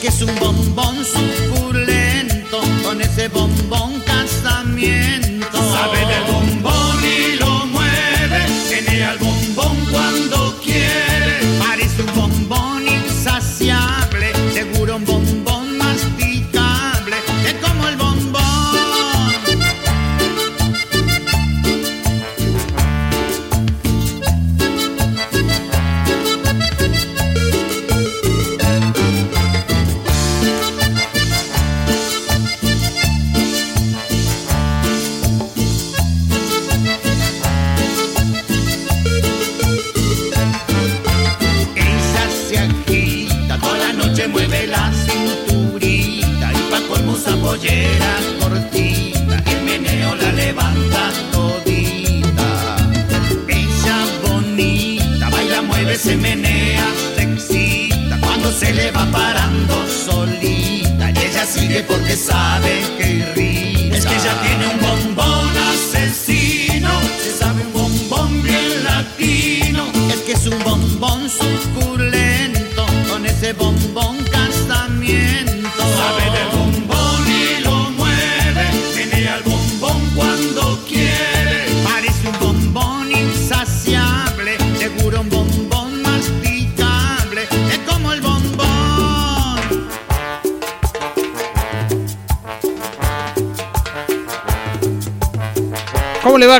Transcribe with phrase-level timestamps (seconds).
[0.00, 3.65] que es un bombón suculento, con ese bombón.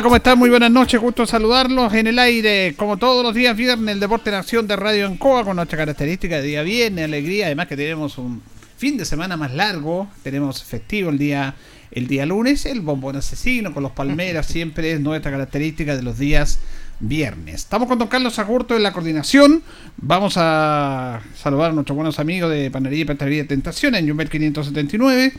[0.03, 0.37] ¿Cómo están?
[0.37, 4.29] Muy buenas noches, gusto saludarlos en el aire, como todos los días viernes, el Deporte
[4.29, 8.19] en Acción de Radio Ancoa, con nuestra característica de día viernes, alegría, además que tenemos
[8.19, 8.43] un
[8.77, 11.55] fin de semana más largo, tenemos festivo el día
[11.89, 16.19] el día lunes, el bombón asesino con los palmeras, siempre es nuestra característica de los
[16.19, 16.59] días
[16.99, 17.55] viernes.
[17.55, 19.63] Estamos con don Carlos Agurto en la coordinación,
[19.97, 24.29] vamos a saludar a nuestros buenos amigos de Panería y Pastelería de Tentación en Jumbel
[24.29, 25.33] 579,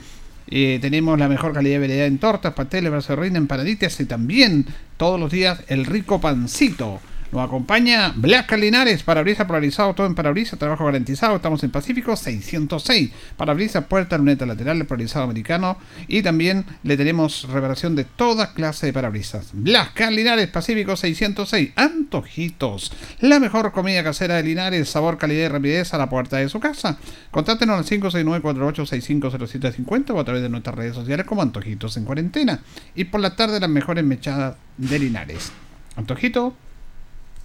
[0.50, 4.06] Eh, tenemos la mejor calidad de variedad en tortas, pasteles, brazos de reina, empanaditas y
[4.06, 4.66] también
[4.96, 7.00] todos los días el rico pancito.
[7.30, 11.36] Nos acompaña Blasca Linares, parabrisas polarizado, todo en parabrisas, trabajo garantizado.
[11.36, 13.10] Estamos en Pacífico 606.
[13.36, 15.76] Parabrisas, puerta, luneta lateral, polarizado americano.
[16.06, 19.50] Y también le tenemos reparación de toda clase de parabrisas.
[19.52, 21.72] Blasca Linares, Pacífico 606.
[21.76, 22.92] Antojitos.
[23.20, 26.60] La mejor comida casera de Linares, sabor, calidad y rapidez a la puerta de su
[26.60, 26.96] casa.
[27.30, 32.60] Contáctenos al 569-48650750 o a través de nuestras redes sociales como Antojitos en cuarentena.
[32.94, 35.52] Y por la tarde las mejores mechadas de Linares.
[35.94, 36.56] Antojito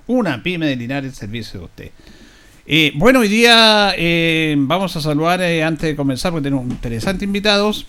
[0.07, 1.91] una pyme de Linares, servicio de usted.
[2.65, 7.23] Eh, bueno, hoy día eh, vamos a saludar eh, antes de comenzar, porque tenemos interesantes
[7.23, 7.85] invitados,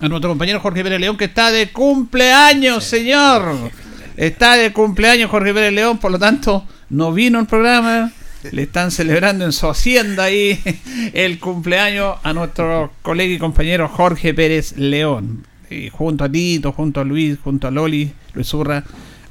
[0.00, 3.70] a nuestro compañero Jorge Pérez León, que está de cumpleaños, señor.
[4.16, 8.12] Está de cumpleaños Jorge Pérez León, por lo tanto, no vino el programa.
[8.52, 10.60] Le están celebrando en su hacienda ahí
[11.14, 15.44] el cumpleaños a nuestro colega y compañero Jorge Pérez León.
[15.92, 18.84] junto a Tito, junto a Luis, junto a Loli, Luis Urra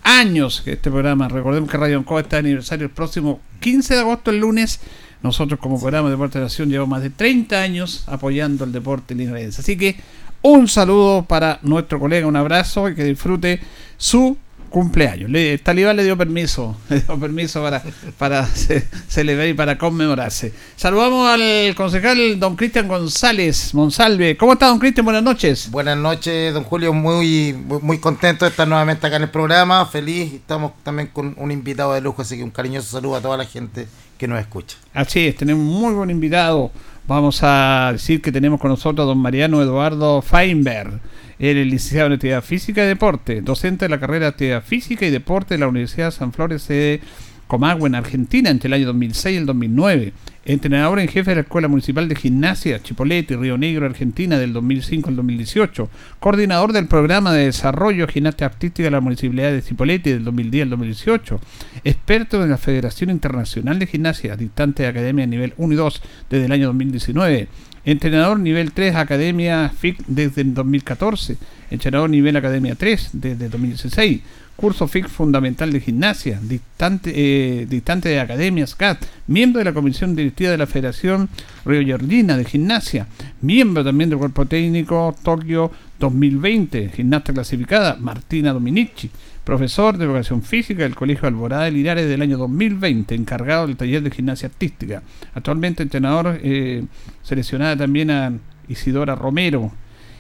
[0.08, 1.28] años este programa.
[1.28, 4.80] Recordemos que Radio Ancoa está de aniversario el próximo 15 de agosto, el lunes.
[5.22, 9.16] Nosotros como programa de Deporte de Nación llevamos más de 30 años apoyando el deporte
[9.16, 9.60] linarense.
[9.60, 9.98] Así que
[10.42, 13.60] un saludo para nuestro colega, un abrazo y que disfrute
[13.98, 14.38] su
[14.70, 15.30] cumpleaños.
[15.30, 17.84] Le, Talibán le dio permiso, le dio permiso para,
[18.18, 20.54] para celebrar y para conmemorarse.
[20.76, 24.38] Saludamos al concejal don Cristian González Monsalve.
[24.38, 25.06] ¿Cómo está don Cristian?
[25.06, 25.70] Buenas noches.
[25.72, 26.94] Buenas noches, don Julio.
[26.94, 29.86] Muy, muy contento de estar nuevamente acá en el programa.
[29.86, 30.34] Feliz.
[30.34, 33.46] Estamos también con un invitado de lujo, así que un cariñoso saludo a toda la
[33.46, 33.88] gente
[34.18, 34.78] que nos escucha.
[34.94, 36.72] Así es, tenemos un muy buen invitado.
[37.08, 41.00] Vamos a decir que tenemos con nosotros a don Mariano Eduardo Feinberg
[41.40, 45.10] el licenciado en Actividad Física y Deporte, docente de la carrera de Actividad Física y
[45.10, 47.00] Deporte de la Universidad de San Flores de
[47.48, 50.14] Comagua en Argentina entre el año 2006 y el 2009.
[50.50, 55.10] Entrenador en jefe de la Escuela Municipal de Gimnasia Chipolete, Río Negro, Argentina del 2005
[55.10, 55.90] al 2018.
[56.22, 60.70] Coordinador del programa de desarrollo gimnasia artística de la Municipalidad de Chipolete del 2010 al
[60.70, 61.42] 2018.
[61.84, 66.46] Experto en la Federación Internacional de Gimnasia, distante de Academia nivel 1 y 2 desde
[66.46, 67.50] el año 2019
[67.88, 71.38] Entrenador nivel 3 Academia FIC desde el 2014.
[71.72, 74.22] Entrenador nivel Academia 3 desde 2016.
[74.58, 76.40] Curso FIC Fundamental de Gimnasia.
[76.42, 79.06] Distante, eh, de Academia SCAT.
[79.28, 81.30] Miembro de la Comisión Directiva de la Federación
[81.64, 83.08] Río Yordina de Gimnasia.
[83.40, 86.90] Miembro también del Cuerpo Técnico Tokio 2020.
[86.90, 89.10] Gimnasta clasificada Martina Dominici
[89.48, 94.04] profesor de educación física del Colegio Alborada de Linares del año 2020, encargado del taller
[94.04, 95.02] de gimnasia artística.
[95.34, 96.84] Actualmente entrenador, eh,
[97.24, 98.34] seleccionada también a
[98.68, 99.72] Isidora Romero.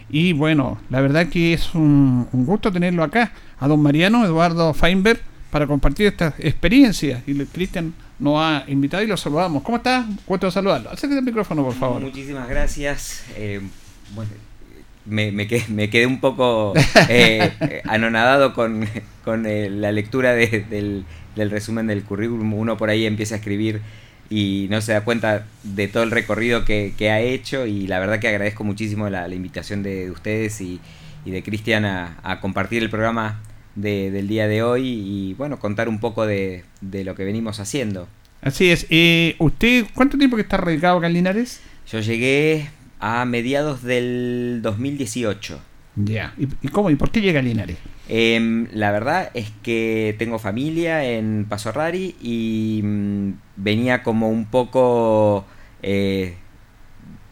[0.10, 5.22] Y bueno, la verdad que es un, gusto tenerlo acá, a don Mariano Eduardo Feinberg,
[5.52, 7.24] para compartir esta experiencia.
[7.26, 9.64] Y Cristian nos ha invitado y lo saludamos.
[9.64, 10.06] ¿Cómo está?
[10.26, 10.90] Gusto saludarlo.
[10.90, 12.02] Acérquese el micrófono, por favor.
[12.02, 13.24] Muchísimas gracias.
[13.36, 13.62] Eh,
[14.14, 14.30] bueno,
[15.08, 16.74] me, me, quedé, me quedé un poco
[17.10, 18.88] eh, eh, anonadado con,
[19.24, 21.06] con eh, la lectura del,
[21.36, 22.54] del, resumen del currículum.
[22.54, 23.82] Uno por ahí empieza a escribir
[24.30, 28.00] y no se da cuenta de todo el recorrido que, que ha hecho y la
[28.00, 30.82] verdad que agradezco muchísimo la, la invitación de, ustedes y,
[31.24, 33.40] y de Cristian a, a, compartir el programa
[33.78, 37.60] de, del día de hoy y bueno, contar un poco de, de lo que venimos
[37.60, 38.08] haciendo.
[38.42, 38.88] Así es.
[39.40, 41.62] ¿Usted cuánto tiempo que está radicado acá en Linares?
[41.90, 42.70] Yo llegué
[43.00, 45.60] a mediados del 2018.
[45.96, 46.90] Ya, ¿Y, cómo?
[46.92, 47.78] ¿Y por qué llega a Linares?
[48.08, 54.46] Em, la verdad es que tengo familia en Paso Rari y mm, venía como un
[54.46, 55.46] poco
[55.82, 56.36] eh,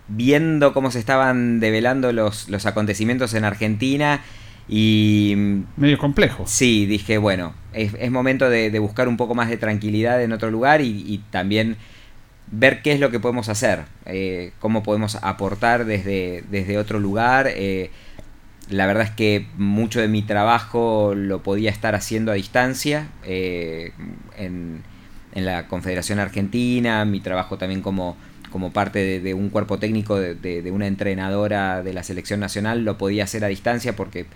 [0.08, 4.22] viendo cómo se estaban develando los, los acontecimientos en Argentina
[4.68, 5.36] y...
[5.78, 6.46] Medio complejo.
[6.48, 10.32] Sí, dije, bueno, es, es momento de, de, buscar un poco más de tranquilidad en
[10.32, 11.78] otro lugar y, y también
[12.52, 17.48] ver qué es lo que podemos hacer, eh, cómo podemos aportar desde, desde otro lugar.
[17.50, 17.92] Eh,
[18.70, 23.92] la verdad es que mucho de mi trabajo lo podía estar haciendo a distancia eh,
[24.38, 24.84] en,
[25.34, 28.18] en, la Confederación Argentina, mi trabajo también como,
[28.56, 33.26] como parte de, un cuerpo técnico de, una entrenadora de la selección nacional lo podía
[33.26, 34.28] hacer a distancia porque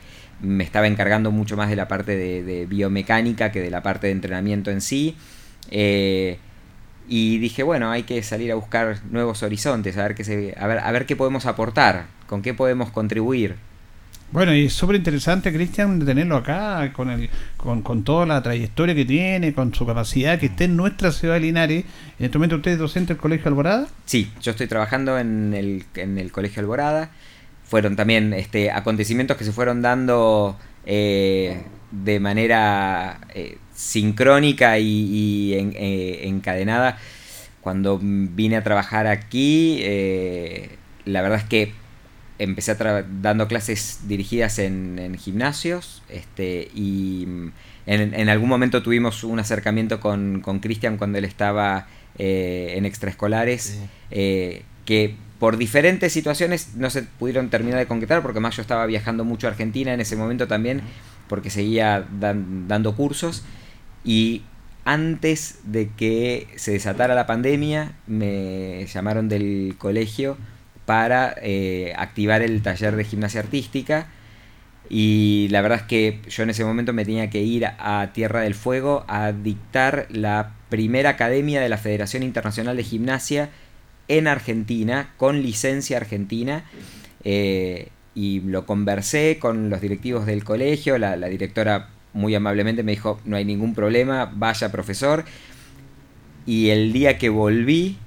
[0.41, 4.11] me estaba encargando mucho más de la parte de, biomecánica que de la parte de
[4.11, 5.15] entrenamiento en sí.
[5.71, 6.37] Eh,
[7.07, 10.91] y dije, bueno, hay que salir a buscar nuevos horizontes, a ver qué, se, a
[10.91, 13.55] ver qué podemos aportar, con qué podemos contribuir.
[14.31, 19.05] Bueno, y es súper interesante, Cristian, tenerlo acá, con, el, con, toda la trayectoria que
[19.05, 21.85] tiene, con su capacidad, que esté en nuestra ciudad de Linares.
[22.19, 23.87] ¿En este momento usted es docente del Colegio Alborada?
[24.05, 27.09] Sí, yo estoy trabajando en el, en el Colegio Alborada.
[27.63, 33.21] Fueron también este, acontecimientos que se fueron dando eh, de manera...
[33.33, 36.97] Eh, sincrónica y, eh, encadenada.
[37.61, 41.73] Cuando vine a trabajar aquí, eh, la verdad es que
[42.39, 42.75] empecé
[43.21, 47.51] dando clases dirigidas en, gimnasios este, y mm,
[47.85, 51.87] en, algún momento tuvimos un acercamiento con Cristian cuando él estaba
[52.21, 53.79] eh, en extraescolares
[54.11, 58.85] eh, que por diferentes situaciones no se pudieron terminar de concretar porque más yo estaba
[58.87, 60.81] viajando mucho a Argentina en ese momento también
[61.29, 63.43] porque seguía dando cursos
[64.03, 64.41] y
[64.83, 70.35] antes de que se desatara la pandemia me llamaron del colegio
[70.89, 74.07] para eh, activar el taller de gimnasia artística
[74.89, 78.41] y la verdad es que yo en ese momento me tenía que ir a Tierra
[78.41, 83.51] del Fuego a dictar la primera academia de la Federación Internacional de Gimnasia
[84.07, 86.63] en Argentina, con licencia argentina.
[87.23, 93.19] Eh, y lo conversé con los directivos del colegio, la, directora muy amablemente me dijo,
[93.25, 95.23] no hay ningún problema, vaya profesor.
[96.47, 97.97] Y el día que volví,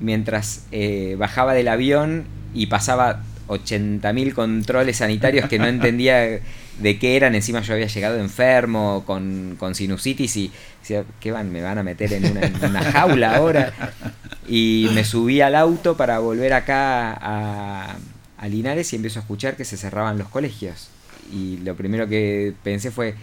[0.00, 2.24] mientras eh, bajaba del avión
[2.54, 6.40] y pasaba 80.000 controles sanitarios que no entendía
[6.78, 7.34] de qué eran.
[7.34, 11.52] Encima yo había llegado enfermo con, sinusitis y decía, ¿qué van?
[11.52, 12.26] ¿Me van a meter en
[12.62, 13.72] una, jaula ahora?
[14.48, 17.96] Y me subí al auto para volver acá a,
[18.38, 20.88] a Linares y empiezo a escuchar que se cerraban los colegios.
[21.32, 23.14] Y lo primero que pensé fue,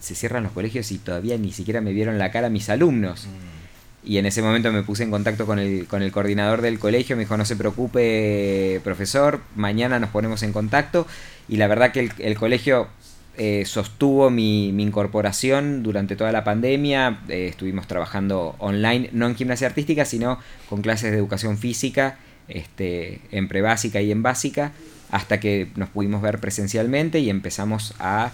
[0.00, 3.26] se cierran los colegios y todavía ni siquiera me vieron la cara mis alumnos.
[3.26, 3.57] Mm
[4.04, 7.16] y en ese momento me puse en contacto con el, con el coordinador del colegio,
[7.16, 11.06] me dijo no se preocupe profesor, mañana nos ponemos en contacto
[11.48, 12.88] y la verdad que el, colegio
[13.36, 19.66] eh, sostuvo mi, incorporación durante toda la pandemia, eh, estuvimos trabajando online, no en gimnasia
[19.66, 20.38] artística, sino
[20.68, 24.72] con clases de educación física, este, en prebásica y en básica,
[25.10, 28.32] hasta que nos pudimos ver presencialmente y empezamos a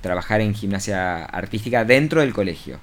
[0.00, 2.78] trabajar en gimnasia artística dentro del colegio.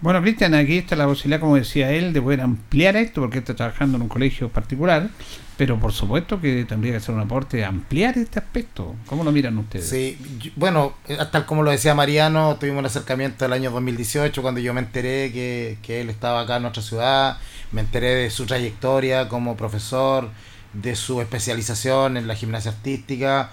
[0.00, 3.54] Bueno, Cristian, aquí está la posibilidad, como decía él, de poder ampliar esto, porque está
[3.54, 5.10] trabajando en un colegio particular,
[5.58, 8.96] pero por supuesto que tendría que ser un aporte de ampliar este aspecto.
[9.04, 9.88] ¿Cómo lo miran ustedes?
[9.90, 10.16] Sí,
[10.56, 14.72] bueno, eh, tal como lo decía Mariano, tuvimos un acercamiento el año 2018, cuando yo
[14.72, 17.36] me enteré que, que él estaba acá en nuestra ciudad,
[17.70, 20.30] me enteré de su trayectoria como profesor,
[20.72, 23.50] de su especialización en la gimnasia artística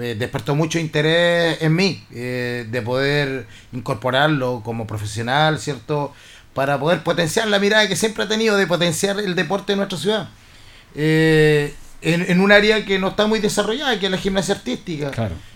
[0.00, 6.12] eh, despertó mucho interés en mí, eh, de poder incorporarlo como profesional, ¿cierto?
[6.54, 9.98] Para poder potenciar la mirada que siempre ha tenido de potenciar el deporte en nuestra
[9.98, 10.28] ciudad.
[10.94, 15.10] Eh, en, un área que no está muy desarrollada, que es la gimnasia artística.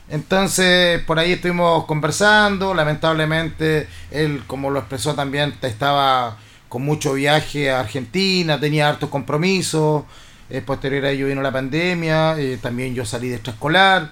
[0.08, 6.36] Entonces, por ahí estuvimos conversando, lamentablemente, él, como lo expresó también, estaba
[6.68, 10.02] con mucho viaje a Argentina, tenía hartos compromisos,
[10.66, 14.10] posterior a ello vino la pandemia, también yo salí de extraescolar,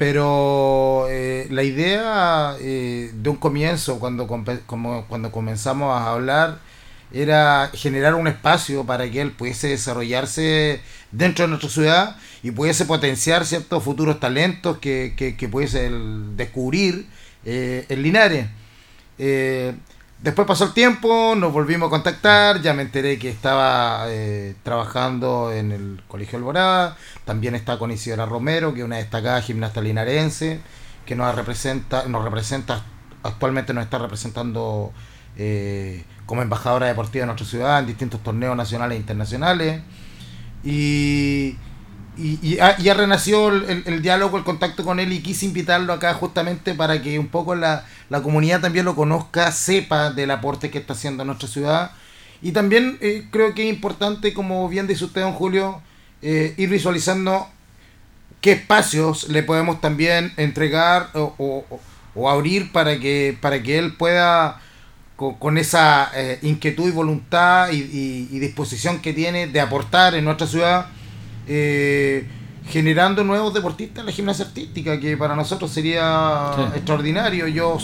[0.00, 4.26] pero eh, la idea eh, de un comienzo, cuando,
[4.64, 6.58] como, cuando comenzamos a hablar,
[7.12, 10.80] era generar un espacio para que él pudiese desarrollarse
[11.12, 15.90] dentro de nuestra ciudad y pudiese potenciar ciertos futuros talentos que, que, que pudiese
[16.34, 17.06] descubrir
[17.44, 18.46] eh, en Linares.
[20.22, 25.50] Después pasó el tiempo, nos volvimos a contactar, ya me enteré que estaba eh, trabajando
[25.50, 30.60] en el Colegio Alborada, también está con Isidora Romero, que es una destacada gimnasta linarense,
[31.06, 32.84] que nos representa, nos representa
[33.22, 34.92] actualmente nos está representando
[35.36, 39.82] eh, como embajadora deportiva de nuestra ciudad en distintos torneos nacionales e internacionales.
[40.64, 41.56] Y,
[42.16, 47.00] y, ha, renacido el, diálogo, el contacto con él y quise invitarlo acá justamente para
[47.00, 47.84] que un poco la,
[48.22, 51.92] comunidad también lo conozca, sepa del aporte que está haciendo a nuestra ciudad.
[52.42, 55.82] Y también eh, creo que es importante, como bien dice usted, don Julio,
[56.22, 57.48] eh, ir visualizando
[58.40, 61.64] qué espacios le podemos también entregar o,
[62.28, 64.60] abrir para que, para que él pueda,
[65.16, 70.88] con, esa eh, inquietud y voluntad y disposición que tiene de aportar en nuestra ciudad,
[71.52, 72.28] eh,
[72.68, 77.48] generando nuevos deportistas en la gimnasia artística, que para nosotros sería extraordinario.
[77.48, 77.78] Yo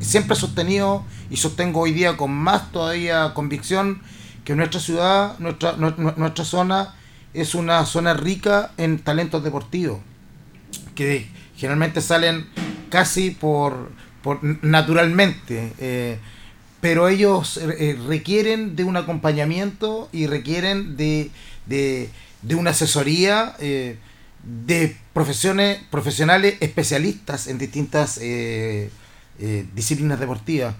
[0.00, 4.02] siempre he sostenido y sostengo hoy día con más todavía convicción
[4.44, 6.94] que nuestra ciudad, nuestra, nuestra zona,
[7.32, 10.00] es una zona rica en talentos deportivos,
[10.94, 12.46] que generalmente salen
[12.90, 13.90] casi por,
[14.22, 15.72] por naturalmente.
[15.78, 16.18] Eh,
[16.82, 21.30] pero ellos eh, requieren de un acompañamiento y requieren de,
[21.64, 22.10] de,
[22.42, 23.96] de una asesoría eh,
[24.42, 28.90] de profesiones, profesionales especialistas en distintas eh,
[29.38, 30.74] eh, disciplinas deportivas.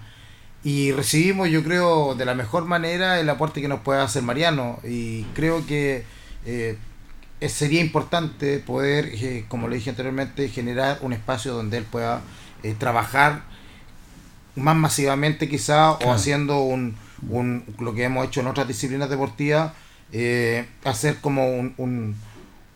[0.63, 4.79] Y recibimos, yo creo, de la mejor manera el aporte que nos puede hacer Mariano.
[4.83, 6.03] Y creo que
[7.47, 9.13] sería importante poder,
[9.47, 12.21] como le dije anteriormente, generar un espacio donde él pueda
[12.79, 13.43] trabajar
[14.55, 16.97] más masivamente quizá o haciendo un,
[17.29, 19.71] un, lo que hemos hecho en otras disciplinas deportivas
[20.11, 22.15] eh, hacer como un,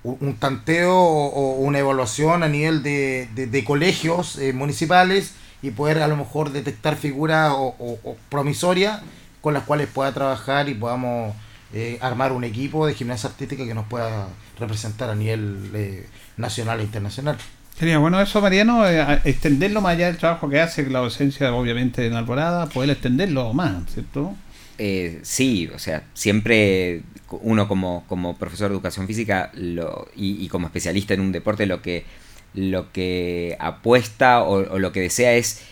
[0.04, 6.08] un tanteo o, una evaluación a nivel de, de, colegios eh, municipales y poder a
[6.08, 9.02] lo mejor detectar figuras o, promisorias
[9.42, 11.36] con las cuales pueda trabajar y podamos
[11.74, 14.28] eh, armar un equipo de gimnasia artística que nos pueda
[14.60, 16.08] representar a nivel eh,
[16.38, 17.38] nacional e internacional.
[17.78, 18.86] Sería bueno eso, Mariano,
[19.24, 23.92] extenderlo más allá del trabajo que hace la docencia, obviamente, en Alborada, poder extenderlo más,
[23.92, 24.36] ¿cierto?
[24.78, 27.04] Eh, sí, o sea, siempre
[27.42, 31.82] uno como, como profesor de educación física lo, y, como especialista en un deporte lo
[31.82, 32.06] que,
[32.54, 35.64] lo que apuesta o, lo que desea es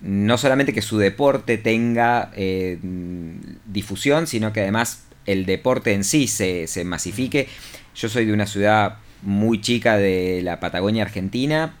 [0.00, 2.78] no solamente que su deporte tenga eh,
[3.66, 7.48] difusión, sino que además el deporte en sí se, se masifique.
[7.94, 11.74] Yo soy de una ciudad muy chica de la Patagonia Argentina,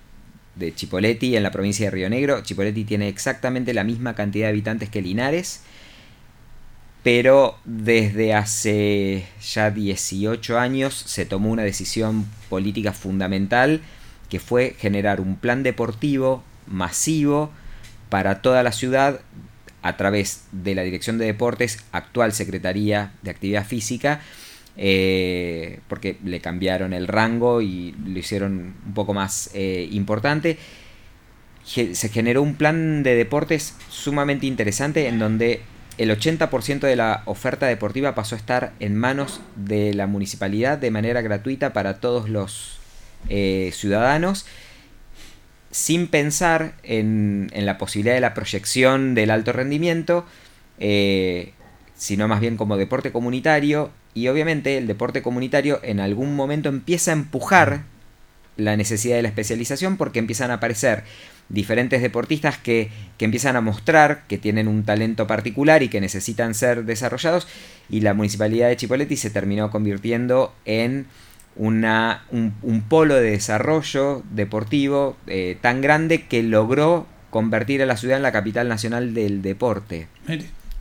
[0.56, 2.42] de Chipoleti, en la provincia de Río Negro.
[2.42, 5.62] Chipoleti tiene exactamente la misma cantidad de habitantes que Linares
[7.06, 13.80] pero desde hace ya 18 años se tomó una decisión política fundamental
[14.28, 17.52] que fue generar un plan deportivo masivo
[18.08, 19.20] para toda la ciudad
[19.82, 24.20] a través de la Dirección de Deportes, actual Secretaría de Actividad Física,
[24.76, 30.58] eh, porque le cambiaron el rango y lo hicieron un poco más eh, importante.
[31.64, 35.62] Se generó un plan de deportes sumamente interesante en donde
[35.98, 40.90] el 80% de la oferta deportiva pasó a estar en manos de la municipalidad de
[40.90, 42.78] manera gratuita para todos los
[43.28, 44.46] eh, ciudadanos,
[45.70, 50.26] sin pensar en, la posibilidad de la proyección del alto rendimiento,
[50.78, 51.52] eh,
[51.96, 53.90] sino más bien como deporte comunitario.
[54.14, 57.82] Y obviamente el deporte comunitario en algún momento empieza a empujar
[58.56, 61.04] la necesidad de la especialización porque empiezan a aparecer
[61.48, 66.84] diferentes deportistas que, empiezan a mostrar que tienen un talento particular y que necesitan ser
[66.84, 67.48] desarrollados
[67.88, 71.06] y la municipalidad de Chipoleti se terminó convirtiendo en
[71.56, 78.18] una, un, polo de desarrollo deportivo eh, tan grande que logró convertir a la ciudad
[78.18, 80.08] en la capital nacional del deporte.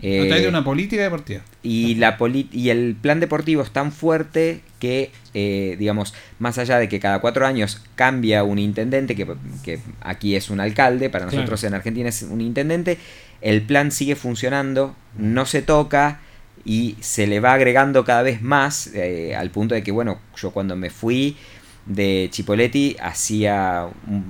[0.01, 1.41] Eh, una política deportiva.
[1.63, 2.17] Y, la
[2.51, 7.19] y el plan deportivo es tan fuerte que, eh, digamos, más allá de que cada
[7.19, 12.21] cuatro años cambia un intendente, que, aquí es un alcalde, para nosotros en Argentina es
[12.23, 12.97] un intendente,
[13.41, 16.19] el plan sigue funcionando, no se toca
[16.63, 20.51] y se le va agregando cada vez más, eh, al punto de que, bueno, yo
[20.51, 21.37] cuando me fui
[21.85, 23.87] de Chipoletti hacía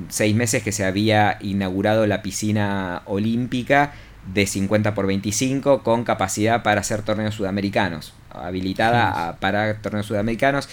[0.10, 3.94] seis meses que se había inaugurado la piscina olímpica
[4.34, 10.70] de 50 por 25 con capacidad para hacer torneos sudamericanos, habilitada para torneos sudamericanos.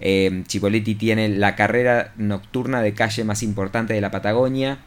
[0.00, 4.78] Eh, tiene la carrera nocturna de calle más importante de la Patagonia,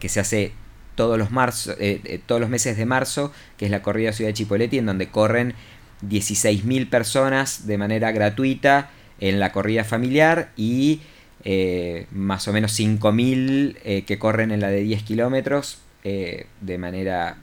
[0.00, 0.52] que se hace
[0.94, 4.30] todos los, marzo, eh, eh, todos los meses de marzo, que es la corrida Ciudad
[4.30, 5.54] de Chipoleti, en donde corren
[6.06, 11.00] 16.000 personas de manera gratuita en la corrida familiar y
[11.44, 17.38] eh, más o menos 5.000 que corren en la de 10 kilómetros eh, de manera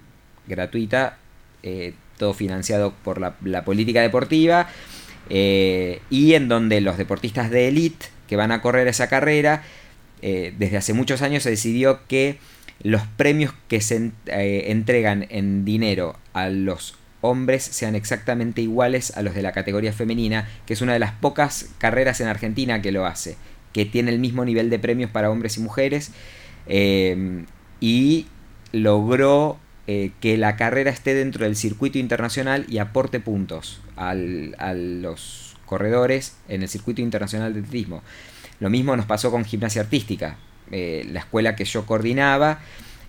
[0.46, 1.18] gratuita,
[1.64, 4.70] eh, todo financiado por la, política deportiva,
[5.32, 9.64] eh, y en donde los deportistas de élite que van a correr esa carrera,
[10.22, 12.38] desde hace muchos años se decidió que
[12.84, 19.34] los premios que se entregan en dinero a los hombres sean exactamente iguales a los
[19.34, 23.08] de la categoría femenina, que es una de las pocas carreras en Argentina que lo
[23.08, 23.36] hace,
[23.74, 26.12] que tiene el mismo nivel de premios para hombres y mujeres.
[27.80, 28.28] y
[28.72, 35.58] logró eh, que la carrera esté dentro del circuito internacional y aporte puntos a los
[35.66, 38.04] corredores en el circuito internacional de atletismo.
[38.60, 40.38] Lo mismo nos pasó con gimnasia artística.
[40.72, 42.60] Eh, la escuela que yo coordinaba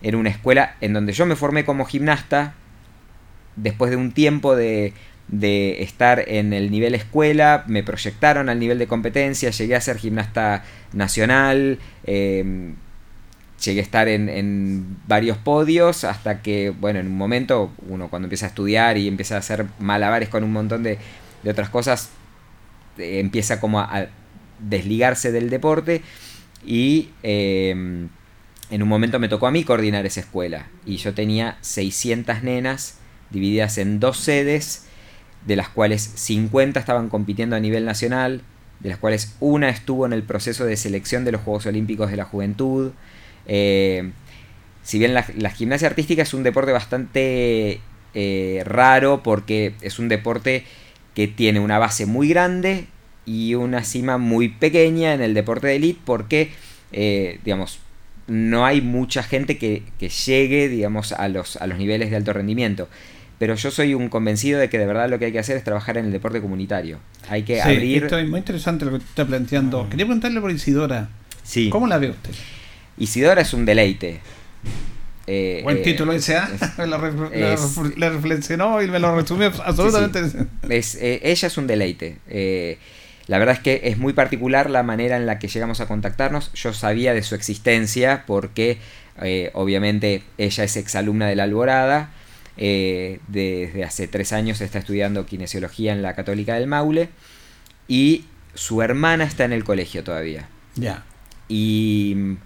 [0.00, 2.54] era una escuela en donde yo me formé como gimnasta
[3.54, 4.94] después de un tiempo de,
[5.80, 10.64] estar en el nivel escuela, me proyectaron al nivel de competencia, llegué a ser gimnasta
[10.92, 12.74] nacional, eh,
[13.64, 18.46] llegué a estar en, varios podios hasta que, bueno, en un momento uno cuando empieza
[18.46, 20.98] a estudiar y empieza a hacer malabares con un montón de,
[21.48, 22.10] otras cosas,
[22.98, 24.06] eh, empieza como a,
[24.58, 26.02] desligarse del deporte
[26.64, 28.08] y em,
[28.70, 32.98] en un momento me tocó a mí coordinar esa escuela y yo tenía 600 nenas
[33.30, 34.84] divididas en dos sedes,
[35.46, 38.42] de las cuales 50 estaban compitiendo a nivel nacional,
[38.80, 42.16] de las cuales una estuvo en el proceso de selección de los Juegos Olímpicos de
[42.16, 42.92] la Juventud,
[43.46, 44.10] eh,
[44.82, 47.80] si bien la, gimnasia artística es un deporte bastante
[48.14, 50.64] eh, raro porque es un deporte
[51.14, 52.86] que tiene una base muy grande
[53.24, 56.50] y una cima muy pequeña en el deporte de elite porque,
[56.90, 57.78] eh, digamos,
[58.26, 59.82] no hay mucha gente que,
[60.26, 62.88] llegue, digamos, a los, a los niveles de alto rendimiento.
[63.38, 65.64] pero yo soy un convencido de que de verdad lo que hay que hacer es
[65.64, 66.98] trabajar en el deporte comunitario.
[67.28, 68.04] Hay que Sí, abrir...
[68.04, 69.88] Esto es muy interesante lo que usted está planteando.
[69.90, 71.08] Quería preguntarle por Isidora.
[71.42, 71.68] Sí.
[71.70, 72.32] ¿Cómo la ve usted?
[72.98, 74.20] Isidora es un deleite.
[75.26, 76.38] Eh, Buen eh, título ese,
[76.76, 80.20] re- la reflexionó y me lo resumió absolutamente.
[80.68, 82.18] Es, eh, ella es un deleite.
[82.28, 82.78] Eh,
[83.28, 86.52] la verdad es que es muy particular la manera en la que llegamos a contactarnos.
[86.54, 88.78] Yo sabía de su existencia porque
[89.22, 92.10] eh, obviamente ella es exalumna de la Alborada.
[92.58, 97.10] eh, desde hace tres años está estudiando kinesiología en la Católica del Maule.
[97.88, 98.24] Y
[98.54, 100.48] su hermana está en el colegio todavía.
[100.74, 101.04] Ya.
[101.48, 102.36] Y mm,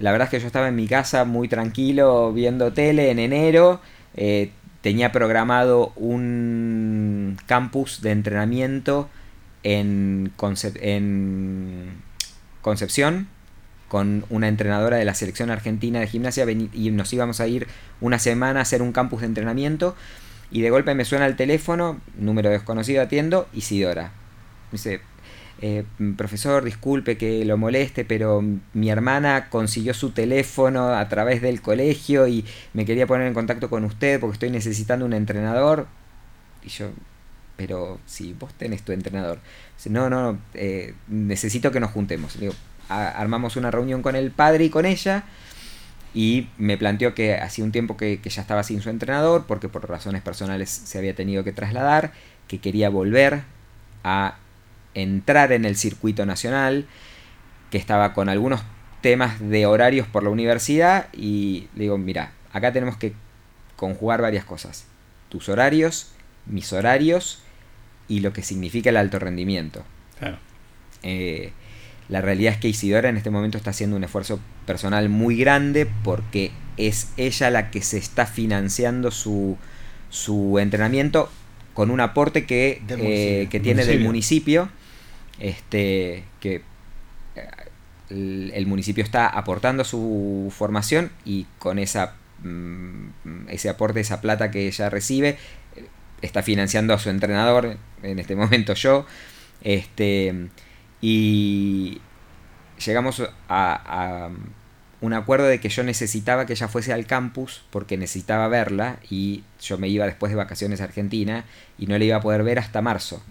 [0.00, 3.80] la verdad es que yo estaba en mi casa muy tranquilo viendo tele en enero.
[4.16, 4.50] eh,
[4.82, 9.08] tenía programado un campus de entrenamiento
[9.62, 10.32] en,
[10.80, 11.92] en
[12.62, 13.28] Concepción
[13.88, 17.66] con una entrenadora de la selección argentina de gimnasia y nos íbamos a ir
[18.00, 19.96] una semana a hacer un campus de entrenamiento
[20.50, 24.12] y de golpe me suena el teléfono, número desconocido atiendo, Isidora.
[24.70, 25.00] Me dice,
[25.60, 25.84] eh,
[26.16, 28.42] profesor, disculpe que lo moleste, pero
[28.72, 33.68] mi hermana consiguió su teléfono a través del colegio y me quería poner en contacto
[33.70, 35.86] con usted porque estoy necesitando un entrenador.
[36.64, 36.90] Y yo,
[37.56, 39.38] pero si vos tenés tu entrenador.
[39.86, 42.34] No, no, eh, necesito que nos juntemos.
[42.36, 42.54] Le digo,
[42.88, 45.24] "A- armamos una reunión con el padre y con ella.
[46.12, 49.88] Y me planteó que hacía un tiempo que ya estaba sin su entrenador, porque por
[49.88, 52.12] razones personales se había tenido que trasladar,
[52.48, 53.42] que quería volver
[54.02, 54.36] a
[54.94, 56.86] entrar en el circuito nacional,
[57.70, 58.62] que estaba con algunos
[59.00, 63.14] temas de horarios por la universidad y le digo, mira, acá tenemos que
[63.76, 64.84] conjugar varias cosas.
[65.28, 66.12] Tus horarios,
[66.46, 67.40] mis horarios
[68.08, 69.84] y lo que significa el alto rendimiento.
[70.18, 70.38] Claro.
[71.02, 71.52] Eh,
[72.08, 75.86] la realidad es que Isidora en este momento está haciendo un esfuerzo personal muy grande
[76.02, 79.56] porque es ella la que se está financiando su,
[80.10, 81.30] su entrenamiento
[81.72, 84.68] con un aporte que, Del eh, que tiene del Municipio.
[85.40, 86.62] Este, que
[87.36, 94.50] eh, el, municipio está aportando su formación y con esa mm, ese aporte, esa plata
[94.50, 95.38] que ella recibe,
[96.22, 99.06] está financiando a su entrenador, en este momento yo.
[99.62, 100.48] Este,
[101.00, 102.00] y
[102.84, 104.30] llegamos a, a
[105.00, 109.44] un acuerdo de que yo necesitaba que ella fuese al campus porque necesitaba verla y
[109.60, 111.44] yo me iba después de vacaciones a Argentina
[111.78, 113.22] y no la iba a poder ver hasta marzo.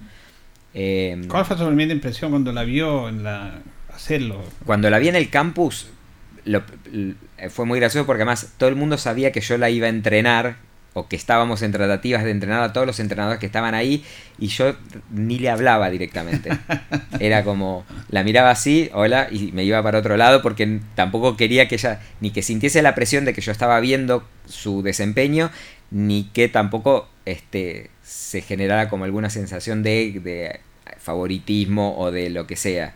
[0.74, 3.60] Eh, ¿Cuál fue su primera impresión cuando la vio en la
[3.94, 4.42] hacerlo?
[4.66, 5.88] cuando la vi en el campus
[6.46, 7.16] lo- l-
[7.50, 10.58] fue muy gracioso porque además todo el mundo sabía que yo la iba a entrenar
[10.94, 14.04] o que estábamos en tratativas de entrenar a todos los entrenadores que estaban ahí
[14.40, 14.76] y yo
[15.12, 16.50] ni le hablaba directamente.
[17.20, 21.68] Era como, la miraba así, hola, y me iba para otro lado porque tampoco quería
[21.68, 25.52] que ella ni que sintiese la presión de que yo estaba viendo su desempeño,
[25.92, 30.60] ni que tampoco este, se generara como alguna sensación de, de
[30.98, 32.94] favoritismo o de lo que sea.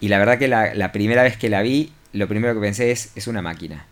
[0.00, 2.90] Y la verdad que la, la primera vez que la vi, lo primero que pensé
[2.90, 3.86] es, es una máquina.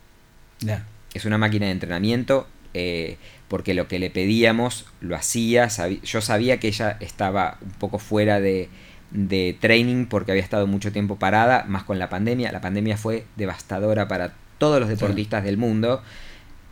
[1.15, 3.17] Es una máquina de entrenamiento, eh,
[3.49, 5.69] porque lo que le pedíamos lo hacía.
[6.03, 8.69] yo sabía que ella estaba un poco fuera de,
[9.11, 12.53] de training porque había estado mucho tiempo parada, más con la pandemia.
[12.53, 16.03] La pandemia fue devastadora para todos los deportistas del mundo,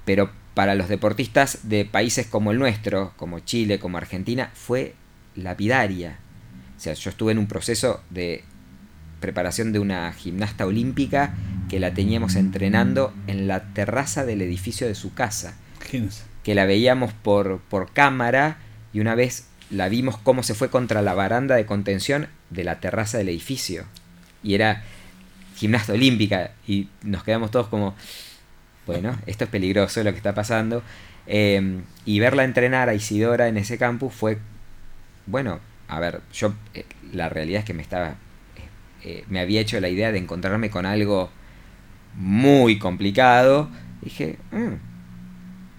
[0.05, 4.95] pero para los deportistas de países como el nuestro, como Chile, como Argentina, fue
[5.35, 6.19] lapidaria.
[6.77, 8.45] O sea, yo estuve en un proceso de
[9.21, 11.35] preparación de una gimnasta olímpica
[11.69, 16.25] que la teníamos entrenando en la terraza del edificio de su casa, Imagínense.
[16.43, 18.59] que la veíamos por, por cámara
[18.93, 22.81] y una vez la vimos cómo se fue contra la baranda de contención de la
[22.81, 23.85] terraza del edificio.
[24.43, 24.83] Y era
[25.57, 27.95] gimnasta olímpica y nos quedamos todos como,
[28.91, 30.83] bueno, esto es peligroso lo que está pasando.
[31.27, 34.39] Eh, y verla entrenar a Isidora en ese campus fue,
[35.27, 38.15] bueno, a ver, yo, eh, la realidad es que me estaba, eh,
[39.03, 41.31] eh, me había hecho la idea de encontrarme con algo
[42.15, 43.69] muy complicado.
[44.01, 44.75] Dije, "Mm,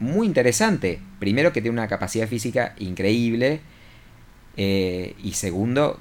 [0.03, 0.99] muy interesante.
[1.19, 3.61] Primero que tiene una capacidad física increíble.
[4.57, 5.99] y segundo,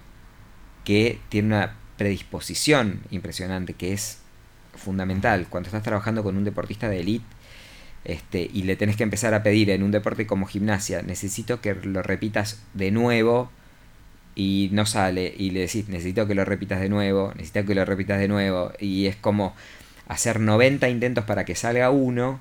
[0.85, 4.19] que tiene una predisposición impresionante, que es
[4.77, 5.47] fundamental.
[5.49, 7.25] Cuando estás trabajando con un deportista de élite
[8.05, 11.75] este, y le tenés que empezar a pedir en un deporte como gimnasia, necesito que
[11.75, 13.51] lo repitas de nuevo
[14.35, 17.85] y no sale, y le decís, necesito que lo repitas de nuevo, necesito que lo
[17.85, 19.55] repitas de nuevo, y es como
[20.09, 22.41] hacer 90 intentos para que salga uno.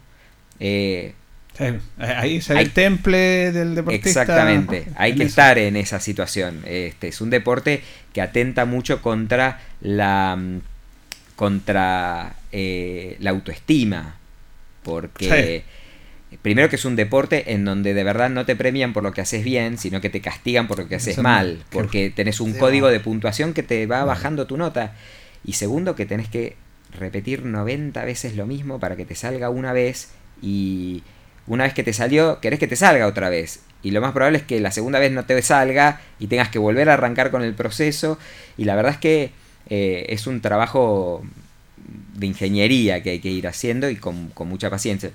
[0.59, 1.13] eh,
[1.57, 1.65] Sí,
[1.97, 4.21] Ahí se ve Hay- el temple del deportista.
[4.21, 6.61] Exactamente, hay que estar en esa situación.
[6.65, 7.81] Este es un deporte
[8.13, 10.59] que atenta mucho contra la mm,
[11.39, 14.17] contra eh, la autoestima,
[14.83, 15.63] porque
[16.41, 19.21] primero que es un deporte en donde de verdad no te premian por lo que
[19.21, 22.51] haces bien, sino que te castigan por lo que haces Eso mal, porque tenés un
[22.51, 24.95] Sí, código de puntuación que te va bajando tu nota.
[25.45, 26.57] Y segundo que tenés que
[26.91, 30.09] repetir 90 veces lo mismo para que te salga una vez
[30.41, 31.03] y
[31.47, 33.61] una vez que te salió, querés que te salga otra vez.
[33.81, 36.59] Y lo más probable es que la segunda vez no te salga y tengas que
[36.59, 38.19] volver a arrancar con el proceso.
[38.57, 39.31] Y la verdad es que
[39.67, 41.23] eh, es un trabajo
[42.15, 45.11] de ingeniería que hay que ir haciendo y con, con mucha paciencia.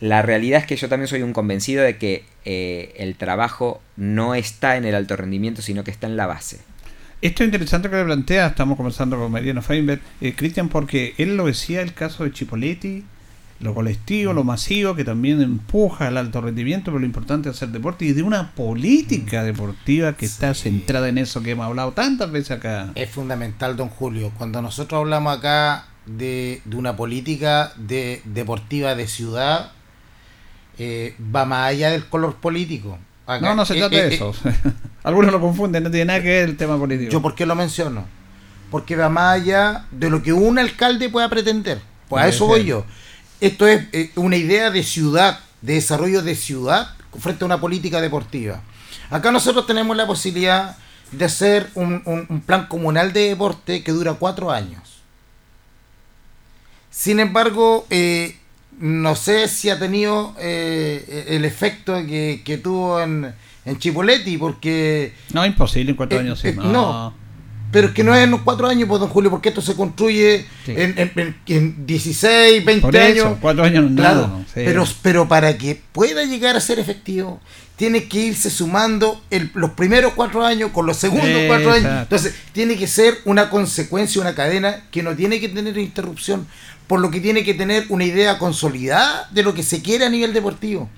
[0.00, 4.34] La realidad es que yo también soy un convencido de que eh, el trabajo no
[4.34, 6.58] está en el alto rendimiento, sino que está en la base.
[7.20, 11.36] Esto es interesante que le plantea, estamos conversando con Mariano Feinberg, eh, Cristian, porque él
[11.36, 13.04] lo decía el caso de Chipoletti,
[13.60, 17.68] lo colectivo, lo masivo, que también empuja al alto rendimiento, pero lo importante es hacer
[17.68, 22.30] deporte y de una política deportiva que está centrada en eso que hemos hablado tantas
[22.30, 22.90] veces acá.
[22.94, 24.32] Es fundamental, don Julio.
[24.38, 29.72] Cuando nosotros hablamos acá de, de una política de, deportiva de ciudad,
[30.78, 32.98] eh, va más allá del color político.
[33.26, 34.32] Acá- No, no se eh, trata eh, de eh, eso.
[35.02, 37.10] Algunos lo confunden, no tiene nada que ver el tema político.
[37.10, 38.06] ¿Yo por qué lo menciono?
[38.70, 41.80] Porque va más allá de lo que un alcalde pueda pretender.
[42.08, 42.84] Pues a eso voy yo.
[43.40, 48.00] Esto es eh, una idea de ciudad, de desarrollo de ciudad frente a una política
[48.00, 48.62] deportiva.
[49.10, 50.76] Acá nosotros tenemos la posibilidad
[51.12, 54.80] de hacer un, un- un plan comunal de deporte que dura cuatro años.
[56.90, 58.36] Sin embargo, eh,
[58.78, 63.32] no sé si ha tenido eh, el efecto que, que tuvo en,
[63.64, 66.40] en Chipoletti, porque No, imposible en cuatro años.
[66.40, 66.64] sí, no.
[66.72, 67.14] no.
[67.72, 69.74] Pero es que no es en los cuatro años, pues, don Julio, porque esto se
[69.76, 70.72] construye Sí.
[70.76, 73.38] en, en- en- en 16, 20 Por eso, años.
[73.40, 74.40] cuatro años Claro, nada, ¿no?
[74.44, 74.62] Sí.
[74.64, 77.40] pero, pero para que pueda llegar a ser efectivo,
[77.76, 81.90] tiene que irse sumando el- los primeros cuatro años con los segundos cuatro años.
[82.02, 86.46] Entonces, tiene que ser una consecuencia, una cadena que no tiene que tener interrupción,
[86.86, 90.10] por lo que tiene que tener una idea consolidada de lo que se quiere a
[90.10, 90.90] nivel deportivo.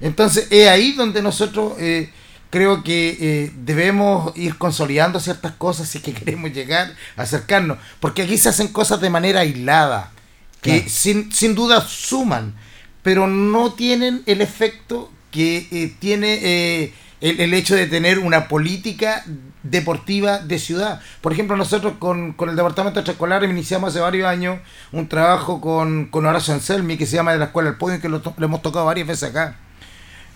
[0.00, 2.10] Entonces, es ahí donde nosotros eh,
[2.52, 8.22] creo que eh, debemos ir consolidando ciertas cosas si es que queremos llegar, acercarnos, porque
[8.22, 10.12] aquí se hacen cosas de manera aislada,
[10.60, 10.90] que Claro.
[10.90, 12.54] sin, sin duda suman,
[13.02, 18.48] pero no tienen el efecto que eh, tiene eh, el, el hecho de tener una
[18.48, 19.24] política
[19.62, 21.00] deportiva de ciudad.
[21.22, 24.58] Por ejemplo, nosotros con, con el Departamento Extraescolar iniciamos hace varios años
[24.92, 28.10] un trabajo con, con Horacio Anselmi que se llama de la Escuela del Podio, que
[28.10, 29.56] lo hemos tocado varias veces acá.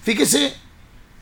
[0.03, 0.55] Fíjese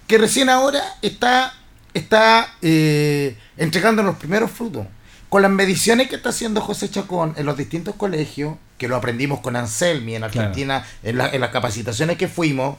[0.07, 1.55] que recién ahora está,
[1.95, 4.87] está eh, entregando los primeros frutos.
[5.29, 9.41] Con las mediciones que está haciendo José Chacón en los distintos colegios, que lo aprendimos
[9.41, 10.27] con Anselmi en Claro.
[10.41, 12.77] Argentina, en, la- en las capacitaciones que fuimos,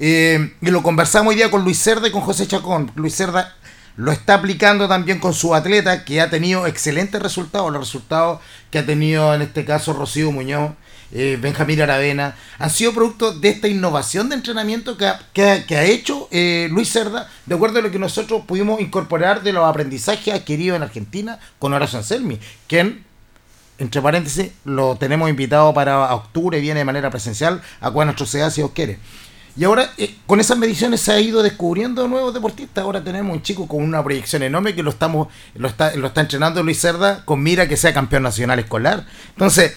[0.00, 2.90] eh, y lo conversamos hoy día con Luis Cerda y con José Chacón.
[2.96, 3.54] Luis Cerda
[3.96, 7.70] lo está aplicando también con su atleta, que ha tenido excelentes resultados.
[7.72, 8.40] Los resultados
[8.72, 10.72] que ha tenido en este caso Rocío Muñoz,
[11.14, 15.84] eh, Benjamín Aravena, han sido producto de esta innovación de entrenamiento que ha, que ha-
[15.84, 20.34] hecho eh, Luis Cerda, de acuerdo a lo que nosotros pudimos incorporar de los aprendizajes
[20.34, 23.04] adquiridos en Argentina con Horacio Anselmi, quien
[23.78, 28.38] entre paréntesis, lo tenemos invitado para octubre, viene de manera presencial, a cual nuestro si
[28.38, 28.98] Dios quiere.
[29.56, 32.82] Y ahora, eh, con esas mediciones se ha ido descubriendo nuevos deportistas.
[32.82, 36.22] Ahora tenemos un chico con una proyección enorme que lo estamos lo está, lo está
[36.22, 39.06] entrenando Luis Cerda con mira que sea campeón nacional escolar.
[39.30, 39.74] Entonces,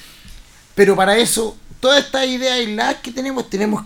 [0.78, 3.84] pero para eso, todas estas ideas aisladas que tenemos, tenemos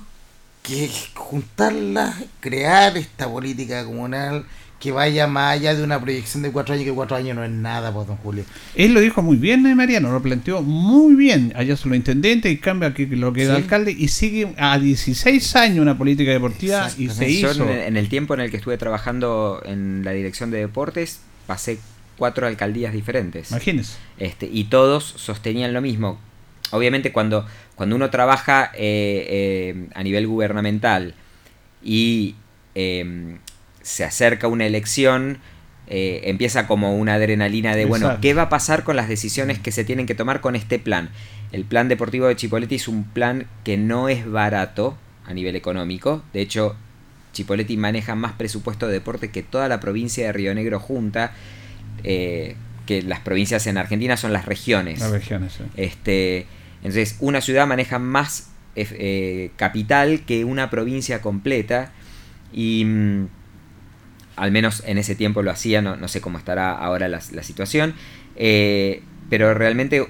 [0.62, 4.44] que juntarlas, crear esta política comunal
[4.78, 7.52] que vaya más allá de una proyección de cuatro años, que cuatro años no es
[7.52, 8.44] nada, pues, don Julio.
[8.76, 11.54] Él lo dijo muy bien, eh, Mariano, lo planteó muy bien.
[11.56, 13.62] Allá son los intendentes y cambia aquí lo que era Sí.
[13.62, 17.32] alcalde y sigue a 16 años una política deportiva y se.
[17.42, 17.64] Yo hizo.
[17.70, 21.80] en, en el tiempo en el que estuve trabajando en la dirección de deportes, pasé
[22.18, 23.52] cuatro alcaldías diferentes.
[23.52, 23.94] Imagínense.
[24.18, 26.20] Este, y todos sostenían lo mismo.
[26.72, 31.14] Obviamente cuando, cuando uno trabaja eh, eh, a nivel gubernamental
[31.84, 32.36] y
[32.76, 33.38] eh,
[33.82, 35.40] se acerca una elección,
[35.88, 38.18] eh, empieza como una adrenalina de, bueno.
[38.22, 41.10] ¿qué va a pasar con las decisiones que se tienen que tomar con este plan?
[41.52, 46.24] El plan deportivo de Chipoletti es un plan que no es barato a nivel económico.
[46.32, 46.76] De hecho,
[47.34, 51.34] Chipoletti maneja más presupuesto de deporte que toda la provincia de Río Negro junta.
[52.04, 52.56] eh,
[52.86, 55.00] que las provincias en Argentina son las regiones.
[55.00, 55.54] Las regiones.
[55.54, 55.64] sí.
[55.78, 56.46] Este,
[56.84, 61.92] entonces, una ciudad maneja más eh, eh, capital que una provincia completa.
[62.54, 63.28] Y mm,
[64.36, 67.44] al menos en ese tiempo lo hacía, no, no sé cómo estará ahora la, la
[67.44, 67.94] situación.
[68.36, 70.06] eh, pero realmente,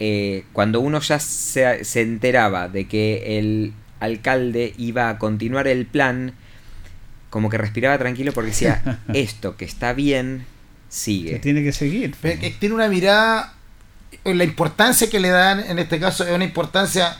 [0.00, 5.86] eh, cuando uno ya se, se enteraba de que el alcalde iba a continuar el
[5.86, 6.32] plan,
[7.30, 10.46] como que respiraba tranquilo porque decía, esto que está bien,
[10.88, 11.32] sigue.
[11.34, 12.14] Se tiene que seguir.
[12.20, 13.54] Pero tiene una mirada,
[14.34, 17.16] la importancia que le dan en este caso es una importancia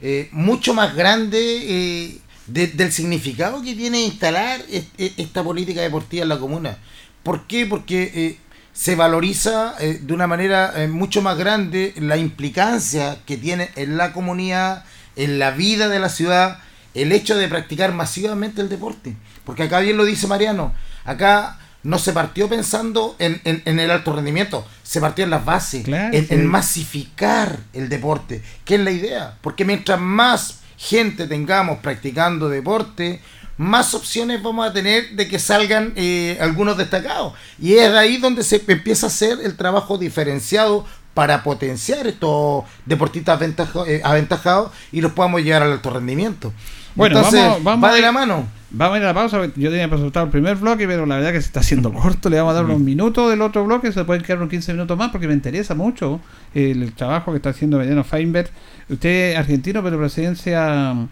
[0.00, 4.60] eh, mucho más grande eh, del significado que tiene instalar
[4.98, 6.76] esta política deportiva en la comuna.
[7.22, 7.66] ¿Por qué?
[7.66, 8.36] Porque
[8.72, 14.84] se valoriza de una manera mucho más grande la implicancia que tiene en la comunidad,
[15.14, 16.58] en la vida de la ciudad,
[16.94, 19.16] el hecho de practicar masivamente el deporte.
[19.44, 20.72] Porque acá bien lo dice Mariano,
[21.04, 26.46] acá no se partió pensando en, el alto rendimiento, se partió en las bases, en,
[26.46, 29.36] masificar el deporte, que es la idea.
[29.40, 33.20] Porque mientras más gente tengamos practicando deporte,
[33.56, 37.34] más opciones vamos a tener de que salgan eh, algunos destacados.
[37.60, 43.40] Y es ahí donde se empieza a hacer el trabajo diferenciado para potenciar estos deportistas
[43.86, 46.52] eh, aventajados y los podamos llevar al alto rendimiento.
[46.94, 48.46] Bueno, vamos, vamos va de la mano.
[48.74, 49.44] Vamos a ir a la pausa.
[49.54, 52.30] Yo tenía presupuestado el primer bloque, pero la verdad que se está haciendo corto.
[52.30, 53.92] Le vamos a dar unos minutos del otro bloque.
[53.92, 56.20] Se pueden quedar unos 15 minutos más porque me interesa mucho
[56.54, 58.50] el, trabajo que está haciendo Mediano Feinberg.
[58.88, 61.06] Usted es argentino, pero presidencia eh,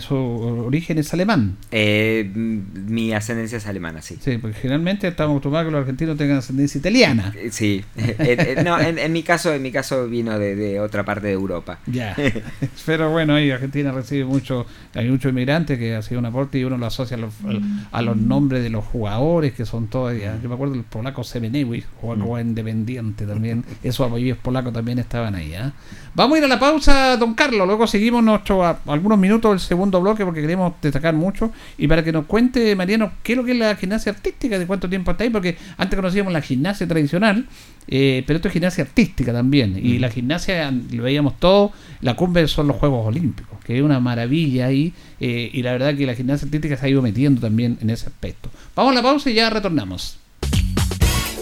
[0.00, 1.56] su origen es alemán.
[1.70, 4.16] Eh, mi ascendencia es alemana, sí.
[4.20, 7.32] Sí, porque generalmente estamos acostumbrados a que los argentinos tengan ascendencia italiana.
[7.36, 7.84] Eh, sí,
[8.64, 11.78] no, en, mi caso, en mi caso vino de, otra parte de Europa.
[11.86, 12.16] Ya,
[12.86, 16.64] pero bueno, ahí Argentina recibe mucho, hay muchos inmigrantes que ha sido un aporte y
[16.64, 20.74] uno lo asocia a los, nombres de los jugadores que son todos, yo me acuerdo
[20.74, 22.46] del polaco Semenewi, jugaba mm.
[22.46, 25.52] independiente también, esos apellidos polacos también estaban ahí.
[25.54, 25.70] ¿eh?
[26.14, 30.00] Vamos a ir a la pausa, don Carlos, luego seguimos nuestro, algunos minutos del segundo
[30.00, 33.52] bloque porque queremos destacar mucho y para que nos cuente, Mariano, qué es lo que
[33.52, 37.46] es la gimnasia artística, de cuánto tiempo está ahí, porque antes conocíamos la gimnasia tradicional,
[37.88, 42.46] eh, pero esto es gimnasia artística también, y la gimnasia, lo veíamos todo, la cumbre
[42.46, 46.14] son los Juegos Olímpicos, que es una maravilla ahí, eh, y la verdad que la
[46.14, 48.50] gimnasia artística se ha ido metiendo también en ese aspecto.
[48.76, 50.18] Vamos a la pausa y ya retornamos.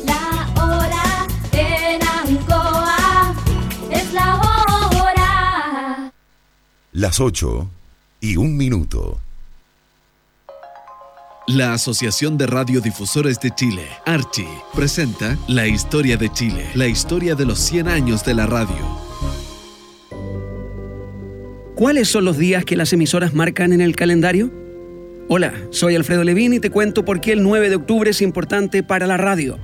[0.06, 3.34] La hora en Ancoa
[3.90, 4.52] es la hora.
[6.92, 7.81] Las 8
[8.22, 9.20] y un minuto.
[11.48, 17.44] La Asociación de Radiodifusores de Chile, Archi, presenta La Historia de Chile, la historia de
[17.44, 18.76] los 100 años de la radio.
[21.74, 24.52] ¿Cuáles son los días que las emisoras marcan en el calendario?
[25.28, 28.84] Hola, soy Alfredo Levín y te cuento por qué el 9 de octubre es importante
[28.84, 29.58] para la radio.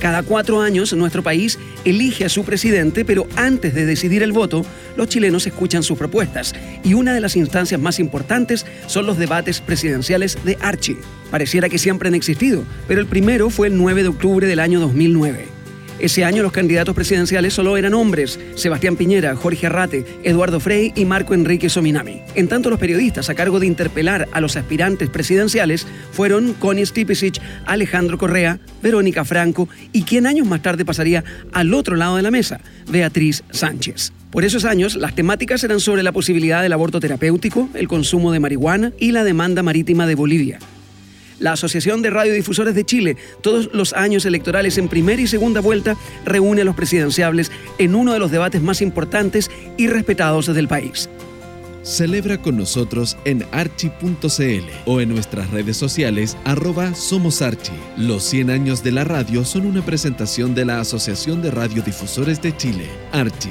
[0.00, 4.64] Cada cuatro años nuestro país elige a su presidente, pero antes de decidir el voto,
[4.96, 9.60] los chilenos escuchan sus propuestas y una de las instancias más importantes son los debates
[9.60, 10.96] presidenciales de Archie.
[11.30, 14.80] Pareciera que siempre han existido, pero el primero fue el 9 de octubre del año
[14.80, 15.59] 2009.
[16.00, 21.04] Ese año los candidatos presidenciales solo eran hombres, Sebastián Piñera, Jorge Arrate, Eduardo Frei y
[21.04, 22.22] Marco Enrique Sominami.
[22.34, 27.38] En tanto, los periodistas a cargo de interpelar a los aspirantes presidenciales fueron Connie Stipicic,
[27.66, 32.30] Alejandro Correa, Verónica Franco y quien años más tarde pasaría al otro lado de la
[32.30, 32.60] mesa,
[32.90, 34.14] Beatriz Sánchez.
[34.30, 38.40] Por esos años, las temáticas eran sobre la posibilidad del aborto terapéutico, el consumo de
[38.40, 40.58] marihuana y la demanda marítima de Bolivia
[41.40, 45.96] la Asociación de Radiodifusores de Chile, todos los años electorales en primera y segunda vuelta,
[46.24, 51.08] reúne a los presidenciables en uno de los debates más importantes y respetados del país.
[51.82, 57.72] Celebra con nosotros en archi.cl o en nuestras redes sociales arroba Somos Archi.
[57.96, 62.54] Los 100 años de la radio son una presentación de la Asociación de Radiodifusores de
[62.54, 63.50] Chile, Archi.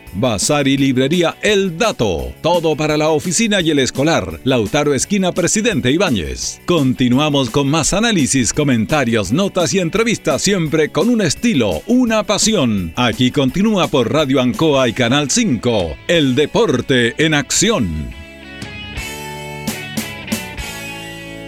[0.13, 2.33] Bazar y librería El Dato.
[2.41, 4.39] Todo para la oficina y el escolar.
[4.43, 6.61] Lautaro Esquina Presidente Ibáñez.
[6.65, 12.93] Continuamos con más análisis, comentarios, notas y entrevistas, siempre con un estilo, una pasión.
[12.95, 15.95] Aquí continúa por Radio Ancoa y Canal 5.
[16.07, 18.21] El deporte en acción.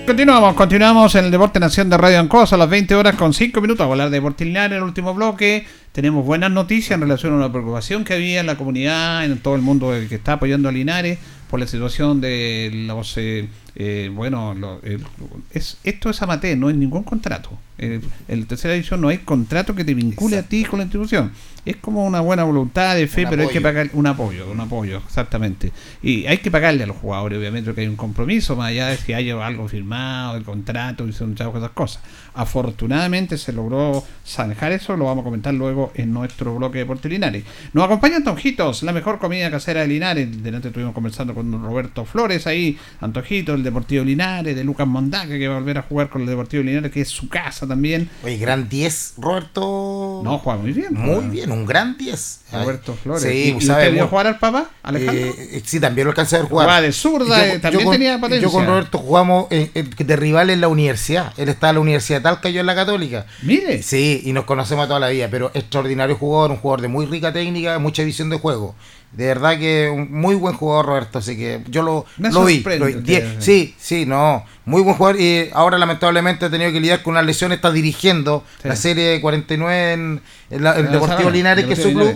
[0.06, 3.62] Continuamos, continuamos en el Deporte Nación de Radio Ancoa, a las 20 horas con 5
[3.62, 5.66] minutos hablar de Deporte Linares en el último bloque.
[5.94, 9.56] Tenemos buenas noticias en relación a una preocupación que había en la comunidad, en todo
[9.56, 11.20] el mundo que está apoyando a Linares
[11.50, 13.16] por la situación de los...
[13.18, 15.06] Eh, eh, bueno, lo- el-
[15.52, 17.52] es, esto es amateur, no hay ningún contrato.
[17.78, 20.86] Eh, en la tercera edición no hay contrato que te vincule a ti con la
[20.86, 21.32] institución.
[21.66, 24.60] Es como una buena voluntad de fe, Un pero hay que pagar un apoyo, un
[24.60, 25.72] apoyo, exactamente.
[26.02, 28.98] Y hay que pagarle a los jugadores, obviamente, porque hay un compromiso, más allá de
[28.98, 32.04] si hay algo firmado, el contrato y son esas cosas.
[32.34, 37.44] Afortunadamente se logró zanjar eso, lo vamos a comentar luego en nuestro bloque de Linares.
[37.74, 40.44] Nos acompaña Antojitos, la mejor comida casera de Linares.
[40.44, 45.48] Delante estuvimos conversando con Roberto Flores ahí, Antojitos, el Deportivo Linares, de Lucas Mondaca, que
[45.48, 48.10] va a volver a jugar con el Deportivo Linares, que es su casa también.
[48.24, 50.22] Oye, gran 10, Roberto.
[50.24, 50.94] No, juega muy bien.
[50.94, 52.40] Muy bien, un gran 10.
[52.52, 53.24] Roberto Flores.
[53.24, 55.26] Sí, ¿Y, pues, usted vio muy- jugar al papá, Alejandro?
[55.26, 56.66] Eh, sí, también lo alcancé a ver jugar.
[56.66, 58.42] Jugaba de zurda, eh, también con- tenía potencia.
[58.48, 61.34] Yo con Roberto jugamos eh, eh, de rival en la universidad.
[61.38, 63.26] Él estaba en la Universidad de Talca, yo en la Católica.
[63.42, 63.82] Mire.
[63.82, 67.34] Sí, y nos conocemos toda la vida, pero extraordinario jugador, un jugador de muy rica
[67.34, 68.76] técnica, mucha visión de juego.
[69.16, 72.62] De verdad que un muy buen jugador Roberto, así que yo lo, Me lo vi.
[72.64, 72.94] lo vi.
[72.94, 73.76] Die- sí.
[73.78, 77.52] sí, no, muy buen jugador y ahora lamentablemente ha tenido que lidiar con una lesión,
[77.52, 78.68] está dirigiendo Sí.
[78.70, 82.16] la serie 49 en, en la- en Deportivo Linares, que es su club,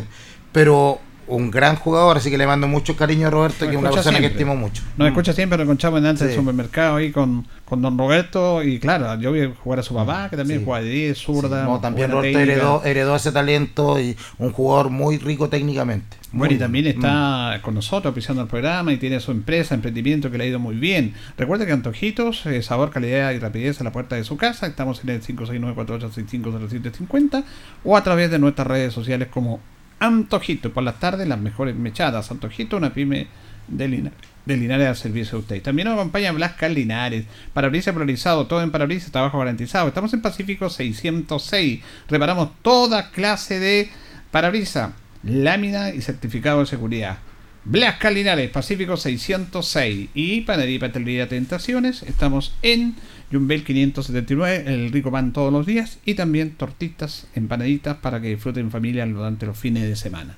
[0.52, 3.82] pero un gran jugador, así que le mando mucho cariño a Roberto, Nos que es
[3.82, 4.82] una persona que estimo mucho.
[4.98, 6.36] Nos escucha siempre, nos encontramos en antes del Sí.
[6.38, 10.38] supermercado ahí con, con don Roberto y claro, yo vi jugar a su papá, que
[10.38, 10.66] también Sí.
[10.66, 11.64] juega de 10, zurda.
[11.66, 12.54] No, también Roberto técnica.
[12.54, 16.18] heredó, heredó ese talento y un jugador muy rico técnicamente.
[16.34, 16.90] Bueno, y también mm.
[16.90, 20.60] está con nosotros pisando el programa y tiene su empresa, emprendimiento que le ha ido
[20.60, 21.14] muy bien.
[21.38, 24.68] Recuerde que Antojitos, eh, sabor, calidad y rapidez a la puerta de su casa.
[24.68, 27.44] Estamos en el 569-4865-0750
[27.84, 29.60] o a través de nuestras redes sociales como
[30.00, 30.72] Antojito.
[30.74, 32.32] Por las tardes, las mejores mechadas.
[32.32, 33.28] Antojito, una pyme
[33.68, 34.88] de Linares.
[34.88, 35.62] Al servicio de usted.
[35.62, 37.26] También nos acompaña Blasca Linares.
[37.54, 39.90] Parabrisas polarizado, todo en parabrisas, trabajo garantizado.
[39.90, 41.82] Estamos en Pacífico 606.
[42.08, 43.90] Reparamos toda clase de
[44.32, 44.92] parabrisas,
[45.24, 47.18] lámina y certificado de seguridad.
[47.66, 52.02] Blasca Linares, Pacífico 606 y Panadería Pastelería Tentaciones.
[52.04, 52.96] Estamos en
[53.32, 58.66] Jumbel 579, el rico pan todos los días y también tortitas, empanaditas para que disfruten
[58.66, 60.38] en familia durante los fines de semana.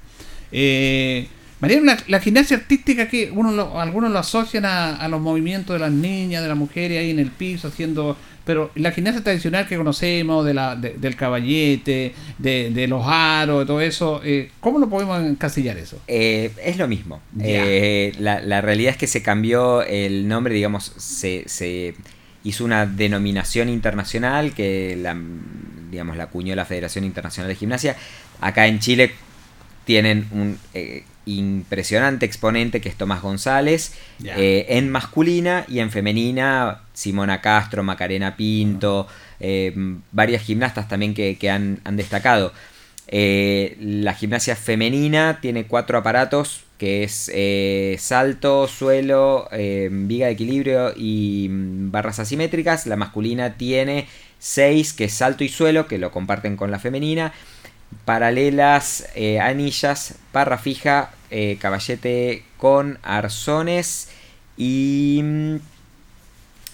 [0.52, 1.28] Eh,
[1.62, 5.74] Mariano, la, la gimnasia artística que uno lo- algunos lo asocian a, a los movimientos
[5.76, 8.18] de las niñas, de las mujeres ahí en el piso haciendo...
[8.46, 13.60] Pero la gimnasia tradicional que conocemos, de la, de- del caballete, de, de los aros,
[13.60, 16.02] de todo eso, eh, ¿cómo lo podemos encasillar eso?
[16.08, 17.22] Eh, es lo mismo.
[17.40, 21.94] Eh, la, la realidad es que se cambió el nombre, digamos, se, se
[22.44, 25.18] hizo una denominación internacional que la,
[25.92, 27.96] digamos, la acuñó la Federación Internacional de Gimnasia.
[28.42, 29.12] Acá en Chile
[29.86, 36.82] tienen un eh, impresionante exponente que es Tomás González, eh, en masculina y en femenina
[36.94, 39.08] Simona Castro, Macarena Pinto,
[39.40, 39.74] eh,
[40.12, 42.54] varias gimnastas también que, que han, han destacado.
[43.08, 50.32] Eh, la gimnasia femenina tiene cuatro aparatos que es eh, salto, suelo, eh, viga de
[50.34, 52.88] equilibrio y mm, barras asimétricas.
[52.88, 54.08] La masculina tiene
[54.40, 57.34] 6, que es salto y suelo, que lo comparten con la femenina.
[58.06, 64.10] Paralelas, eh, anillas, barra fija, eh, caballete con arzones
[64.58, 65.22] y...
[65.24, 65.56] mm,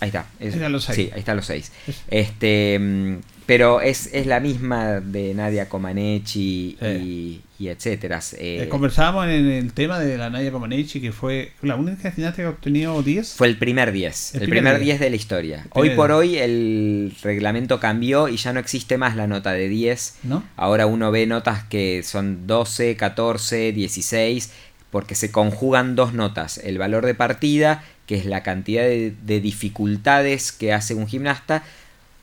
[0.01, 0.27] Ahí está.
[0.39, 0.95] es- Ahí están los seis.
[0.97, 1.71] Sí, ahí están los 6.
[1.87, 8.19] Es- Este, mm, pero es, es la misma de Nadia Comaneci y, y etcétera.
[8.37, 12.41] Eh, Eh, conversábamos en el tema de la Naya Comaneci, que fue la única gimnasta
[12.41, 13.33] que ha obtenido 10.
[13.33, 14.85] Fue el primer 10, El el, primer primer 10.
[14.85, 15.67] 10 de la historia.
[15.71, 16.19] Hoy por 10.
[16.19, 20.15] hoy el reglamento cambió y ya no existe más la nota de 10.
[20.23, 20.43] ¿No?
[20.57, 24.51] Ahora uno ve notas que son 12, 14, 16,
[24.91, 26.57] porque se conjugan dos notas.
[26.57, 31.63] El valor de partida, que es la cantidad de, de dificultades que hace un gimnasta,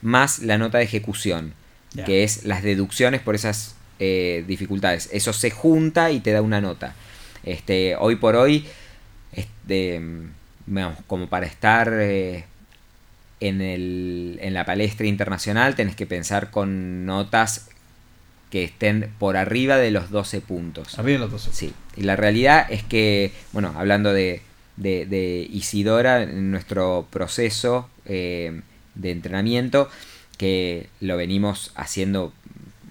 [0.03, 1.55] más la nota de ejecución,
[2.05, 5.09] que es las deducciones por esas eh, dificultades.
[5.13, 6.95] Eso se junta y te da una nota.
[7.45, 8.67] Este, hoy por hoy,
[9.33, 10.01] este,
[10.67, 12.45] vamos, como para estar eh,
[13.41, 17.69] en, el, en la palestra internacional, tenés que pensar con notas
[18.51, 20.99] que estén por arriba de los 12 puntos.
[20.99, 21.51] Arriba de los 12.
[21.53, 24.43] Sí, y la realidad es que, bueno, hablando de,
[24.77, 28.61] de- de Isidora, en nuestro proceso eh,
[28.95, 29.89] de entrenamiento,
[30.37, 32.35] que lo venimos haciendo,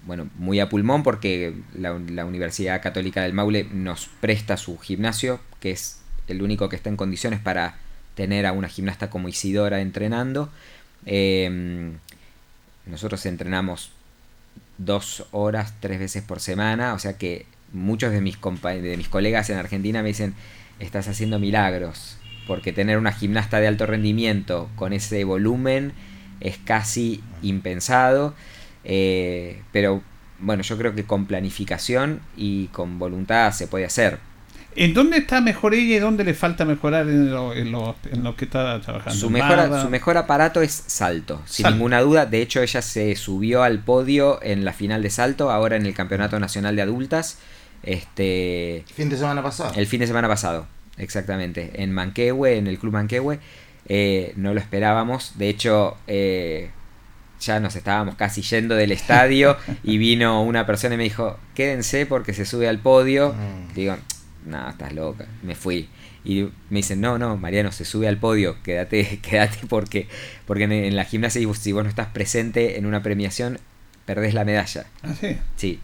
[0.06, 5.40] bueno, muy a pulmón porque la, la Universidad Católica del Maule nos presta su gimnasio,
[5.60, 7.76] que es el único que está en condiciones para
[8.14, 10.50] tener a una gimnasta como Isidora entrenando.
[11.06, 11.92] Eh,
[12.86, 13.92] nosotros entrenamos
[14.78, 19.50] dos horas, tres veces por semana, o sea que muchos de mis, de mis colegas
[19.50, 20.34] en Argentina me dicen,
[20.78, 25.92] estás haciendo milagros, porque tener una gimnasta de alto rendimiento con ese volumen
[26.40, 28.34] es casi impensado,
[28.84, 30.02] eh, pero
[30.38, 34.18] bueno, yo creo que con planificación y con voluntad se puede hacer.
[34.74, 38.24] ¿En dónde está mejor ella y dónde le falta mejorar en lo, en lo, en
[38.24, 39.18] lo que está trabajando?
[39.18, 41.76] Su ¿En mejor, su mejor aparato es salto, sin Salto.
[41.76, 42.24] ninguna duda.
[42.24, 45.92] De hecho, ella se subió al podio en la final de salto, ahora en el
[45.92, 47.38] Campeonato Nacional de Adultas.
[47.82, 49.72] Este, Fin de semana pasado.
[49.76, 50.66] el fin de semana pasado,
[50.96, 51.82] exactamente.
[51.82, 53.40] En Manquehue, en el Club Manquehue.
[53.88, 55.32] Eh, no lo esperábamos.
[55.36, 56.70] De hecho, eh,
[57.42, 62.06] ya nos estábamos casi yendo del estadio y vino una persona y me dijo, quédense
[62.06, 63.34] porque se sube al podio.
[63.34, 63.74] Mm.
[63.74, 63.96] Digo,
[64.46, 65.26] no, estás loca.
[65.42, 65.88] Me fui.
[66.24, 70.06] Y me dicen, no, no, Mariano, se sube al podio, quédate, quédate porque,
[70.46, 73.58] porque en, en la gimnasia si vos- si vos no estás presente en una premiación,
[74.06, 74.86] perdés la medalla.
[75.02, 75.36] Ah, sí.
[75.56, 75.80] Sí.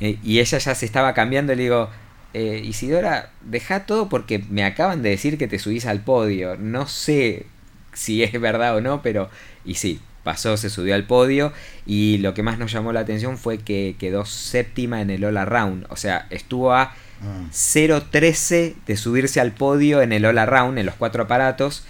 [0.00, 1.90] Eh, y ella ya se estaba cambiando y le digo,
[2.34, 6.56] eh, Isidora, deja todo porque me acaban de decir que te subís al podio.
[6.56, 7.46] No sé
[7.94, 9.30] si es verdad o no, pero...
[9.64, 11.54] Y sí, pasó, se subió al podio
[11.86, 15.38] y lo que más nos llamó la atención fue que quedó séptima en el All
[15.38, 15.86] Around.
[15.88, 17.50] O sea, estuvo a Mm.
[17.50, 21.84] 0.13 de subirse al podio en el All Around, en los cuatro aparatos,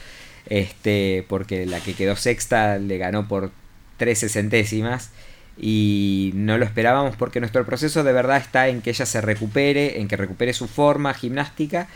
[0.48, 3.50] este, porque la que quedó sexta le ganó por
[3.96, 5.10] 13 centésimas
[5.58, 10.00] y no lo esperábamos porque nuestro proceso de verdad está en que ella se recupere,
[10.00, 11.88] en que recupere su forma gimnástica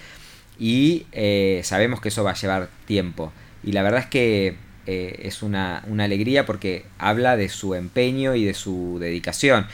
[0.59, 3.32] y eh, sabemos que eso va a llevar tiempo.
[3.62, 8.34] Y la verdad es que eh, es una, una alegría porque habla de su empeño
[8.34, 9.66] y de su dedicación.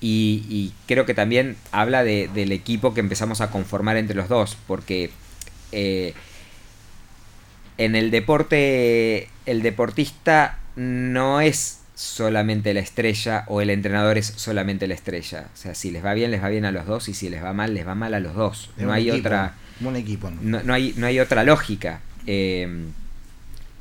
[0.00, 4.28] Y, y creo que también habla de- del equipo que empezamos a conformar entre los
[4.28, 5.10] dos, porque
[5.72, 6.12] eh,
[7.78, 14.86] en el deporte el deportista no es solamente la estrella o el entrenador es solamente
[14.86, 15.48] la estrella.
[15.52, 17.42] O sea, si les va bien, les va bien a los dos y si les
[17.42, 18.70] va mal, les va mal a los dos.
[18.78, 19.54] No hay equipo, otra
[20.62, 22.00] no hay, no hay otra lógica.
[22.26, 22.68] Eh,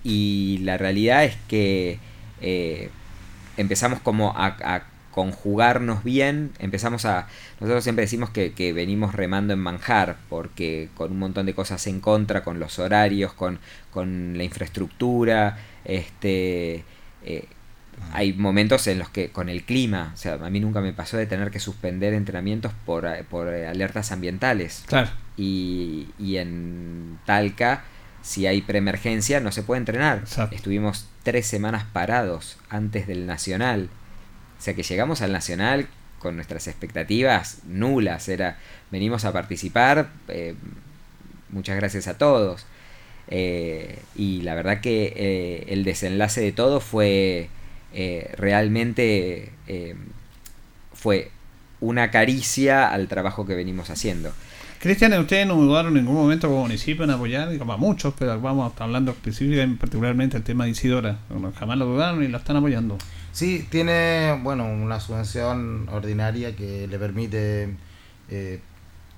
[0.04, 1.99] y la realidad es que
[2.41, 2.89] eh,
[3.58, 7.28] empezamos como a, a conjugarnos bien, empezamos a...
[7.60, 11.86] Nosotros siempre decimos que, que venimos remando en manjar, porque con un montón de cosas
[11.88, 13.60] en contra, con los horarios, con,
[13.91, 16.84] con la infraestructura, este...
[17.24, 17.45] eh,
[18.12, 21.16] hay momentos en los que con el clima, o sea, a mí nunca me pasó
[21.16, 25.10] de tener que suspender entrenamientos por, por alertas ambientales Claro.
[25.38, 27.84] y, y en Talca,
[28.24, 30.20] si hay preemergencia, no se puede entrenar.
[30.20, 30.56] Exacto.
[30.56, 33.90] Estuvimos tres semanas parados antes del Nacional.
[34.58, 35.88] O sea que llegamos al Nacional
[36.20, 38.30] con nuestras expectativas nulas.
[38.30, 38.58] Era,
[38.92, 40.56] venimos a participar, eh,
[41.50, 42.66] muchas gracias a todos.
[43.28, 47.50] Eh, y la verdad que eh, el desenlace de todo fue
[48.38, 49.52] realmente
[50.94, 51.30] fue
[51.80, 54.34] una caricia al trabajo que venimos haciendo.
[54.84, 58.38] Cristian, ustedes no dudaron en ningún momento como municipio en apoyar, como a muchos, pero
[58.42, 61.20] vamos hablando específicamente, particularmente el tema de Isidora.
[61.58, 62.98] Jamás lo dudaron y lo están apoyando.
[63.32, 67.78] Sí, tiene bueno una subvención ordinaria que le permite
[68.30, 68.60] eh,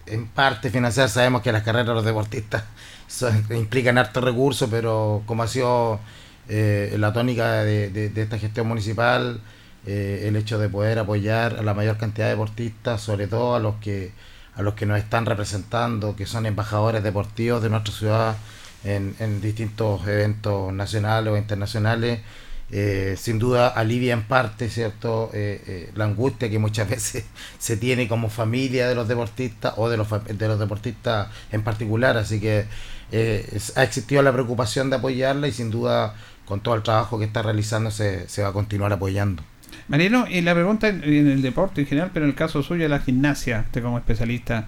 [0.06, 2.66] en parte financiar, sabemos que las carreras de los deportistas
[3.50, 6.00] implican harto recursos, pero como ha sido
[6.48, 9.42] eh, la tónica de esta gestión municipal,
[9.88, 13.60] eh, el hecho de poder apoyar a la mayor cantidad de deportistas, sobre todo a
[13.60, 14.12] los que
[14.56, 18.38] a los que nos están representando, que son embajadores deportivos de nuestra ciudad
[18.84, 22.22] en, en distintos eventos nacionales o internacionales,
[22.72, 27.26] eh, sin duda alivia en parte, ¿cierto?, eh, eh, la angustia que muchas veces
[27.60, 32.18] se tiene como familia de los deportistas o de los, de los deportistas en particular.
[32.18, 32.66] Así que
[33.12, 37.26] eh, ha existido la preocupación de apoyarla y sin duda con todo el trabajo que
[37.26, 39.44] está realizando se, se va a continuar apoyando.
[39.88, 42.88] Mariano, y la pregunta en, en el deporte en general, pero en el caso suyo,
[42.88, 44.68] la gimnasia, usted como especialista,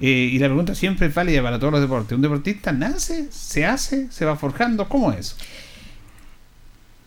[0.00, 2.12] eh, y la pregunta siempre es válida para todos los deportes.
[2.12, 4.88] ¿Un deportista nace, se hace, se va forjando?
[4.88, 5.36] ¿Cómo es?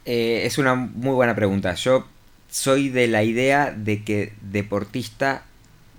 [0.06, 1.74] Eh, es una muy buena pregunta.
[1.76, 2.08] Yo
[2.50, 5.44] soy de la idea de que deportista,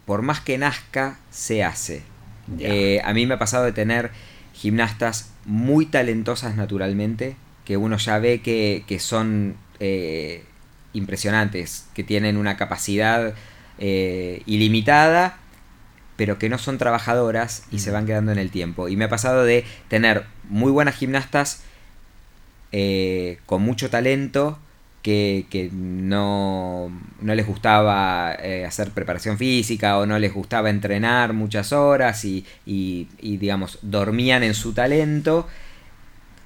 [0.04, 2.02] por más que nazca, se hace.
[2.58, 4.10] Eh, a mí me ha pasado de tener
[4.54, 10.44] gimnastas muy talentosas naturalmente, que uno ya ve que, que son eh,
[10.92, 13.34] impresionantes, que tienen una capacidad
[13.78, 15.38] eh, ilimitada,
[16.16, 18.88] pero que no son trabajadoras y se van quedando en el tiempo.
[18.88, 21.62] Y me ha pasado de tener muy buenas gimnastas
[22.72, 24.58] eh, con mucho talento
[25.02, 31.32] que, que no, no les gustaba eh, hacer preparación física o no les gustaba entrenar
[31.32, 35.48] muchas horas y, y- y, digamos, dormían en su talento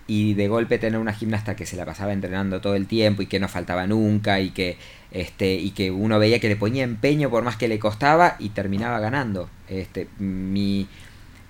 [0.07, 3.26] y de golpe tener una gimnasta que se la pasaba entrenando todo el tiempo y
[3.26, 4.76] que no faltaba nunca y que
[5.11, 8.50] este y que uno veía que le ponía empeño por más que le costaba y
[8.50, 9.48] terminaba ganando.
[9.68, 10.88] Este mi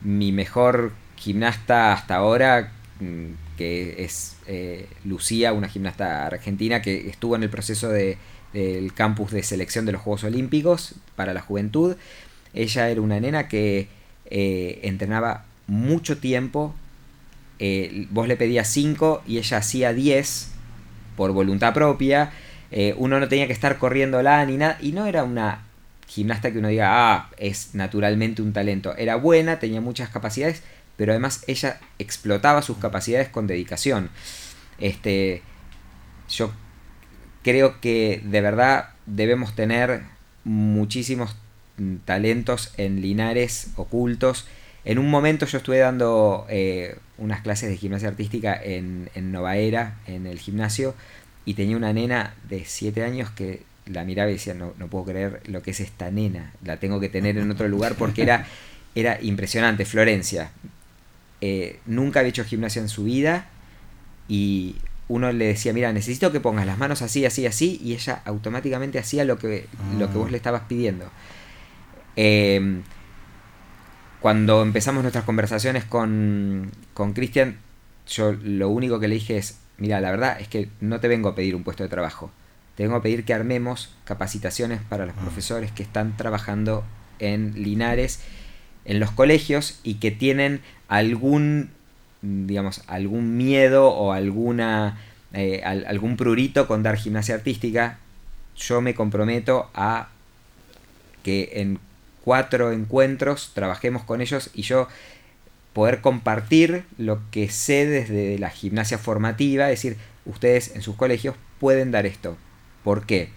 [0.02, 7.34] mi mejor gimnasta hasta ahora mm, que es eh, Lucía una gimnasta argentina que estuvo
[7.36, 8.18] en el proceso de,
[8.52, 11.96] del campus de selección de los Juegos Olímpicos para la juventud.
[12.52, 13.88] Ella era una nena que
[14.26, 16.74] eh, entrenaba mucho tiempo
[17.66, 20.50] eh, vos le pedías 5 y ella hacía 10
[21.16, 22.30] por voluntad propia.
[22.70, 24.76] eh, uno no tenía que estar corriéndola ni nada.
[24.82, 25.62] Y no era una
[26.06, 28.94] gimnasta que uno diga, ah, es naturalmente un talento.
[28.96, 30.62] Era buena, tenía muchas capacidades,
[30.98, 34.10] pero además ella explotaba sus capacidades con dedicación.
[34.78, 35.40] Este,
[36.28, 36.52] yo
[37.42, 40.02] creo que de verdad debemos tener
[40.44, 41.34] muchísimos
[42.04, 44.46] talentos en Linares ocultos.
[44.84, 49.94] En un momento yo estuve dando eh, unas clases de gimnasia artística en, en Novaera,
[50.06, 50.94] en el gimnasio,
[51.46, 55.06] y tenía una nena de 7 años que la miraba y decía, no, no puedo
[55.06, 58.46] creer lo que es esta nena, la tengo que tener en otro lugar porque era,
[58.94, 59.84] era impresionante.
[59.84, 60.50] Florencia,
[61.40, 63.46] eh, nunca había hecho gimnasia en su vida
[64.28, 64.76] y
[65.08, 68.98] uno le decía, mira, necesito que pongas las manos así, así, así, y ella automáticamente
[68.98, 69.66] hacía lo que,
[69.98, 71.10] lo que vos le estabas pidiendo.
[72.16, 72.80] Eh,
[74.24, 77.58] cuando empezamos nuestras conversaciones con con Cristian,
[78.08, 81.28] yo lo único que le dije es, mira, la verdad es que no te vengo
[81.28, 82.30] a pedir un puesto de trabajo,
[82.74, 86.84] te vengo a pedir que armemos capacitaciones para los profesores que están trabajando
[87.18, 88.20] en Linares,
[88.86, 91.68] en los colegios y que tienen algún,
[92.22, 94.96] digamos, algún miedo o alguna,
[95.34, 97.98] eh, al- algún prurito con dar gimnasia artística.
[98.56, 100.08] Yo me comprometo a
[101.22, 101.78] que en
[102.24, 104.88] cuatro encuentros trabajemos con ellos y yo
[105.74, 111.34] poder compartir lo que sé desde la gimnasia formativa, es decir, ustedes en sus colegios
[111.60, 112.38] pueden dar esto.
[112.82, 113.28] ¿Por qué?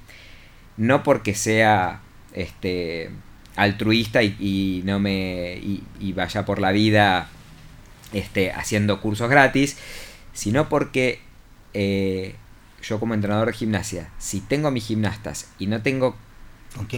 [0.77, 1.99] No porque sea
[2.33, 3.09] este
[3.57, 7.27] altruista y, no me y, vaya por la vida
[8.13, 9.77] este, haciendo cursos gratis,
[10.31, 11.19] sino porque
[11.73, 12.35] eh,
[12.83, 16.26] yo como entrenador de gimnasia, si tengo mis gimnastas y no tengo ¿Con quién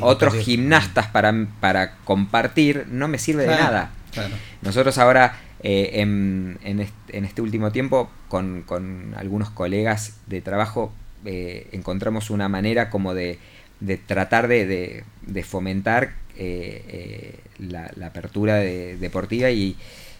[0.02, 3.92] otros gimnastas para, para compartir, no me sirve de nada.
[4.12, 4.36] Claro.
[4.62, 10.42] Nosotros ahora, eh, en, en est- en este último tiempo, con, con algunos colegas de
[10.42, 10.92] trabajo,
[11.26, 13.40] eh, encontramos una manera como de,
[13.80, 19.76] de tratar de, de- de fomentar eh, la, la apertura de- deportiva y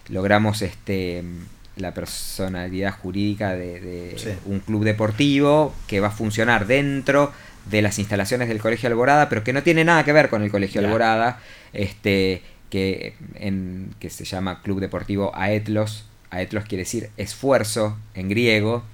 [0.08, 1.22] logramos este
[1.76, 4.28] la personalidad jurídica de, de Sí.
[4.44, 7.32] un club deportivo que va a funcionar dentro
[7.66, 10.50] de las instalaciones del Colegio Alborada, pero que no tiene nada que ver con el
[10.50, 10.80] Colegio.
[10.80, 11.40] Alborada,
[11.72, 16.06] este, que, en, que se llama Club Deportivo Aetlos.
[16.30, 18.84] Aetlos quiere decir esfuerzo en griego,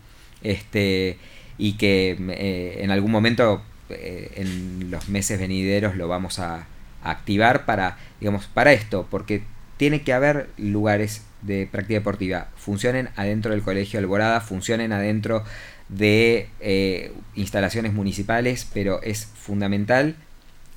[0.42, 1.18] este,
[1.58, 6.66] y que eh, en algún momento, eh, en los meses venideros, lo vamos a,
[7.02, 9.42] a activar para, digamos, para esto, porque
[9.76, 15.44] tiene que haber lugares de práctica deportiva, funcionen adentro del Colegio Alborada, funcionen adentro
[15.88, 20.16] de eh, instalaciones municipales, pero es fundamental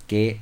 [0.07, 0.39] que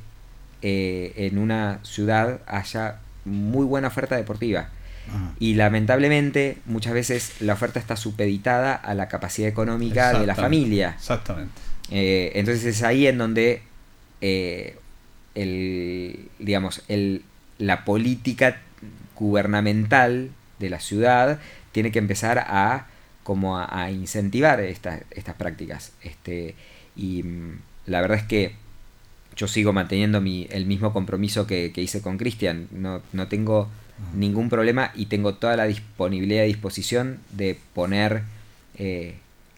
[0.62, 4.70] eh, en una ciudad haya muy buena oferta deportiva.
[5.10, 5.32] Ajá.
[5.40, 10.96] Y lamentablemente muchas veces la oferta está supeditada a la capacidad económica de la familia.
[10.98, 11.54] Exactamente.
[11.90, 13.62] Eh, entonces es ahí en donde
[14.22, 17.24] el, digamos, el,
[17.58, 18.60] la política
[19.16, 21.40] gubernamental de la ciudad
[21.72, 22.88] tiene que empezar a
[23.28, 25.92] como a, a incentivar esta- estas prácticas.
[26.02, 26.56] Este,
[26.96, 28.54] y mm, la verdad es que
[29.36, 32.70] yo sigo manteniendo mi, el mismo compromiso que, que hice con Cristian.
[32.72, 33.68] No, no tengo
[34.16, 38.22] ningún problema y tengo toda la disponibilidad y disposición de poner
[38.78, 39.16] eh,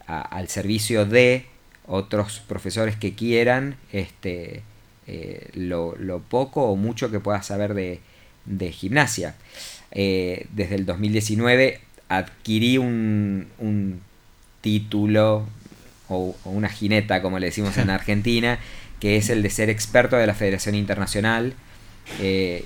[0.07, 1.45] a- al servicio de
[1.85, 4.63] otros profesores que quieran este,
[5.05, 7.99] eh, lo, lo poco o mucho que pueda saber de,
[8.45, 9.35] de gimnasia.
[9.91, 11.79] Eh, desde el 2019
[12.09, 14.01] adquirí un, un
[14.61, 15.45] título
[16.09, 18.59] o, o una jineta, como le decimos en Argentina,
[18.99, 21.53] que es el de ser experto de la Federación Internacional
[22.19, 22.65] eh,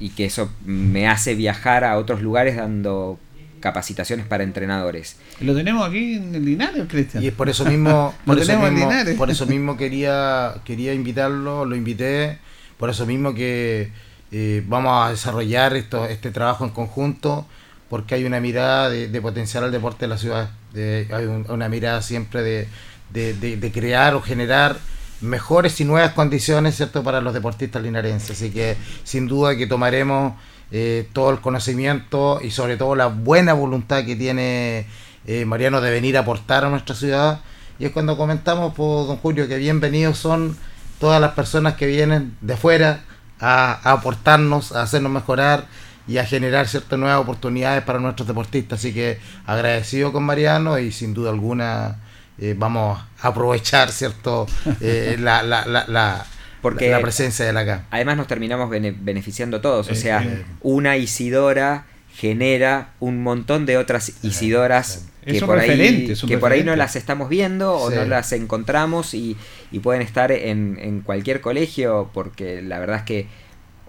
[0.00, 3.18] y que eso me hace viajar a otros lugares dando
[3.60, 5.16] capacitaciones para entrenadores.
[5.40, 7.22] Lo tenemos aquí en el Linares, Cristian.
[7.22, 9.16] Y es por eso mismo, por Lo eso tenemos en mismo, Linares.
[9.16, 12.38] por eso mismo quería, quería invitarlo, lo invité,
[12.78, 13.90] por eso mismo que
[14.30, 17.46] eh, vamos a desarrollar esto, este trabajo en conjunto,
[17.88, 21.68] porque hay una mirada de, de potenciar el deporte de la ciudad, hay un- una
[21.68, 22.68] mirada siempre de,
[23.12, 24.76] de- crear o generar
[25.20, 28.30] mejores y nuevas condiciones cierto para los deportistas linarenses.
[28.32, 30.34] Así que sin duda que tomaremos
[30.70, 34.86] eh, todo el conocimiento y sobre todo la buena voluntad que tiene
[35.26, 37.40] eh, Mariano de venir a aportar a nuestra ciudad.
[37.78, 40.56] Y es cuando comentamos por don Julio que bienvenidos son
[41.00, 43.00] todas las personas que vienen de fuera
[43.40, 45.66] a aportarnos a hacernos mejorar
[46.08, 50.90] y a generar ciertas nuevas oportunidades para nuestros deportistas así que agradecido con Mariano y
[50.90, 51.98] sin duda alguna
[52.38, 54.46] eh, vamos a aprovechar cierto
[54.80, 56.24] Eh, la, la, la, la,
[56.62, 59.88] Porque- la presencia de la acá Además nos terminamos bene- beneficiando todos.
[59.88, 60.44] O Eh, sea, eh.
[60.62, 61.84] una Isidora
[62.16, 67.28] genera un montón de otras Isidoras que por, ahí, que por ahí no las estamos
[67.28, 67.96] viendo o Sí.
[67.96, 69.36] no las encontramos y,
[69.70, 73.26] y pueden estar en, en cualquier colegio porque la verdad es que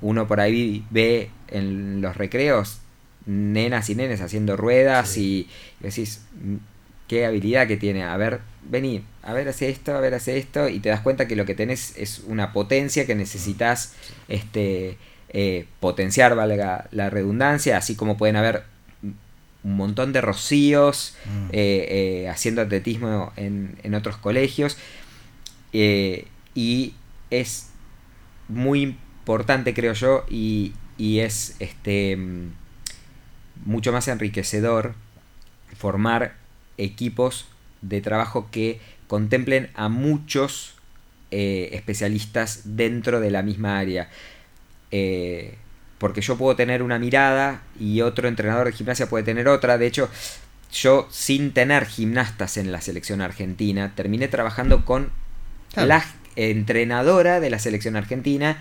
[0.01, 2.79] uno por ahí ve en los recreos
[3.25, 5.47] nenas y nenes haciendo ruedas y,
[5.79, 6.55] y decís, "Mm,
[7.07, 8.03] qué habilidad que tiene.
[8.03, 8.39] A ver,
[8.69, 11.45] vení, a ver, hace esto, a ver, hace esto, y te das cuenta que lo
[11.45, 13.93] que tenés es una potencia que necesitas
[14.27, 14.97] este,
[15.29, 18.63] eh, potenciar, valga la redundancia, así como pueden haber
[19.63, 21.49] un montón de rocíos Mm.
[21.51, 24.77] eh, eh, haciendo atletismo en, en otros colegios.
[26.55, 26.93] y
[27.29, 27.67] es
[28.47, 29.08] muy importante,
[29.73, 32.51] creo yo, y, y es este mm,
[33.65, 34.95] mucho más enriquecedor
[35.77, 36.35] formar
[36.77, 37.45] equipos
[37.81, 40.75] de trabajo que contemplen a muchos
[41.31, 44.09] eh, especialistas dentro de la misma área.
[44.91, 45.55] Eh,
[45.99, 49.77] porque yo puedo tener una mirada y otro entrenador de gimnasia puede tener otra.
[49.77, 50.09] De hecho,
[50.71, 55.11] yo sin tener gimnastas en la selección argentina, terminé trabajando con
[55.73, 55.87] Claro.
[55.87, 56.05] la
[56.35, 58.57] entrenadora de la selección argentina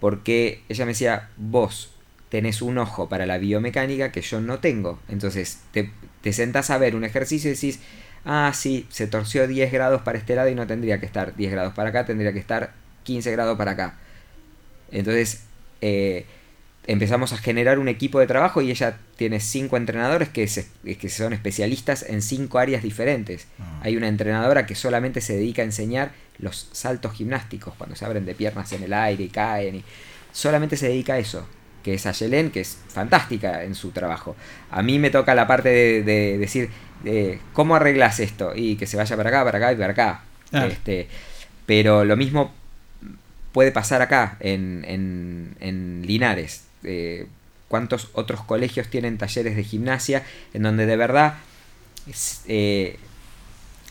[0.00, 1.90] porque ella me decía, vos
[2.28, 4.98] tenés un ojo para la biomecánica que yo no tengo.
[5.08, 5.90] Entonces te,
[6.22, 7.80] te sentás a ver un ejercicio y decís,
[8.24, 11.50] ah, sí, se torció 10 grados para este lado y no tendría que estar 10
[11.52, 12.72] grados para acá, tendría que estar
[13.04, 13.94] 15 grados para acá.
[14.90, 15.42] Entonces
[15.80, 16.26] eh,
[16.86, 20.66] empezamos a generar un equipo de trabajo y ella tiene cinco entrenadores que, se-
[20.98, 23.46] que son especialistas en cinco áreas diferentes.
[23.58, 23.80] Ah.
[23.82, 28.24] Hay una entrenadora que solamente se dedica a enseñar los saltos gimnásticos, cuando se abren
[28.24, 29.76] de piernas en el aire y caen.
[29.76, 29.84] Y
[30.32, 31.46] solamente se dedica a eso,
[31.82, 34.36] que es Ayelen, que es fantástica en su trabajo.
[34.70, 36.70] A mí me toca la parte de, de decir,
[37.04, 38.52] eh, ¿cómo arreglas esto?
[38.54, 40.22] Y que se vaya para acá, para acá y para acá.
[40.68, 41.08] Este,
[41.66, 42.52] pero lo mismo
[43.52, 46.64] puede pasar acá, en, en- en Linares.
[46.84, 47.26] Eh,
[47.68, 50.24] ¿Cuántos otros colegios tienen talleres de gimnasia
[50.54, 51.34] en donde de verdad
[52.08, 52.96] es, eh,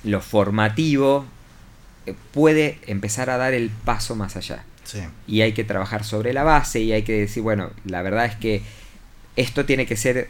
[0.03, 1.25] lo formativo
[2.33, 4.63] puede empezar a dar el paso más allá?
[4.83, 8.25] sí y hay que trabajar sobre la base y hay que decir, bueno, la verdad
[8.25, 8.61] es que
[9.35, 10.29] esto tiene que ser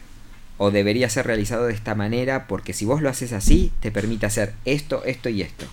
[0.58, 4.26] o debería ser realizado de esta manera porque si vos lo haces así, te permite
[4.26, 5.66] hacer esto, esto y esto.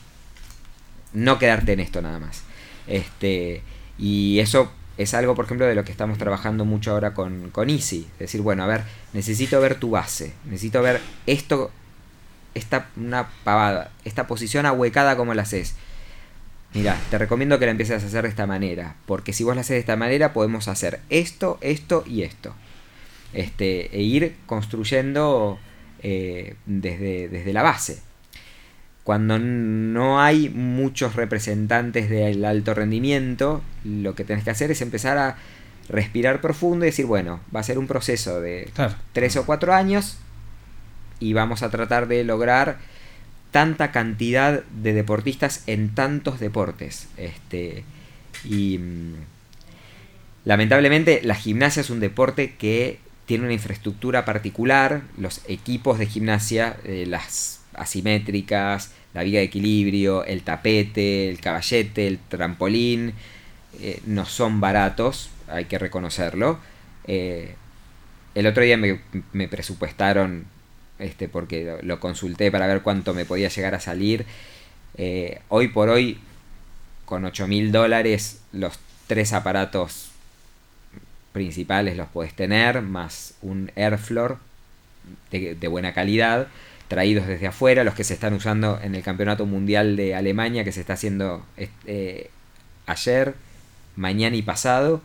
[1.14, 2.43] No quedarte en esto nada más.
[2.88, 3.62] Este,
[3.97, 7.70] y eso es algo, por ejemplo, de lo que estamos trabajando mucho ahora con, con
[7.70, 8.08] Easy.
[8.14, 8.84] Es decir, bueno, a ver,
[9.14, 11.72] necesito ver tu base, necesito ver esto,
[12.53, 15.74] esta una pavada, esta posición ahuecada como la haces.
[16.76, 19.61] Mira, te recomiendo que la empieces a hacer de esta manera, porque si vos la
[19.61, 22.53] haces de esta manera podemos hacer esto, esto y esto.
[23.34, 25.57] Este, e ir construyendo
[26.03, 28.01] eh, desde, desde la base.
[29.03, 35.17] Cuando no hay muchos representantes del alto rendimiento, lo que tenés que hacer es empezar
[35.17, 35.38] a
[35.88, 38.95] respirar profundo y decir, bueno, va a ser un proceso de Claro.
[39.13, 40.17] tres o cuatro años
[41.19, 42.78] y vamos a tratar de lograr
[43.56, 47.08] tanta cantidad de deportistas en tantos deportes.
[47.16, 47.86] Este,
[48.43, 49.14] y mm,
[50.43, 56.76] lamentablemente la gimnasia es un deporte que tiene una infraestructura particular, los equipos de gimnasia,
[56.84, 63.14] eh, las asimétricas, la viga de equilibrio, el tapete, el caballete, el trampolín,
[63.80, 66.60] eh, no son baratos, hay que reconocerlo.
[67.08, 67.56] Eh,
[68.36, 68.99] el otro día me,
[69.32, 70.45] me presupuestaron,
[71.00, 74.26] este, porque lo, consulté para ver cuánto me podía llegar a salir.
[74.98, 76.20] Eh, hoy por hoy,
[77.06, 80.10] con 8 mil dólares, los tres aparatos
[81.32, 84.38] principales los puedes tener, más un Airfloor
[85.32, 86.48] de, de buena calidad,
[86.88, 90.72] traídos desde afuera, los que se están usando en el Campeonato Mundial de Alemania, que
[90.72, 92.30] se está haciendo este,
[92.86, 93.36] ayer,
[93.96, 95.02] mañana y pasado.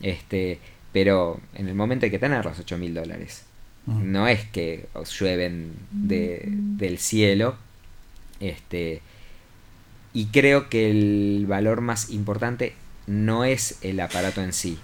[0.00, 0.58] Este,
[0.92, 3.44] pero en el momento hay que tener los 8 mil dólares.
[3.86, 7.56] No es que os llueven de- del cielo.
[8.40, 9.02] Este,
[10.12, 12.74] y creo que el valor más importante
[13.06, 14.78] no es el aparato en sí,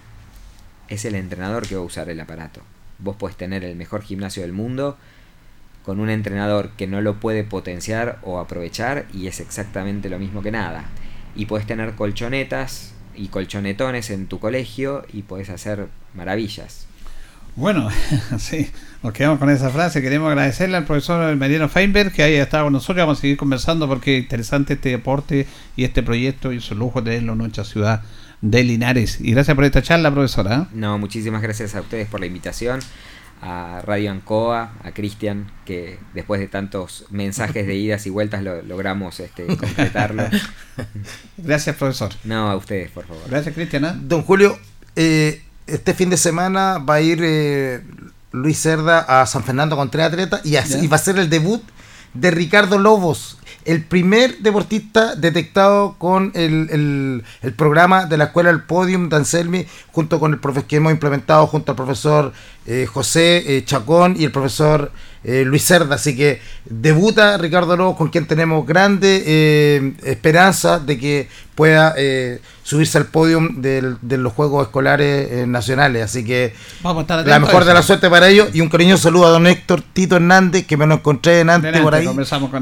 [0.89, 2.61] es el entrenador que va a usar el aparato.
[2.99, 4.99] Vos podés tener el mejor gimnasio del mundo
[5.85, 10.43] con un entrenador que no lo puede potenciar o aprovechar y es exactamente lo mismo
[10.43, 10.85] que nada.
[11.35, 16.87] Y podés tener colchonetas y colchonetones en tu colegio y podés hacer maravillas.
[17.57, 17.89] Bueno,
[18.39, 18.71] sí,
[19.03, 20.03] nos quedamos con esa frase.
[20.03, 22.99] Queremos agradecerle al profesor Mariano Feinberg que haya estado con nosotros.
[22.99, 25.47] Vamos a seguir conversando porque es interesante este deporte
[25.77, 28.03] y este proyecto y es un lujo tenerlo en nuestra ciudad
[28.43, 29.19] de Linares.
[29.21, 30.69] Y gracias por esta charla, profesora.
[30.73, 32.81] No, muchísimas gracias a ustedes por la invitación,
[33.41, 38.61] a Radio Ancoa, a Cristian, que después de tantos mensajes de idas y vueltas lo,
[38.63, 40.25] logramos este, concretarlo.
[41.39, 42.13] Gracias, profesor.
[42.25, 43.23] No, a ustedes, por favor.
[43.31, 43.85] Gracias, Cristian.
[43.87, 43.93] ¿eh?
[44.03, 44.59] Don Julio,
[44.95, 47.81] eh, este fin de semana va a ir eh,
[48.33, 51.29] Luis Cerda a San Fernando con tres atletas y, así- y va a ser el
[51.31, 51.63] debut
[52.15, 58.51] de Ricardo Lobos, el primer deportista detectado con el, el- el programa de la Escuela
[58.51, 62.33] del Podium de Anselmi, junto con el profesor que hemos implementado junto al profesor
[62.73, 64.93] eh, José eh, Chacón y el profesor
[65.25, 65.97] eh, Luis Cerda.
[65.97, 71.95] Así que debuta Ricardo Lobos, con quien tenemos grande eh, esperanza de que pueda
[72.63, 76.03] subirse al podium del- de los Juegos Escolares Nacionales.
[76.05, 79.03] Así que Vamos a estar la mejor de la suerte para ellos y un cariñoso
[79.03, 82.07] saludo a don Héctor Tito Hernández, que me lo encontré delante Delante, por ahí.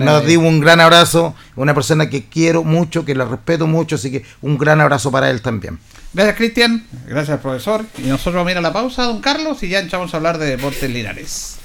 [0.04, 4.10] Nos dio un gran abrazo, una persona que quiero mucho, que la respeto mucho, así
[4.10, 5.78] que un gran abrazo para él también.
[6.12, 6.86] Gracias, Cristian.
[7.06, 7.84] Gracias, profesor.
[7.98, 10.38] Y nosotros vamos a ir a la pausa, don Carlos, y ya echamos a hablar
[10.38, 11.56] de deportes Linares.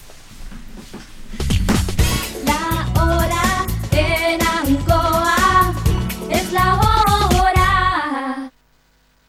[2.46, 5.74] La hora en Ancoa
[6.30, 8.52] es la hora.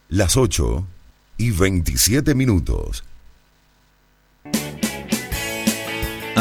[0.08, 0.86] Las 8
[1.38, 3.04] y 27 minutos.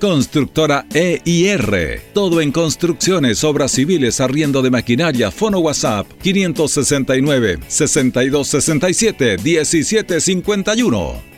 [0.00, 2.00] Constructora EIR.
[2.14, 5.30] Todo en construcciones, obras civiles, arriendo de maquinaria.
[5.30, 11.37] Fono WhatsApp 569 6267 1751.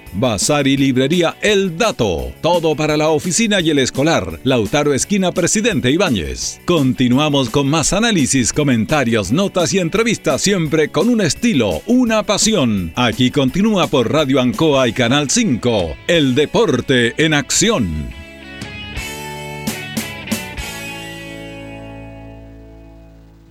[0.13, 2.31] Bazar y librería El Dato.
[2.41, 4.39] Todo para la oficina y el escolar.
[4.43, 6.59] Lautaro Esquina Presidente Ibáñez.
[6.65, 12.91] Continuamos con más análisis, comentarios, notas y entrevistas, siempre con un estilo, una pasión.
[12.95, 15.95] Aquí continúa por Radio Ancoa y Canal 5.
[16.07, 18.21] El deporte en acción.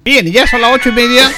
[0.04, 1.30] Bien, ya son las ocho y media.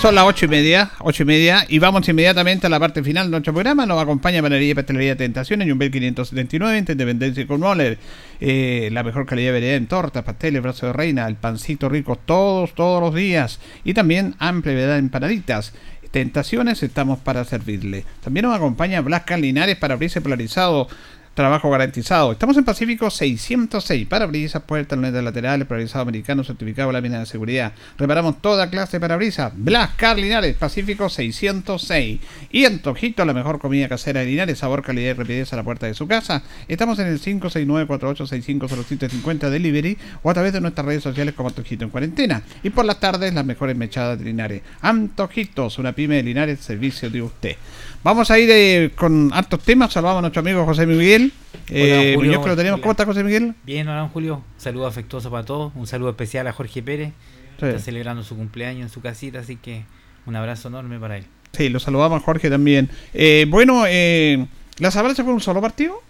[0.00, 3.26] Son las ocho y media, ocho y media, y vamos inmediatamente a la parte final
[3.26, 3.84] de nuestro programa.
[3.84, 7.98] Nos acompaña Panadería y Pastelería Tentaciones, Jumbel 579, entre Independencia y Cornwall.
[8.40, 12.16] Eh, la mejor calidad de variedad en tortas, pasteles, brazos de reina, el pancito rico
[12.16, 13.60] todos, todos los días.
[13.84, 15.74] Y también amplia variedad de empanaditas.
[16.10, 18.06] Tentaciones, estamos para servirle.
[18.24, 20.88] También nos acompaña Blasca Linares para abrirse polarizado.
[21.34, 22.32] Trabajo garantizado.
[22.32, 24.08] Estamos en Pacífico 606.
[24.08, 27.72] Parabrisas, puertas, lunetas laterales, parabrisado americano, certificado lámina de seguridad.
[27.96, 29.52] Reparamos toda clase de parabrisas.
[29.54, 32.18] Blascar Linares, Pacífico 606.
[32.50, 35.62] Y en Tojito, la mejor comida casera de Linares, sabor, calidad y rapidez a la
[35.62, 36.42] puerta de su casa.
[36.66, 41.90] Estamos en el 569-4865-0750 Delivery o a través de nuestras redes sociales como Antojito en
[41.90, 42.42] Cuarentena.
[42.64, 44.62] Y por las tardes, las mejores mechadas de Linares.
[44.80, 47.56] Antojitos, una pyme de Linares, servicio de usted.
[48.02, 49.92] Vamos a ir eh, con hartos temas.
[49.92, 51.32] Saludamos a nuestro amigo José Miguel.
[51.68, 52.40] Eh, Julio.
[52.42, 52.76] Que lo tenemos.
[52.78, 52.82] Hola.
[52.82, 53.54] ¿Cómo está José Miguel?
[53.64, 54.42] Bien, hola Julio.
[54.56, 55.72] Saludo afectuoso para todos.
[55.74, 57.12] Un saludo especial a Jorge Pérez.
[57.58, 57.66] Sí.
[57.66, 59.84] Está celebrando su cumpleaños en su casita, así que
[60.24, 61.26] un abrazo enorme para él.
[61.52, 62.88] Sí, lo saludamos a Jorge también.
[63.12, 64.46] Eh, bueno, eh,
[64.78, 66.00] ¿la se fue un solo partido?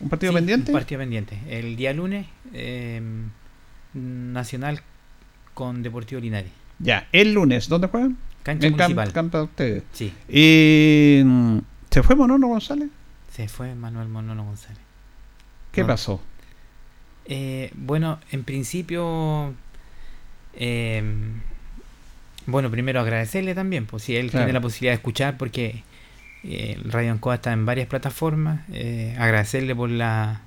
[0.00, 0.70] ¿Un partido Sí, pendiente?
[0.72, 1.38] Un partido pendiente.
[1.48, 3.00] El día lunes, eh,
[3.94, 4.80] Nacional
[5.54, 6.50] con Deportivo Linares.
[6.78, 8.16] Ya, el lunes, ¿dónde juegan?
[8.48, 9.12] Cancha camp- municipal.
[9.12, 9.82] campo de ustedes.
[9.92, 11.58] Sí, Y, mm,
[11.90, 12.88] ¿Se fue Monono González?
[13.32, 14.78] se fue Manuel Monono González.
[15.72, 16.20] ¿Qué pasó?
[17.26, 19.52] Eh, bueno, en principio,
[20.54, 21.02] eh,
[22.46, 24.46] bueno, primero agradecerle también, pues si él Claro.
[24.46, 25.82] tiene la posibilidad de escuchar, porque
[26.44, 30.40] eh, el Radio Ancoa está en varias plataformas, eh, agradecerle por la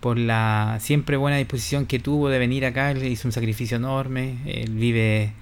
[0.00, 4.36] por la siempre buena disposición que tuvo de venir acá, él hizo un sacrificio enorme,
[4.46, 5.32] él vive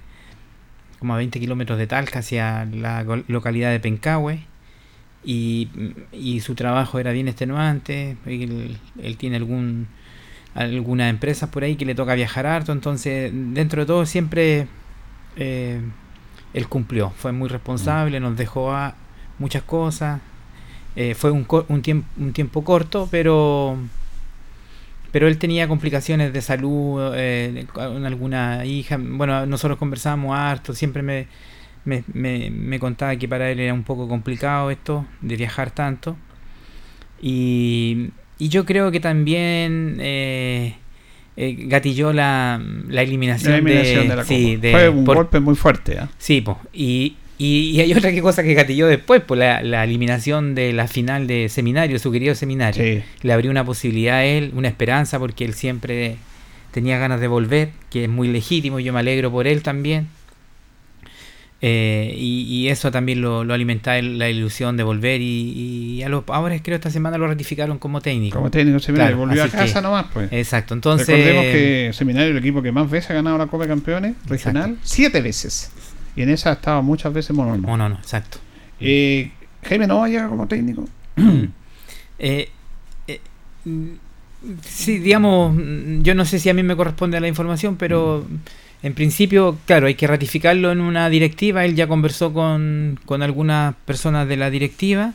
[1.05, 4.39] como a 20 kilómetros de Talca hacia la localidad de Pencahue.
[5.23, 5.69] Y,
[6.11, 9.87] y su trabajo era bien extenuante, él, él tiene algún
[10.55, 14.67] algunas empresas por ahí que le toca viajar harto, entonces dentro de todo siempre
[15.35, 15.81] eh,
[16.53, 18.95] él cumplió, fue muy responsable, nos dejó a
[19.37, 20.21] muchas cosas,
[20.95, 23.77] eh, fue un, un, tiemp- un tiempo corto, pero
[25.11, 31.01] pero él tenía complicaciones de salud, eh, con alguna hija, bueno, nosotros conversábamos harto, siempre
[31.03, 31.27] me,
[31.85, 36.17] me, me, me contaba que para él era un poco complicado esto de viajar tanto.
[37.21, 40.75] Y, y yo creo que también eh,
[41.37, 44.61] eh, gatilló la, la eliminación, La eliminación de, de, la sí, Copa.
[44.67, 45.97] de- Fue un por- golpe muy fuerte.
[45.99, 46.09] ¿ah?
[46.17, 46.59] Sí, po.
[46.73, 50.71] Y, y, y hay otra que cosa que gatilló después, pues la, la eliminación de
[50.73, 52.83] la final de seminario, su querido seminario.
[52.83, 53.03] Sí.
[53.21, 56.15] Le abrió una posibilidad a él, una esperanza, porque él siempre
[56.71, 60.07] tenía ganas de volver, que es muy legítimo, yo me alegro por él también.
[61.61, 66.03] Eh, y, y eso también lo, lo alimenta el- la ilusión de volver y, y
[66.03, 68.37] a lo- ahora creo esta semana lo ratificaron como técnico.
[68.37, 70.31] Como técnico seminario, Claro, volvió a casa que- nomás, pues.
[70.31, 71.07] Exacto, entonces...
[71.07, 74.15] Recordemos que Seminario es el equipo que más veces ha ganado la Copa de Campeones
[74.27, 75.71] regional, siete veces.
[76.15, 77.67] Y en esa ha estado muchas veces Monono.
[77.67, 78.37] Oh, no, no, exacto.
[78.79, 79.31] Eh,
[79.63, 80.87] Jaime Nova llega como técnico.
[82.17, 82.49] Eh,
[83.09, 83.19] eh,
[83.65, 83.87] mm,
[84.61, 88.25] sí, digamos, mm, yo no sé si a mí me corresponde la información, pero
[88.83, 91.65] en principio, claro, hay que ratificarlo en una directiva.
[91.65, 95.13] Él ya conversó con, con algunas personas de la directiva,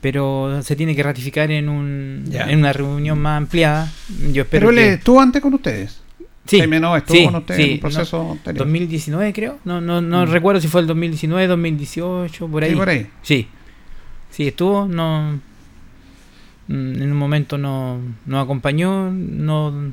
[0.00, 3.92] pero se tiene que ratificar en, un, en una reunión más ampliada.
[4.32, 4.92] Yo espero Pero él que...
[4.94, 6.01] estuvo antes con ustedes.
[6.46, 8.66] Sí, Nova estuvo sí, con ustedes sí, en un proceso no, anterior.
[8.66, 10.30] 2019 creo, no, no, no Mm.
[10.30, 12.70] recuerdo si fue el 2019, 2018, por ahí.
[12.70, 13.06] Sí, por ahí.
[13.22, 13.48] Sí,
[14.30, 15.40] sí, estuvo, no.
[16.68, 19.92] mm, En un momento no nos acompañó, no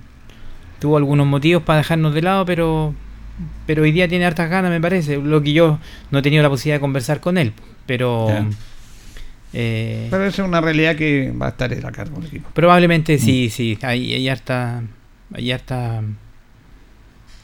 [0.80, 2.94] tuvo algunos motivos para dejarnos de lado, pero
[3.66, 5.18] pero hoy día tiene hartas ganas, me parece.
[5.18, 5.80] Lo que yo
[6.12, 7.54] no he tenido la posibilidad de conversar con él,
[7.86, 8.28] pero.
[9.54, 12.50] Eh, Pero es una realidad que va a estar a cargo del equipo.
[12.54, 13.20] Probablemente Mm.
[13.20, 13.78] sí, sí.
[13.82, 14.84] Hay, hay harta.
[15.34, 16.02] Hay harta.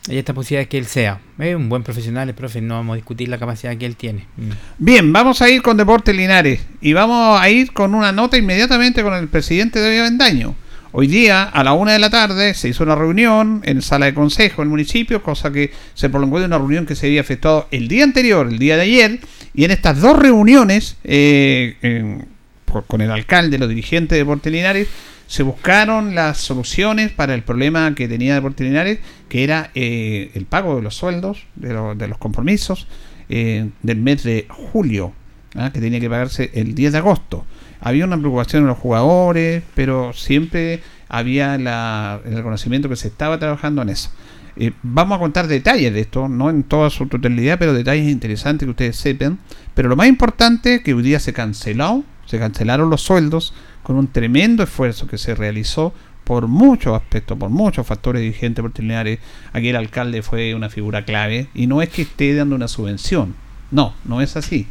[0.10, 1.20] Hay esta posibilidad de que él sea.
[1.39, 2.62] Es un buen profesional, el profe.
[2.62, 4.26] No vamos a discutir la capacidad que él tiene.
[4.38, 4.49] Mm.
[4.78, 9.01] Bien, vamos a ir con Deportes Linares y vamos a ir con una nota inmediatamente
[9.01, 10.56] con el presidente de Avendaño.
[10.91, 14.14] Hoy día, a la una de la tarde, se hizo una reunión en sala de
[14.14, 17.88] consejo del municipio, cosa que se prolongó de una reunión que se había efectuado el
[17.89, 19.20] día anterior, el día de ayer,
[19.53, 22.24] y en estas dos reuniones, eh,
[22.64, 24.88] por- con el alcalde, los dirigentes de Deportes Linares,
[25.28, 28.99] se buscaron las soluciones para el problema que tenía Deportes Linares,
[29.30, 32.88] que era eh, el pago de los sueldos, de, de los compromisos
[33.30, 35.13] eh, del mes de julio,
[35.55, 35.71] ¿ah?
[35.73, 37.45] que tenía que pagarse el 10 de agosto.
[37.82, 43.38] Había una preocupación en los jugadores, pero siempre había la- el reconocimiento que se estaba
[43.39, 44.11] trabajando en eso.
[44.57, 48.65] Eh, vamos a contar detalles de esto, no en toda su totalidad, pero detalles interesantes
[48.65, 49.39] que ustedes sepan.
[49.73, 53.53] Pero lo más importante que hoy día se canceló, se cancelaron los sueldos
[53.86, 59.20] con un tremendo esfuerzo que se realizó por muchos aspectos, por muchos factores dirigentes portiliares.
[59.54, 63.36] Aquí el alcalde fue una figura clave y no es que esté dando una subvención,
[63.72, 64.68] no, no es así.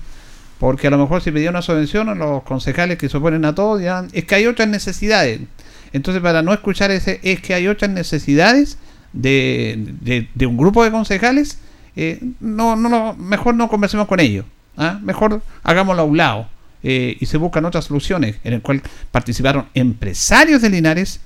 [0.59, 3.55] Porque a lo mejor si pedía una subvención a los concejales que se oponen a
[3.55, 5.41] todo, dirán, es que hay otras necesidades.
[5.93, 8.79] Entonces, para no escuchar ese, es que hay otras necesidades
[9.13, 11.59] de, de- de un grupo de concejales,
[11.97, 14.45] eh, no, no, no, mejor no conversemos con ellos.
[14.77, 14.99] ¿ah?
[15.03, 16.49] Mejor hagámoslo a un lado.
[16.87, 21.19] Eh, y se buscan otras soluciones, en el cual participaron empresarios de Linares,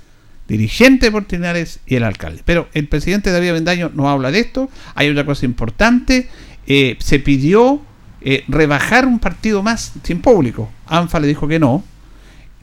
[0.46, 2.42] dirigentes de Linares y el alcalde.
[2.44, 4.70] Pero el presidente David Bendaño no habla de esto.
[4.94, 6.28] Hay otra cosa importante.
[6.68, 7.82] eh, se pidió
[8.20, 10.70] eh, rebajar un partido más sin público.
[10.86, 11.82] ANFA le dijo que no.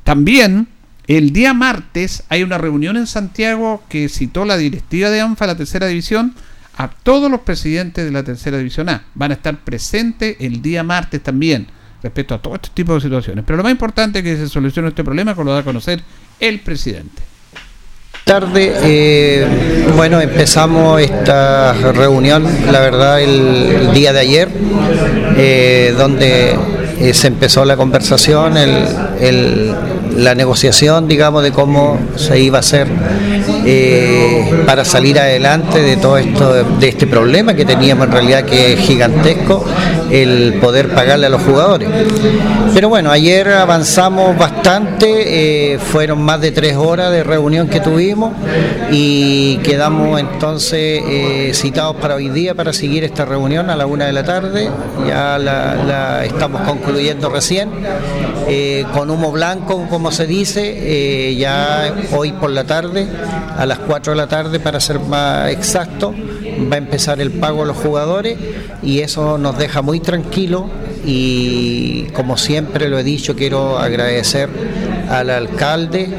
[0.06, 0.70] También
[1.08, 5.58] el día martes hay una reunión en Santiago que citó la directiva de ANFA, la
[5.58, 6.34] tercera división,
[6.78, 9.04] a todos los presidentes de la tercera división A.
[9.16, 11.68] Van a estar presentes el día martes también
[12.06, 13.44] respecto a todo este tipo de situaciones.
[13.46, 16.02] Pero lo más importante es que se solucione este problema, que lo da a conocer
[16.40, 17.22] el presidente.
[18.24, 19.46] tarde, eh,
[19.96, 23.30] bueno, empezamos esta reunión, la verdad, el,
[23.82, 24.50] el día de ayer,
[25.38, 26.58] eh, donde
[27.00, 28.88] eh, se empezó la conversación, el-
[29.20, 29.76] el-
[30.16, 32.88] la negociación, digamos, de cómo se iba a hacer
[33.66, 38.74] eh, para salir adelante de todo esto, de este problema que teníamos en realidad que
[38.74, 39.66] es gigantesco,
[40.12, 41.90] el poder pagarle a los jugadores.
[42.74, 48.34] Pero bueno, ayer avanzamos bastante, eh, fueron más de tres horas de reunión que tuvimos
[48.92, 54.06] y quedamos entonces eh, citados para hoy día para seguir esta reunión a la una
[54.06, 54.70] de la tarde.
[55.08, 57.70] Ya la, estamos concluyendo recién,
[58.94, 63.08] con humo blanco, como se dice, eh, ya hoy por la tarde,
[63.58, 66.14] a las 4 de la tarde para ser más exacto,
[66.70, 68.38] va a empezar el pago a los jugadores
[68.84, 70.64] y eso nos deja muy tranquilos
[71.06, 74.50] y como siempre lo he dicho, quiero agradecer
[75.10, 76.10] al alcalde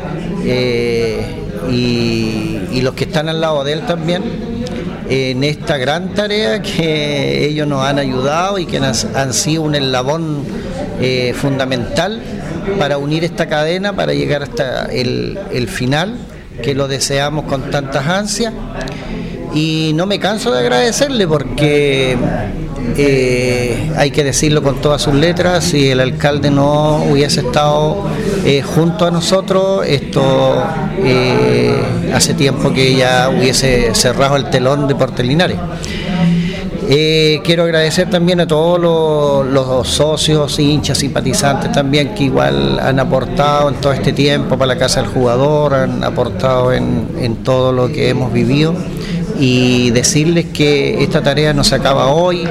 [0.47, 1.27] eh,
[1.71, 4.23] y, y los que están al lado de él también
[5.11, 10.45] en esta gran tarea que ellos nos han ayudado y que han sido un eslabón
[11.01, 12.23] eh, fundamental
[12.79, 16.17] para unir esta cadena, para llegar hasta el, final,
[16.63, 18.53] que lo deseamos con tantas ansias.
[19.55, 22.17] Y no me canso de agradecerle porque
[22.97, 28.07] eh, hay que decirlo con todas sus letras, si el alcalde no hubiese estado
[28.45, 30.63] eh, junto a nosotros, esto
[32.13, 35.59] hace tiempo que ya hubiese cerrado el telón de Portelinares.
[36.89, 43.01] Eh, quiero agradecer también a todos los, los socios, hinchas, simpatizantes también que igual han
[43.01, 47.73] aportado en todo este tiempo para la Casa del Jugador, han aportado en, en todo
[47.73, 48.73] lo que hemos vivido
[49.39, 52.47] y decirles que esta tarea no se acaba hoy.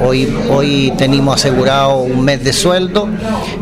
[0.00, 3.08] Hoy, hoy tenemos asegurado un mes de sueldo,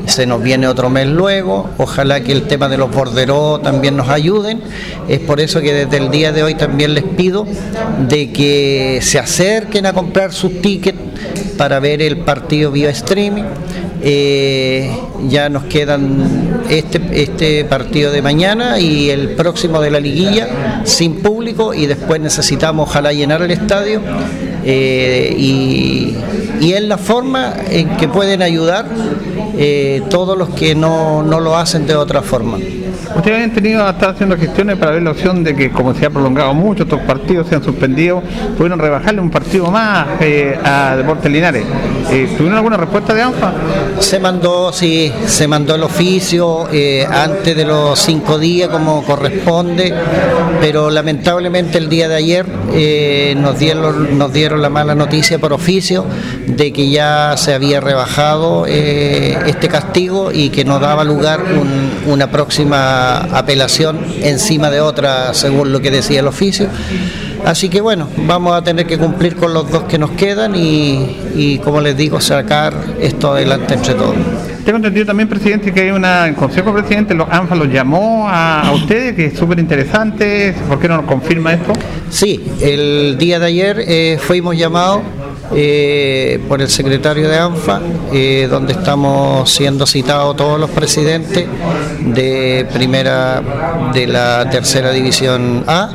[0.06, 1.70] se nos viene otro mes luego.
[1.78, 4.60] Ojalá que el tema de los borderos también nos ayuden.
[5.08, 7.46] Es por eso que desde el día de hoy también les pido
[8.08, 10.98] de que se acerquen a comprar sus tickets
[11.56, 13.44] para ver el partido vía streaming.
[14.02, 14.90] Eh,
[15.28, 21.22] ya nos quedan este, este partido de mañana y el próximo de la liguilla sin
[21.22, 24.00] público y después necesitamos ojalá llenar el estadio
[24.64, 26.16] eh, y,
[26.60, 28.86] y es la forma en que pueden ayudar
[29.58, 32.58] eh, todos los que no, no lo hacen de otra forma.
[33.16, 36.10] Ustedes han tenido, estado haciendo gestiones para ver la opción de que, como se ha
[36.10, 38.22] prolongado mucho, estos partidos se han suspendido,
[38.56, 41.64] pudieron rebajarle un partido más eh, a Deportes Linares.
[42.10, 43.52] Eh, ¿Tuvieron alguna respuesta de ANFA?
[44.00, 49.92] Se mandó, sí, se mandó el oficio eh, antes de los cinco días como corresponde,
[50.60, 55.52] pero lamentablemente el día de ayer eh, nos, dieron, nos dieron la mala noticia por
[55.52, 56.04] oficio
[56.46, 62.30] de que ya se había rebajado este castigo y que no daba lugar un- una
[62.30, 66.68] próxima apelación encima de otra, según lo que decía el oficio.
[67.44, 71.16] Así que bueno, vamos a tener que cumplir con los dos que nos quedan y,
[71.36, 74.16] y, como les digo, sacar esto adelante entre todos.
[74.64, 78.62] Tengo entendido también, presidente, que hay una, el Consejo Presidente, los ANFA los llamó a,
[78.62, 80.56] a ustedes, que es súper interesante.
[80.66, 81.72] ¿Por qué no nos confirma esto?
[82.10, 85.02] Sí, el día de ayer eh, fuimos llamados
[85.54, 87.80] eh, por el secretario de ANFA,
[88.12, 91.46] eh, donde estamos siendo citados todos los presidentes
[92.00, 93.42] de primera,
[93.92, 95.90] de la tercera división A,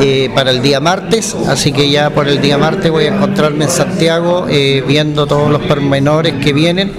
[0.00, 1.36] eh, para el día martes.
[1.48, 5.50] Así que ya por el día martes voy a encontrarme en Santiago eh, viendo todos
[5.50, 6.92] los pormenores que vienen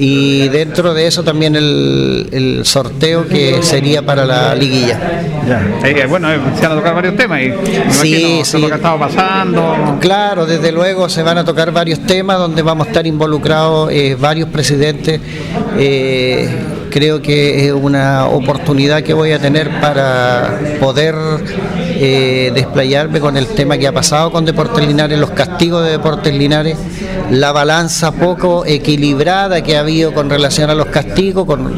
[0.00, 4.98] y dentro de eso también el, el sorteo que sería para la liguilla.
[5.84, 7.52] Eh, bueno, eh, se van a tocar varios temas y
[7.90, 8.58] Sí, sí.
[8.60, 9.96] lo que ha estado pasando.
[10.00, 14.16] Claro, desde luego se van a tocar varios temas donde vamos a estar involucrados eh,
[14.18, 15.20] varios presidentes.
[15.76, 16.48] Eh,
[16.90, 21.14] creo que es una oportunidad que voy a tener para poder
[22.00, 26.34] eh, desplayarme con el tema que ha pasado con Deportes Linares, los castigos de Deportes
[26.34, 26.76] Linares,
[27.30, 31.72] la balanza poco equilibrada que ha habido con relación a los castigos, con,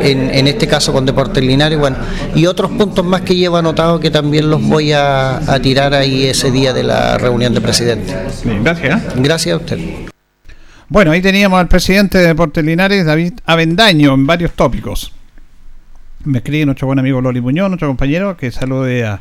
[0.00, 1.96] en, en este caso con Deportes Linares, bueno,
[2.34, 6.26] y otros puntos más que llevo anotado que también los voy a, a tirar ahí
[6.26, 8.44] ese día de la reunión de presidentes.
[8.44, 9.02] Bien, gracias.
[9.16, 9.78] Gracias a usted.
[10.88, 15.12] Bueno, ahí teníamos al presidente de Deportes Linares, David Avendaño, en varios tópicos.
[16.24, 19.20] Me escribe nuestro buen amigo Loli Muñoz, nuestro compañero, que salude a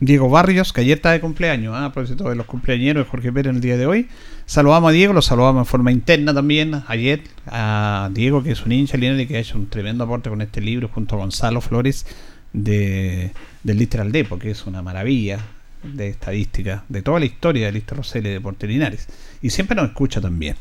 [0.00, 1.86] Diego Barrios, está de cumpleaños, ¿ah?
[1.86, 4.08] a propósito de los cumpleañeros de Jorge Pérez en el día de hoy.
[4.44, 8.72] Saludamos a Diego, lo saludamos en forma interna también ayer a Diego, que es un
[8.72, 11.60] hincha linares y que ha hecho un tremendo aporte con este libro junto a Gonzalo
[11.62, 12.06] Flores
[12.52, 13.32] de,
[13.62, 15.38] del Literal Depo, que es una maravilla
[15.82, 19.08] de estadística, de toda la historia del Lister Rosell y de Deportes Linares.
[19.40, 20.56] Y siempre nos escucha también.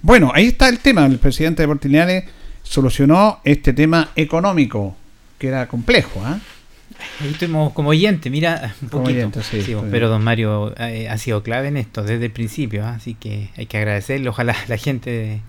[0.00, 1.04] Bueno, ahí está el tema.
[1.04, 2.24] El presidente de Deportes Linares
[2.62, 4.96] solucionó este tema económico,
[5.38, 6.22] que era complejo.
[6.24, 6.38] ¿ah?
[7.20, 9.10] Ahí estuvimos como oyente, mira, un poquito.
[9.10, 12.30] oyente, sí, Sí, está pero don Mario eh, ha sido clave en esto desde el
[12.32, 12.94] principio, ¿ah?
[12.94, 14.28] así que hay que agradecerle.
[14.28, 15.40] Ojalá la gente de,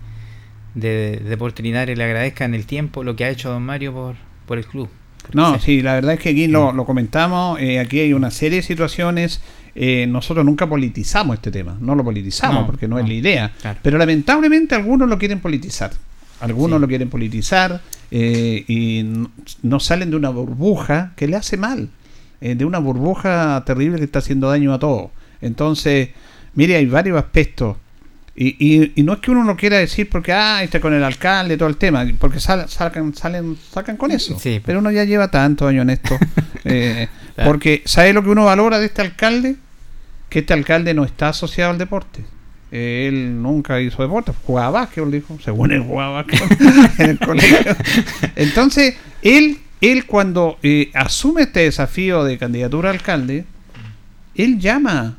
[0.75, 4.15] de Deportes Linares le agradezcan el tiempo, lo que ha hecho don Mario por,
[4.45, 4.89] por el club.
[5.33, 8.57] No, sí, la verdad es que aquí lo, lo comentamos, eh, aquí hay una serie
[8.57, 9.41] de situaciones,
[9.75, 13.51] eh, nosotros nunca politizamos este tema, no lo politizamos No, porque no, es la idea,
[13.61, 13.79] claro.
[13.83, 15.91] pero lamentablemente algunos lo quieren politizar,
[16.39, 16.81] algunos Sí.
[16.81, 19.05] lo quieren politizar eh, y
[19.63, 21.89] no salen de una burbuja que le hace mal,
[22.41, 25.11] eh, de una burbuja terrible que está haciendo daño a todo.
[25.41, 26.09] Entonces,
[26.55, 27.77] mire, hay varios aspectos.
[28.35, 31.03] Y, y, y no es que uno no quiera decir porque, ah, está con el
[31.03, 34.39] alcalde, todo el tema, porque sal- sacan, salen, sacan con eso.
[34.39, 34.61] Sí.
[34.65, 36.17] Pero uno ya lleva tantos años en esto.
[36.63, 37.51] eh, Claro.
[37.51, 39.55] Porque, ¿sabe lo que uno valora de este alcalde?
[40.29, 42.23] Que este alcalde no está asociado al deporte.
[42.71, 46.25] Él nunca hizo deporte, jugaba básquetbol, dijo, según él jugaba
[46.99, 47.75] en el colegio.
[48.35, 53.45] Entonces, él, él cuando eh, asume este desafío de candidatura a alcalde,
[54.35, 55.17] él llama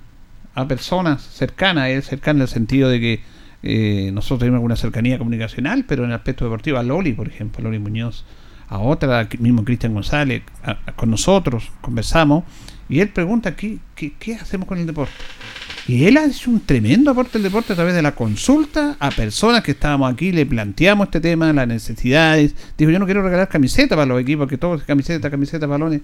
[0.54, 3.20] a personas cercanas, él cercana en el sentido de que
[3.62, 7.60] eh, nosotros tenemos alguna cercanía comunicacional, pero en el aspecto deportivo, a Loli, por ejemplo,
[7.60, 8.24] a Loli Muñoz,
[8.68, 12.44] a otra, mismo Cristian González, a- a- con nosotros conversamos,
[12.88, 15.12] y él pregunta, ¿qué, qué, qué hacemos con el deporte?
[15.88, 19.10] Y él ha hecho un tremendo aporte al deporte a través de la consulta a
[19.10, 22.54] personas que estábamos aquí, le planteamos este tema, las necesidades.
[22.78, 26.00] Dijo, yo no quiero regalar camisetas para los equipos, que todos camisetas, camisetas, balones.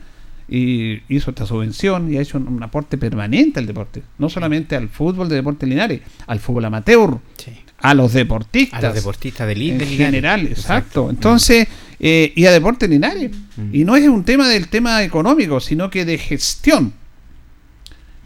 [0.49, 4.03] Y hizo esta subvención y ha hecho un, un aporte permanente al deporte.
[4.19, 7.51] No solamente al fútbol de deportes linares, al fútbol amateur, Sí.
[7.79, 8.83] a los deportistas.
[8.83, 10.07] A los deportistas del en de Linares.
[10.07, 11.11] general, exacto.
[11.11, 11.67] Entonces,
[11.99, 13.33] eh, y a deportes linares.
[13.57, 13.75] Mm.
[13.75, 16.93] Y no es un tema del tema económico, sino que de gestión.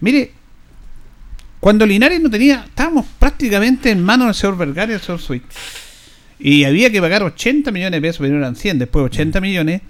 [0.00, 0.32] Mire,
[1.60, 5.42] cuando Linares no tenía, estábamos prácticamente en manos del señor Vergara y del señor Sweet.
[6.38, 9.82] Y había que pagar 80 millones de pesos, primero eran 100, después 80 millones.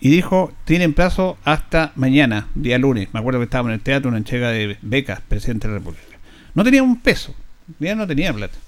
[0.00, 3.08] Y dijo, tienen plazo hasta mañana, día lunes.
[3.12, 6.02] Me acuerdo que estábamos en el teatro, una entrega de becas, presidente de la República.
[6.54, 7.36] No tenía un peso,
[7.78, 8.58] ya no tenía plata.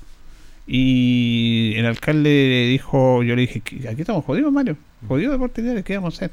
[0.66, 4.76] Y el alcalde dijo, yo le dije, "¿Qué- aquí estamos jodidos, Mario.
[5.09, 6.31] Jodidos de Linares, ¿qué vamos a hacer?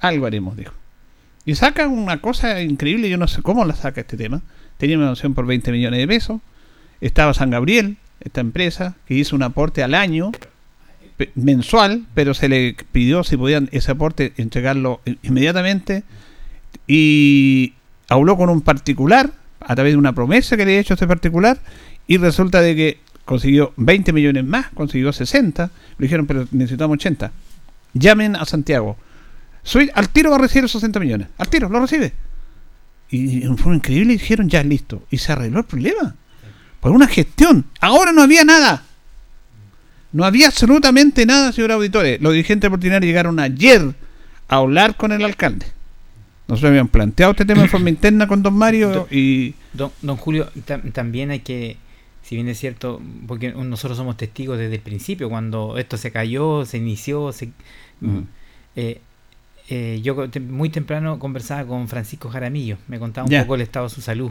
[0.00, 0.72] Algo haremos, dijo.
[1.44, 4.42] Y saca una cosa increíble, yo no sé cómo la saca este tema.
[4.78, 6.40] Tenía una opción por 20 millones de pesos.
[7.00, 10.32] Estaba San Gabriel, esta empresa, que hizo un aporte al año.
[11.34, 16.04] mensual, pero se le pidió si podían ese aporte entregarlo inmediatamente
[16.86, 17.72] y
[18.08, 21.58] habló con un particular a través de una promesa que le había hecho este particular
[22.06, 27.32] y resulta de que consiguió 20 millones más, consiguió 60, le dijeron pero necesitamos 80.
[27.94, 28.96] Llamen a Santiago.
[29.62, 31.28] Soy, al tiro va a recibir esos 60 millones.
[31.38, 32.12] Al tiro, lo recibe.
[33.10, 35.02] Y en forma increíble dijeron ya listo.
[35.10, 36.14] Y se arregló el problema.
[36.80, 37.64] Por una gestión.
[37.80, 38.82] Ahora no había nada.
[40.12, 42.20] No había absolutamente nada, señor auditores.
[42.20, 43.94] Los dirigentes portinarios llegaron ayer
[44.48, 45.66] a hablar con el alcalde.
[46.48, 50.48] Nosotros habíamos planteado este tema en forma interna con don Mario y Don, don Julio,
[50.66, 51.76] tam- también hay que,
[52.22, 56.64] si bien es cierto, porque nosotros somos testigos desde el principio, cuando esto se cayó,
[56.64, 57.50] se inició, se,
[58.76, 59.00] eh,
[59.68, 63.88] eh, yo te- muy temprano conversaba con Francisco Jaramillo, me contaba un poco el estado
[63.88, 64.30] de su salud.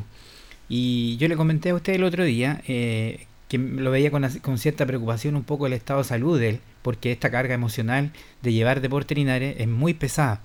[0.70, 4.58] Y yo le comenté a usted el otro día eh, que lo veía con, con
[4.58, 8.54] cierta preocupación un poco el estado de salud de él, porque esta carga emocional de
[8.54, 10.42] llevar deporte Linares es muy pesada.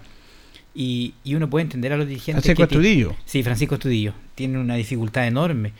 [0.75, 2.45] Y, y uno puede entender a los dirigentes.
[2.45, 3.17] Francisco Estudillo.
[3.25, 4.13] Sí, Francisco Estudillo.
[4.35, 5.73] Tiene una dificultad enorme.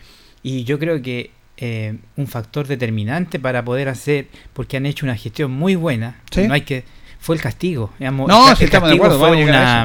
[0.43, 5.17] Y yo creo que eh, un factor determinante para poder hacer, porque han hecho una
[5.17, 6.47] gestión muy buena, Sí.
[6.49, 6.85] no hay que
[7.21, 7.91] fue el castigo.
[7.99, 9.85] digamos, No, el sí, el estamos de acuerdo, fue una,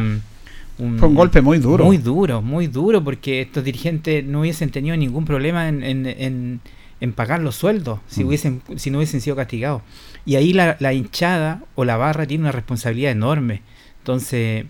[0.79, 1.85] un, Fue un golpe muy duro.
[1.85, 6.59] Muy duro, muy duro, porque estos dirigentes no hubiesen tenido ningún problema en, en- en-
[7.01, 8.27] en pagar los sueldos si, Mm.
[8.27, 9.81] hubiesen, si no hubiesen sido castigados.
[10.25, 13.61] Y ahí la, la hinchada o la barra tiene una responsabilidad enorme.
[13.99, 14.65] Entonces,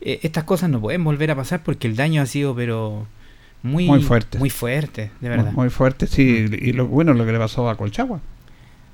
[0.00, 3.06] eh, estas cosas no pueden volver a pasar porque el daño ha sido, pero
[3.62, 4.38] muy, Muy fuerte.
[4.38, 5.52] Muy fuerte, de muy, verdad.
[5.52, 6.46] muy fuerte, sí.
[6.60, 8.20] Y lo bueno lo que le pasó a Colchagua.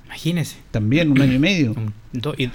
[0.05, 0.57] Imagínese.
[0.71, 1.71] También un año y medio.
[1.73, 2.49] Un- do- y,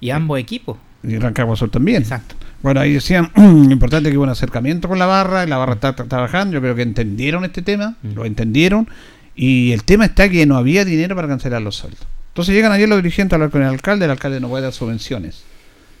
[0.00, 0.76] y ambos equipos.
[1.02, 2.02] Y Rancagua Sur también.
[2.02, 2.34] Exacto.
[2.62, 5.94] Bueno, ahí decían, importante que hubo un acercamiento con la barra, y la barra está
[5.94, 8.14] tra- trabajando, yo creo que entendieron este tema, Mm.
[8.14, 8.88] lo entendieron,
[9.36, 12.02] y el tema está que no había dinero para cancelar los sueldos.
[12.30, 14.72] Entonces llegan ayer los dirigentes a hablar con el alcalde, el alcalde no puede dar
[14.72, 15.44] subvenciones.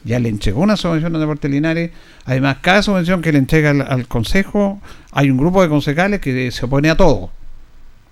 [0.04, 1.90] Ya le entregó una subvención a Deportes Linares,
[2.24, 4.80] además cada subvención que le entrega al, al consejo,
[5.12, 7.30] hay un grupo de concejales que se opone a todo.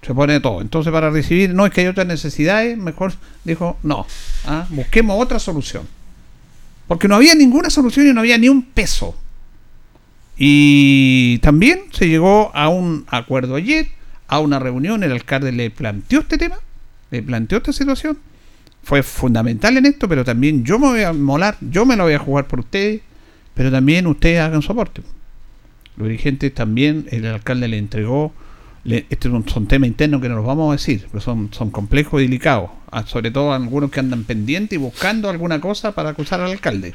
[0.07, 0.61] Se opone a todo.
[0.61, 4.07] Entonces para recibir, no es que hay otras necesidades, mejor dijo, no,
[4.45, 5.83] ah, busquemos otra solución.
[6.87, 9.17] Porque no había ninguna solución y no había ni un peso.
[10.37, 13.89] Y también se llegó a un acuerdo ayer,
[14.29, 16.59] a una reunión, el alcalde le planteó este tema,
[17.11, 18.17] le planteó esta situación.
[18.85, 22.13] Fue fundamental en esto, pero también yo me voy a molar, yo me lo voy
[22.13, 23.01] a jugar por ustedes,
[23.55, 25.03] pero también ustedes hagan su aporte.
[25.97, 28.33] Los dirigentes también, el alcalde le entregó,
[28.89, 32.21] estos son, son temas internos que no los vamos a decir, pero son, son complejos
[32.21, 36.41] y delicados, Ah, sobre todo algunos que andan pendientes y buscando alguna cosa para acusar
[36.41, 36.95] al alcalde.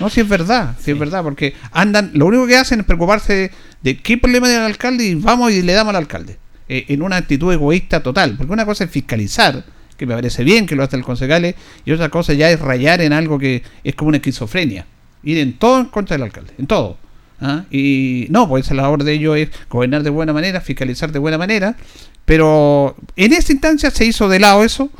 [0.00, 3.32] No, si es verdad, si es verdad, porque andan, lo único que hacen es preocuparse
[3.34, 3.50] de,
[3.82, 6.38] de qué problema tiene el alcalde y vamos y le damos al alcalde,
[6.68, 9.64] eh, en una actitud egoísta total, porque una cosa es fiscalizar,
[9.98, 11.54] que me parece bien que lo hace el concejal,
[11.84, 14.86] y otra cosa ya es rayar en algo que es como una esquizofrenia,
[15.22, 16.96] ir en todo en contra del alcalde, en todo.
[17.40, 17.64] ¿Ah?
[17.70, 21.38] Y no, pues la labor de ellos es gobernar de buena manera, fiscalizar de buena
[21.38, 21.76] manera,
[22.24, 24.90] pero en esa instancia se hizo de lado eso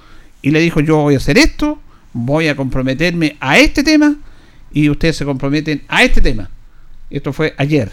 [0.42, 1.80] y le dijo yo voy a hacer esto,
[2.12, 4.16] voy a comprometerme a este tema
[4.72, 6.50] y ustedes se comprometen a este tema.
[7.10, 7.92] Esto fue ayer.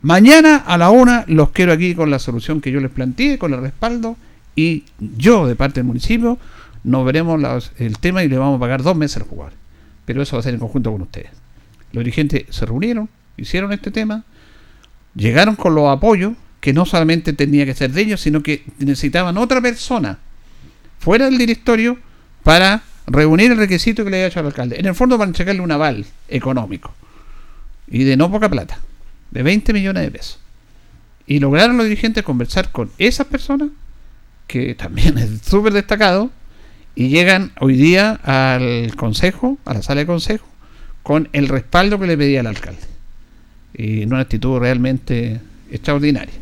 [0.00, 3.54] Mañana a la una los quiero aquí con la solución que yo les planteé, con
[3.54, 4.16] el respaldo
[4.56, 6.38] y yo de parte del municipio
[6.84, 9.52] nos veremos el tema y le vamos a pagar dos meses al jugador.
[10.04, 11.30] Pero eso va a ser en conjunto con ustedes.
[11.92, 14.24] Los dirigentes se reunieron, hicieron este tema,
[15.14, 19.36] llegaron con los apoyos que no solamente tenía que ser de ellos, sino que necesitaban
[19.36, 20.18] otra persona
[20.98, 21.98] fuera del directorio
[22.44, 24.78] para reunir el requisito que le había hecho al alcalde.
[24.78, 26.94] En el fondo para entregarle un aval económico.
[27.88, 28.78] Y de no poca plata.
[29.32, 30.38] De 20 millones de pesos.
[31.26, 33.70] Y lograron los dirigentes conversar con esas personas,
[34.46, 36.30] que también es súper destacado,
[36.94, 40.46] y llegan hoy día al consejo, a la sala de consejo,
[41.02, 42.91] con el respaldo que le pedía el alcalde.
[43.74, 45.40] Y en una actitud realmente
[45.70, 46.34] extraordinaria.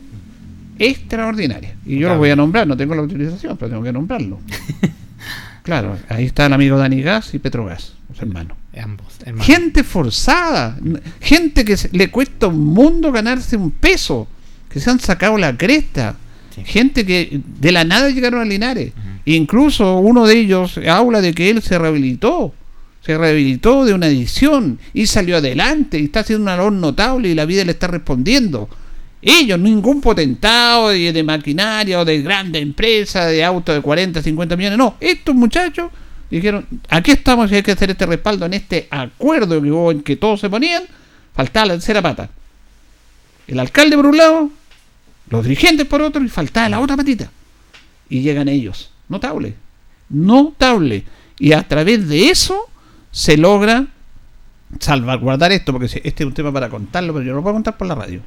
[0.79, 1.77] Extraordinaria.
[1.85, 4.41] Y yo lo voy a nombrar, no tengo la autorización, pero tengo que nombrarlo.
[5.63, 8.57] claro, ahí está el amigo Dani Gas y Petrogas, los hermanos.
[8.81, 9.47] Ambos, hermanos.
[9.47, 10.79] Gente forzada,
[11.21, 14.27] gente que le cuesta un mundo ganarse un peso,
[14.69, 16.17] que se han sacado la cresta,
[16.65, 18.93] gente que de la nada llegaron a Linares.
[19.25, 22.55] Incluso uno de ellos habla de que él se rehabilitó,
[23.05, 27.35] se rehabilitó de una adicción y salió adelante y está haciendo una labor notable y
[27.35, 28.69] la vida le está respondiendo.
[29.23, 34.79] Ellos, ningún potentado de, maquinaria o de grandes empresas, de autos de 40, 50 millones,
[34.79, 35.91] no, estos muchachos
[36.31, 40.41] dijeron, aquí estamos y hay que hacer este respaldo en este acuerdo en que todos
[40.41, 40.85] se ponían,
[41.35, 42.31] faltaba la tercera pata.
[43.47, 44.51] El alcalde por un lado,
[45.29, 47.31] los dirigentes por otro y faltaba la otra patita.
[48.09, 48.91] Y llegan ellos.
[49.09, 49.55] Notable.
[50.09, 51.05] Notable.
[51.39, 52.69] Y a través de eso
[53.11, 53.87] se logra
[54.79, 57.77] salvaguardar esto, porque este es un tema para contarlo, pero yo no lo puedo contar
[57.77, 58.21] por la radio.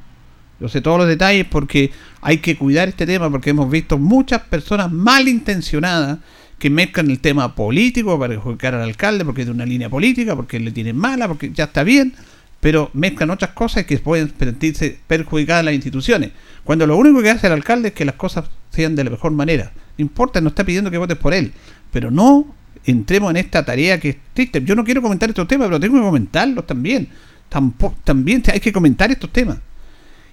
[0.60, 1.90] Yo sé todos los detalles porque
[2.20, 6.18] hay que cuidar este tema, porque hemos visto muchas personas malintencionadas
[6.58, 10.36] que mezclan el tema político para perjudicar al alcalde porque es de una línea política,
[10.36, 12.14] porque le tienen mala, porque ya está bien,
[12.60, 16.30] pero mezclan otras cosas que pueden sentirse perjudicadas las instituciones.
[16.62, 19.32] Cuando lo único que hace el alcalde es que las cosas sean de la mejor
[19.32, 19.72] manera.
[19.98, 21.52] No importa, no está pidiendo que votes por él,
[21.90, 22.46] pero no
[22.84, 24.62] entremos en esta tarea que es triste.
[24.64, 27.08] Yo no quiero comentar estos temas, pero tengo que comentarlos también.
[27.48, 29.58] Tampoco, también hay que comentar estos temas.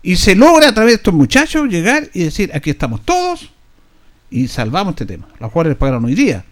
[0.03, 3.51] Y se logra a través de estos muchachos llegar y decir, aquí estamos todos
[4.29, 5.27] y salvamos este tema.
[5.39, 6.43] Los jugadores pagaron hoy día.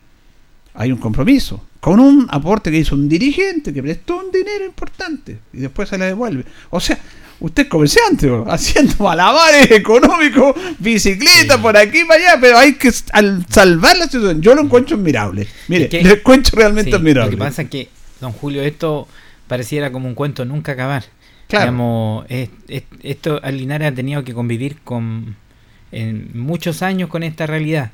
[0.76, 1.65] Hay un compromiso.
[1.80, 5.97] Con un aporte que hizo un dirigente que prestó un dinero importante y después se
[5.97, 6.45] le devuelve.
[6.69, 6.99] O sea,
[7.40, 12.91] usted es comerciante, haciendo malabares económicos, bicicleta por aquí y para allá, pero hay que
[13.14, 14.41] al salvar la situación.
[14.41, 15.48] Yo lo encuentro admirable.
[15.68, 17.32] Mire, Es que- lo encuentro realmente Sí, admirable.
[17.32, 17.90] Lo que pasa es que,
[18.20, 19.07] don Julio, esto
[19.48, 21.03] pareciera como un cuento nunca acabar.
[21.48, 21.66] Claro.
[21.66, 25.36] Digamos, es- es- esto Linares ha tenido que convivir con
[25.91, 27.91] en muchos años con esta realidad.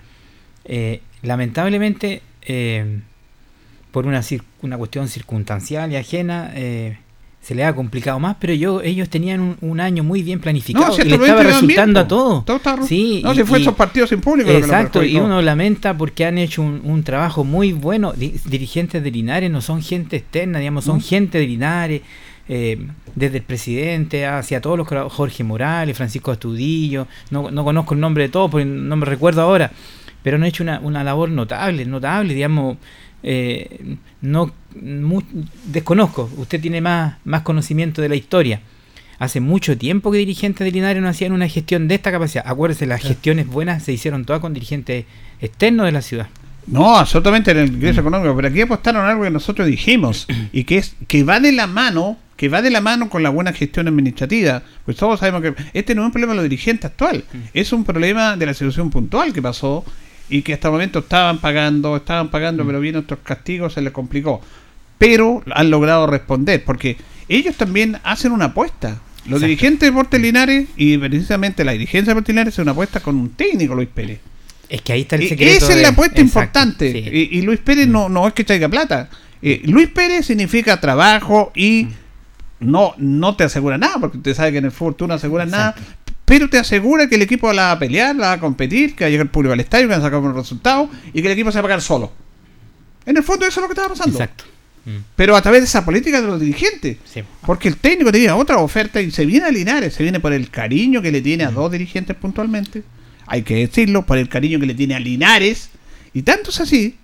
[0.66, 3.00] Eh, lamentablemente, eh,
[3.92, 4.22] por una,
[4.62, 6.98] una cuestión circunstancial y ajena, eh,
[7.46, 10.92] se le ha complicado más, pero yo ellos tenían un, un año muy bien planificado
[10.94, 12.42] si y le estaba resultando a todo.
[12.44, 14.50] Todo estaba- Sí, no, y- si fue y- esos partidos sin público.
[14.50, 18.14] Exacto, y uno lamenta porque han hecho un, un trabajo muy bueno.
[18.14, 21.04] Di- dirigentes de Linares no son gente externa, digamos, son ¿No?
[21.04, 22.02] gente de Linares,
[22.50, 22.80] eh,
[23.14, 28.24] desde el presidente hacia todos los Jorge Morales, Francisco Astudillo, no, no conozco el nombre
[28.24, 29.72] de todos porque no me recuerdo ahora,
[30.24, 32.78] pero han hecho una, una labor notable, notable, digamos.
[33.28, 35.22] Eh, no mu-
[35.66, 38.62] desconozco, usted tiene más, más conocimiento de la historia.
[39.18, 42.44] Hace mucho tiempo que dirigentes de Linares no hacían una gestión de esta capacidad.
[42.46, 45.06] Acuérdese, las gestiones buenas se hicieron todas con dirigentes
[45.42, 46.28] externos de la ciudad.
[46.68, 50.78] No, absolutamente en el ingreso económico, pero aquí apostaron algo que nosotros dijimos y que
[50.80, 53.88] es que va de la mano, que va de la mano con la buena gestión
[53.88, 54.64] administrativa.
[54.84, 57.24] Pues todos sabemos que este no es un problema de los dirigentes actual,
[57.54, 59.86] es un problema de la situación puntual que pasó
[60.30, 63.92] y que hasta el momento estaban pagando, estaban pagando, pero vienen otros castigos, se les
[63.94, 64.42] complicó.
[64.98, 66.98] Pero han logrado responder, porque
[67.28, 68.90] ellos también hacen una apuesta.
[69.26, 69.46] Los Exacto.
[69.48, 73.16] dirigentes de Deportes Linares y precisamente la dirigencia de Deportes Linares hace una apuesta con
[73.16, 74.20] un técnico, Luis Pérez.
[74.70, 75.66] Es que ahí está el E- secreto.
[75.66, 76.92] Esa es la apuesta Exacto, importante.
[76.92, 77.10] sí.
[77.32, 79.10] Y, y Luis Pérez no, no es que traiga plata.
[79.42, 81.88] Eh, Luis Pérez significa trabajo y
[82.60, 85.50] no, no te asegura nada, porque usted sabe que en el fútbol tú no aseguras
[85.50, 85.76] nada,
[86.26, 89.04] pero te asegura que el equipo la va a pelear, la va a competir, que
[89.04, 91.28] va a llegar el público al estadio, que van a sacar buenos resultados y que
[91.28, 92.12] el equipo se va a pagar solo.
[93.06, 94.18] En el fondo eso es lo que estaba pasando.
[94.18, 94.44] Exacto.
[94.86, 96.98] Mm, Pero a través de esa política de los dirigentes.
[97.06, 97.22] sí.
[97.46, 100.50] Porque el técnico tenía otra oferta y se viene a Linares, se viene por el
[100.50, 102.84] cariño que le tiene a dos dirigentes puntualmente.
[103.28, 105.70] Hay que decirlo, por el cariño que le tiene a Linares.
[106.14, 106.98] Y tanto es así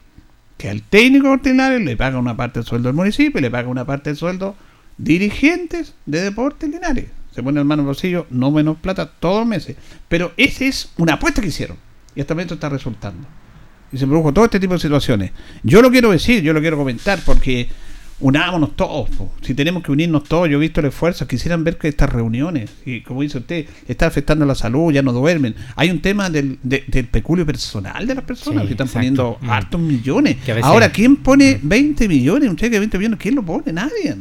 [0.58, 3.52] que al técnico de Linares le paga una parte del sueldo del municipio y le
[3.52, 4.56] paga una parte del sueldo
[4.98, 7.06] dirigentes de Deportes Linares.
[7.32, 9.76] Se pone en mano el bolsillo, no menos plata todos los meses.
[10.08, 11.78] Pero esa es una apuesta que hicieron.
[12.16, 13.26] Y hasta el momento está resultando.
[13.92, 15.32] Y se produjo todo este tipo de situaciones.
[15.64, 17.70] Yo lo quiero decir, yo lo quiero comentar porque
[18.20, 19.10] unámonos todos.
[19.12, 19.32] po.
[19.42, 21.28] Si tenemos que unirnos todos, yo he visto el esfuerzo.
[21.28, 25.12] Quisieran ver que estas reuniones, y como dice usted, está afectando la salud, ya no
[25.14, 25.56] duermen.
[25.76, 28.98] Hay un tema del, de- del peculio personal de las personas Sí, que están exacto.
[29.00, 29.50] poniendo Mm.
[29.50, 30.38] hartos millones.
[30.64, 31.68] Ahora, ¿quién pone Mm.
[31.70, 32.50] 20 millones?
[32.50, 33.72] Un cheque de 20 millones, ¿quién lo pone?
[33.74, 34.18] Nadie.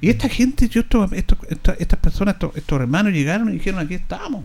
[0.00, 3.80] Y esta gente, yo estos, estos- esta- estas personas, estos, estos hermanos llegaron y dijeron,
[3.80, 4.44] aquí estamos.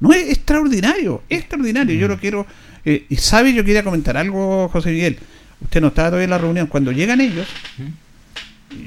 [0.00, 1.96] No es extraordinario, extraordinario.
[1.96, 1.98] Mm.
[1.98, 2.46] Yo lo quiero...
[2.84, 5.18] eh, y sabe, yo quería comentar algo, José Miguel.
[5.60, 6.66] Usted no estaba todavía en la reunión.
[6.66, 7.46] Cuando llegan ellos,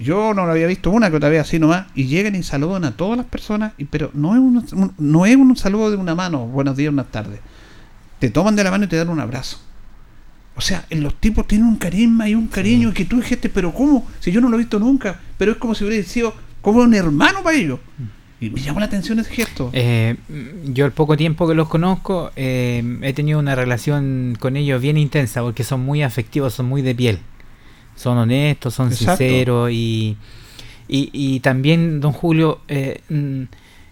[0.03, 2.85] yo no lo había visto una que otra vez así nomás, y llegan y saludan
[2.85, 5.97] a todas las personas, y, pero no es, un, un- no es un saludo de
[5.97, 7.39] una mano, buenos días, buenas tardes.
[8.19, 9.59] Te toman de la mano y te dan un abrazo.
[10.57, 13.73] O sea, en los tipos tienen un carisma y un cariño que tú dijiste, pero
[13.73, 14.07] ¿cómo?
[14.19, 16.93] Si yo no lo he visto nunca, pero es como si hubiera sido como un
[16.93, 17.79] hermano para ellos.
[18.39, 19.69] Y me llamó la atención ese gesto.
[19.73, 20.15] Eh,
[20.65, 24.97] yo el poco tiempo que los conozco eh, he tenido una relación con ellos bien
[24.97, 27.19] intensa porque son muy afectivos, son muy de piel.
[27.95, 29.17] Son honestos, son Exacto.
[29.23, 30.17] sinceros y,
[30.87, 33.41] y, y también, don Julio, eh, mm,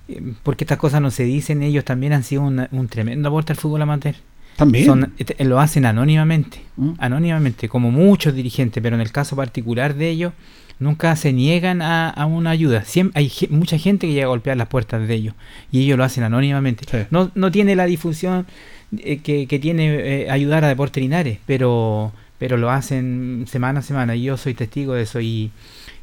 [0.10, 3.53] eh, porque estas cosas no se dicen, ellos también han sido una- un tremendo aporte
[3.53, 4.15] al fútbol amateur.
[4.55, 4.85] También.
[4.85, 6.91] Son- eh, lo hacen anónimamente, ¿Mm?
[6.99, 10.34] anónimamente, como muchos dirigentes, pero en el caso particular de ellos,
[10.80, 12.84] nunca se niegan a, a una ayuda.
[12.84, 15.35] Siempre, hay mucha gente que llega a golpear las puertas de ellos
[15.71, 16.85] y ellos lo hacen anónimamente.
[16.89, 17.05] Sí.
[17.09, 18.45] No, no tiene la difusión
[18.97, 23.84] eh, que, que tiene eh, ayudar a Deportes Linares, pero, pero lo hacen semana a
[23.84, 25.21] semana y yo soy testigo de eso.
[25.21, 25.51] Y,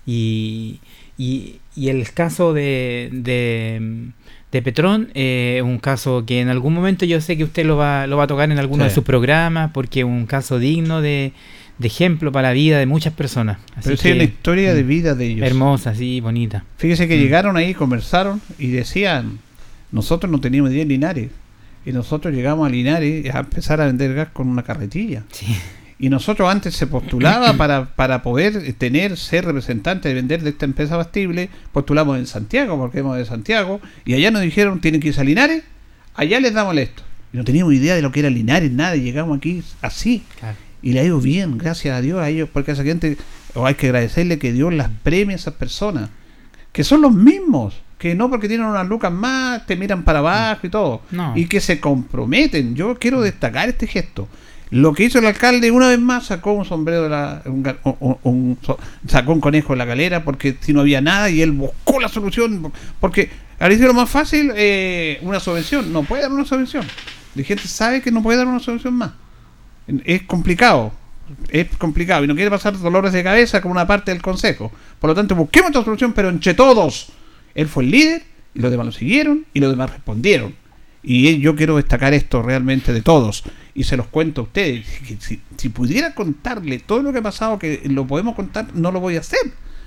[0.06, 0.80] y,
[1.18, 4.08] y, y el caso de, de,
[4.52, 7.76] de Petrón eh, es un caso que en algún momento yo sé que usted lo
[7.76, 8.88] va, lo va a tocar en alguno Sí.
[8.88, 11.32] de sus programas porque es un caso digno de,
[11.78, 13.58] de ejemplo para la vida de muchas personas.
[13.76, 15.46] Así Pero sí, una historia de mm, vida de ellos.
[15.46, 16.64] Hermosa, sí, bonita.
[16.78, 17.20] Fíjese que Mm.
[17.20, 19.38] llegaron ahí, conversaron y decían,
[19.92, 21.30] nosotros no teníamos idea en Linares.
[21.86, 25.22] Y nosotros llegamos a Linares a empezar a vender gas con una carretilla.
[25.32, 25.46] Sí.
[26.02, 30.64] Y nosotros antes se postulaba para, para poder tener, ser representante de vender de esta
[30.64, 35.08] empresa bastible, postulamos en Santiago, porque hemos de Santiago, y allá nos dijeron, tienen que
[35.08, 35.62] irse a Linares,
[36.14, 37.02] allá les damos esto.
[37.32, 40.24] Y no teníamos idea de lo que era Linares, nada, y llegamos aquí así.
[40.40, 40.56] Claro.
[40.82, 43.18] Y le ha ido bien, gracias a Dios, a ellos, porque a esa gente,
[43.54, 46.08] o hay que agradecerle que Dios las premia a esas personas,
[46.72, 50.66] que son los mismos, que no porque tienen unas lucas más, te miran para abajo
[50.66, 51.34] y todo, No.
[51.36, 52.74] y que se comprometen.
[52.74, 54.26] Yo quiero destacar este gesto.
[54.70, 57.76] Lo que hizo el alcalde una vez más sacó un sombrero de la, un,
[58.22, 58.58] un-
[59.08, 62.08] sacó un conejo de la galera porque si no había nada y él buscó la
[62.08, 65.92] solución porque ahora lo más fácil eh, una subvención.
[65.92, 66.86] No puede dar una subvención.
[67.34, 69.10] La gente sabe que no puede dar una subvención más.
[70.04, 70.92] Es complicado
[71.48, 74.72] es complicado y no quiere pasar dolores de cabeza con una parte del consejo.
[74.98, 77.12] Por lo tanto busquemos otra solución pero entre todos.
[77.54, 78.22] Él fue el líder
[78.54, 80.54] y los demás lo siguieron y los demás respondieron.
[81.02, 83.44] Y yo quiero destacar esto realmente de todos.
[83.80, 84.84] Y se los cuento a ustedes.
[85.56, 89.16] si pudiera contarle todo lo que ha pasado, que lo podemos contar, no lo voy
[89.16, 89.40] a hacer.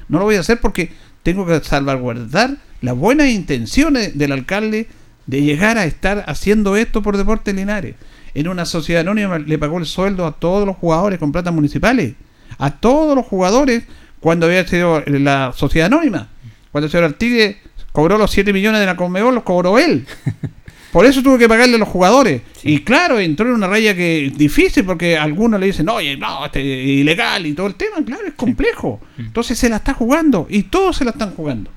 [0.10, 0.92] No lo voy a hacer porque
[1.22, 4.88] tengo que salvaguardar las buenas intenciones del alcalde
[5.28, 7.94] de llegar a estar haciendo esto por Deportes Linares.
[8.34, 12.16] En una sociedad anónima le pagó el sueldo a todos los jugadores con plata municipales.
[12.58, 13.84] A todos los jugadores
[14.20, 16.30] cuando había sido la sociedad anónima.
[16.72, 17.60] Cuando el señor Artigue
[17.92, 20.08] cobró los 7 millones de la Conmebol, los cobró él.
[20.94, 22.42] Por eso tuvo que pagarle a los jugadores.
[22.64, 26.60] Y claro, entró en una raya que difícil porque algunos le dicen, oye, no, este
[26.62, 27.98] es ilegal y todo el tema.
[28.06, 29.02] Claro, es complejo.
[29.18, 31.72] Entonces se la está jugando y todos se la están jugando.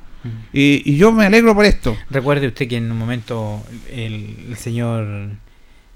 [0.52, 1.96] Y, y yo me alegro por esto.
[2.10, 3.62] Recuerde usted que en un momento
[3.92, 5.30] el, el señor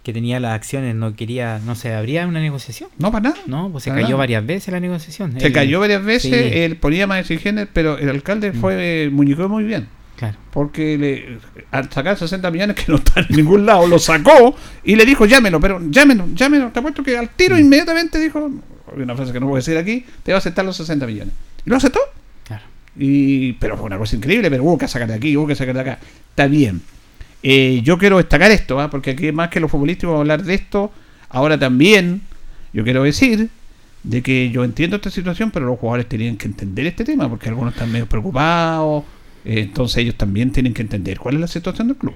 [0.02, 2.88] que tenía las acciones no quería, no se abría una negociación.
[2.96, 3.40] No, para nada.
[3.46, 4.16] No, pues se cayó nada.
[4.16, 5.38] varias veces la negociación.
[5.38, 9.10] Se Él- cayó varias veces, sí, él ponía más exigentes, pero el alcalde fue eh,
[9.10, 9.88] muñecó muy bien.
[10.20, 10.36] Claro.
[10.52, 11.38] Porque le,
[11.70, 15.24] al sacar 60 millones que no está en ningún lado, lo sacó y le dijo,
[15.24, 16.68] llámelo, pero llámelo, llámelo.
[16.68, 18.50] Te apuesto que al tiro inmediatamente dijo,
[18.94, 21.34] una frase que no a decir aquí, te va a aceptar los 60 millones.
[21.64, 22.00] Y lo aceptó.
[22.46, 22.62] Claro.
[22.96, 25.74] Y, pero fue una cosa increíble, pero hubo que sacar de aquí, hubo que sacar
[25.74, 25.98] de acá.
[26.30, 26.82] Está bien.
[27.42, 28.90] Eh, yo quiero destacar esto, ¿ah?
[28.90, 30.92] porque aquí más que los futbolistas vamos a hablar de esto.
[31.30, 32.20] Ahora también,
[32.72, 33.48] yo quiero decir
[34.02, 37.48] de que yo entiendo esta situación, pero los jugadores tenían que entender este tema, porque
[37.48, 39.04] algunos están medio preocupados.
[39.44, 42.14] Entonces ellos también tienen que entender cuál es la situación del club.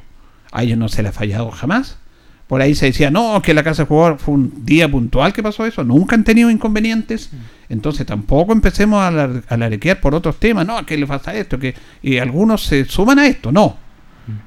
[0.53, 1.99] A ellos no se les ha fallado jamás.
[2.47, 5.43] Por ahí se decía, no, que la casa de jugador fue un día puntual que
[5.43, 5.83] pasó eso.
[5.83, 7.31] Nunca han tenido inconvenientes.
[7.71, 10.67] Entonces tampoco empecemos a alar- a alardear por otros temas.
[10.67, 11.59] No, que le pasa esto.
[11.59, 13.51] que Y algunos se suman a esto.
[13.51, 13.77] No.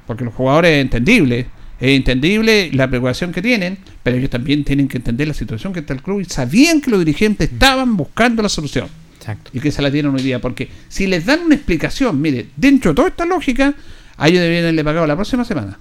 [0.06, 1.46] Porque los jugadores es entendible.
[1.80, 3.78] Es entendible la preocupación que tienen.
[4.04, 6.20] Pero ellos también tienen que entender la situación que está el club.
[6.20, 8.86] Y sabían que los dirigentes estaban buscando la solución
[9.18, 9.50] Exacto.
[9.52, 10.40] y que se la dieron hoy día.
[10.40, 13.74] Porque si les dan una explicación, mire, dentro de toda esta lógica,
[14.16, 15.78] a ellos deberían haberle pagado la próxima semana.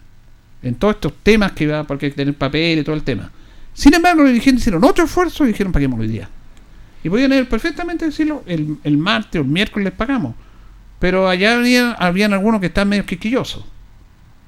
[0.63, 3.31] En todos estos temas que va, porque hay que tener papel y todo el tema.
[3.73, 6.29] Sin embargo, los dirigentes hicieron otro esfuerzo y dijeron paguemos hoy día.
[7.03, 10.35] Y podían haber perfectamente decirlo el, el martes o el miércoles les pagamos.
[10.99, 13.63] Pero allá había, habían algunos que están medio quisquillosos.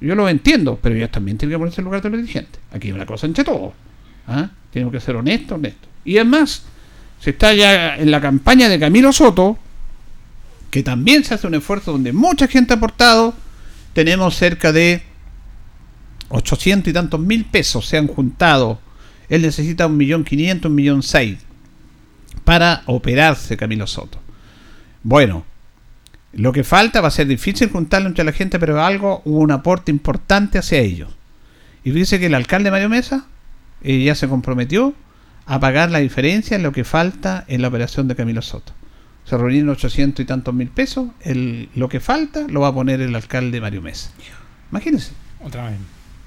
[0.02, 2.60] Yo lo entiendo, pero ellos también tienen que ponerse en lugar de los dirigentes.
[2.72, 3.74] Aquí hay una cosa entre todos.
[4.28, 4.50] ¿ah?
[4.72, 5.90] Tenemos que ser honestos, honestos.
[6.06, 6.64] Y además,
[7.20, 9.58] se está ya en la campaña de Camilo Soto,
[10.72, 13.34] que también se hace un esfuerzo donde mucha gente ha aportado.
[13.94, 15.02] Tenemos cerca de
[16.30, 18.80] 800 y tantos mil pesos se han juntado.
[19.30, 21.38] Él necesita un millón quinientos, un millón seis
[22.44, 24.20] para operarse Camilo Soto.
[25.04, 25.46] Bueno,
[26.34, 29.52] lo que falta va a ser difícil juntarlo entre la gente, pero algo, hubo un
[29.52, 31.10] aporte importante hacia ellos.
[31.84, 33.26] Y dice que el alcalde Mario Mesa
[33.84, 34.94] eh, ya se comprometió
[35.50, 38.72] a pagar la diferencia en lo que falta en la operación de Camilo Soto.
[39.26, 41.10] Se reunieron 800 y tantos mil pesos.
[41.22, 44.12] El, lo que falta lo va a poner el alcalde Mario Mesa.
[44.72, 45.12] Imagínense.
[45.44, 45.78] Otra vez.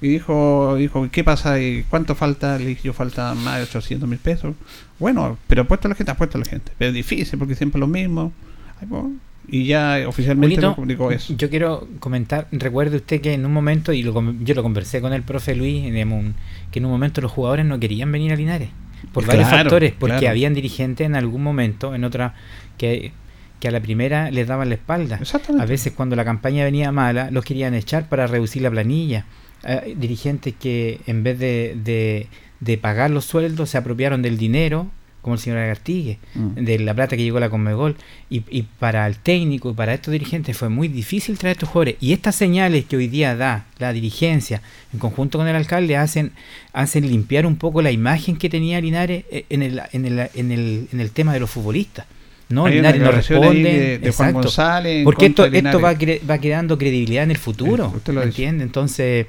[0.01, 1.61] Y dijo, dijo, ¿qué pasa?
[1.61, 2.57] ¿Y ¿Cuánto falta?
[2.59, 4.55] Le dije, yo falta más de 800 mil pesos.
[4.99, 6.71] Bueno, pero apuesto a la gente, apuesto a la gente.
[6.77, 8.33] Pero es difícil porque siempre es lo mismo.
[8.81, 9.13] Ay, bueno,
[9.47, 11.33] Y ya oficialmente Julito, lo comunicó eso.
[11.37, 14.99] Yo quiero comentar, recuerde usted que en un momento, y lo, com- yo lo conversé
[14.99, 18.69] con el profe Luis, que en un momento los jugadores no querían venir a Linares.
[19.11, 20.29] Por varios factores, porque claro.
[20.29, 22.33] habían dirigentes en algún momento, en otra,
[22.77, 23.11] que,
[23.59, 25.19] que a la primera les daban la espalda.
[25.59, 29.25] A veces cuando la campaña venía mala, los querían echar para reducir la planilla.
[29.65, 32.27] Eh, dirigentes que en vez de, de,
[32.59, 34.87] de pagar los sueldos se apropiaron del dinero
[35.23, 36.49] como el señor Agartigue, Mm.
[36.63, 37.95] de la plata que llegó a la Conmebol.
[38.29, 41.95] Y, y para el técnico y para estos dirigentes fue muy difícil traer estos jugadores.
[41.99, 44.61] Y estas señales que hoy día da la dirigencia,
[44.93, 46.33] en conjunto con el alcalde, hacen,
[46.73, 50.51] hacen limpiar un poco la imagen que tenía Linares eh, en el, en el, en
[50.51, 52.05] el, en el tema de los futbolistas.
[52.49, 53.63] No, Linares no responde.
[53.63, 54.33] de- de Juan.
[54.33, 57.85] González Porque esto, esto va, cre- va quedando credibilidad en el futuro.
[57.85, 58.41] Eh, usted lo ¿me dice.
[58.43, 58.63] entiende?
[58.65, 59.25] Entonces,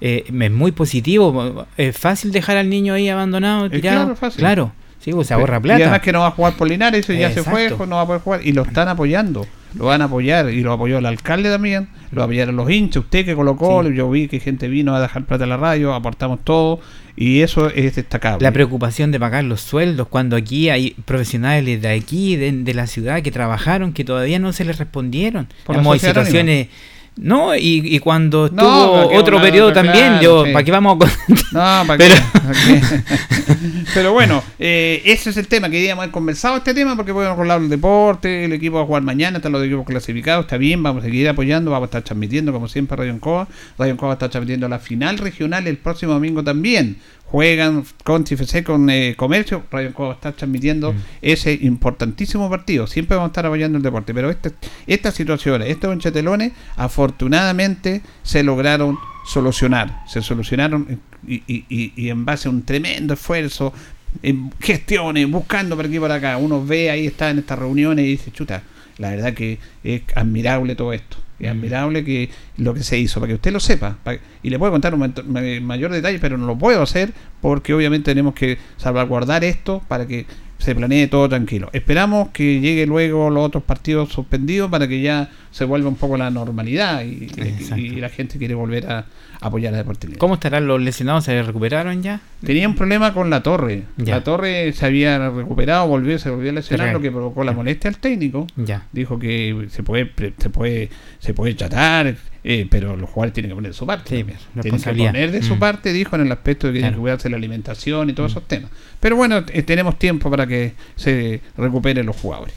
[0.00, 1.66] eh, es muy positivo.
[1.76, 4.00] Es fácil dejar al niño ahí abandonado, Eh, tirado.
[4.04, 4.38] claro, fácil.
[4.40, 5.82] Claro, sí, pues se ahorra Y plata.
[5.82, 7.86] además que no va a jugar por Linares, ya se fue, Exacto.
[7.86, 8.40] no va a poder jugar.
[8.46, 10.50] Y lo están apoyando, lo van a apoyar.
[10.50, 13.94] Y lo apoyó el alcalde también, lo apoyaron los hinchas, usted que colocó, Sí.
[13.94, 16.80] yo vi que gente vino a dejar plata en la radio, aportamos todo.
[17.20, 18.44] Y eso es destacable.
[18.44, 22.86] La preocupación de pagar los sueldos cuando aquí hay profesionales de aquí, de, de la
[22.86, 25.48] ciudad, que trabajaron, que todavía no se les respondieron.
[25.64, 26.68] Por Digamos, hay situaciones...
[27.20, 30.52] No, y, y cuando estuvo otro una- periodo otra, también, claro, yo, sí.
[30.52, 31.06] ¿para qué vamos a...
[31.80, 32.80] No, ¿para Pero- qué?
[33.94, 35.68] Pero bueno, eh, ese es el tema.
[35.70, 39.02] Queríamos haber conversado este tema porque podemos hablar del deporte, el equipo va a jugar
[39.02, 42.52] mañana, están los equipos clasificados, está bien, vamos a seguir apoyando, vamos a estar transmitiendo
[42.52, 43.48] como siempre Radio Encoa.
[43.78, 46.98] Radio Encoa va a estar transmitiendo la final regional el próximo domingo también.
[47.30, 52.86] Juegan con FC, con eh, Comercio, Radio a estar transmitiendo ese importantísimo partido.
[52.86, 54.52] Siempre vamos a estar apoyando el deporte, pero este,
[54.86, 60.04] estas situaciones, estos enchetelones, afortunadamente se lograron solucionar.
[60.08, 63.74] Se solucionaron y, y- y- y en base a un tremendo esfuerzo,
[64.22, 66.38] en gestiones, buscando por aquí y por acá.
[66.38, 68.62] Uno ve ahí, está en estas reuniones y dice, chuta,
[68.96, 71.18] la verdad que es admirable todo esto.
[71.38, 73.98] Es admirable que lo que se hizo, para que usted lo sepa.
[74.42, 75.14] y le puedo contar un
[75.62, 80.26] mayor detalle, pero no lo puedo hacer porque obviamente tenemos que salvaguardar esto para que
[80.58, 81.70] se planee todo tranquilo.
[81.72, 86.16] Esperamos que llegue luego los otros partidos suspendidos para que ya se vuelva un poco
[86.16, 87.28] la normalidad y,
[87.98, 89.06] la gente quiere volver a
[89.40, 90.14] apoyar a Deportivo.
[90.18, 91.24] ¿Cómo estarán los lesionados?
[91.24, 92.20] ¿Se recuperaron ya?
[92.44, 93.84] Tenía un problema con la torre.
[93.96, 94.16] Ya.
[94.16, 96.94] La torre se había recuperado, volvió, se volvió a lesionar, Real.
[96.94, 98.46] lo que provocó la molestia al técnico.
[98.56, 98.86] Ya.
[98.92, 100.90] Dijo que se puede, se puede,
[101.20, 102.16] se puede tratar,
[102.50, 104.16] eh, pero los jugadores tienen que poner de su parte.
[104.16, 104.38] también.
[104.62, 105.58] Tienen que poner de su Mm.
[105.58, 107.02] parte, dijo, en el aspecto de que tienen que Claro.
[107.02, 108.70] cuidarse la alimentación y todos esos temas.
[109.00, 112.54] Pero bueno, eh, tenemos tiempo para que se recuperen los jugadores.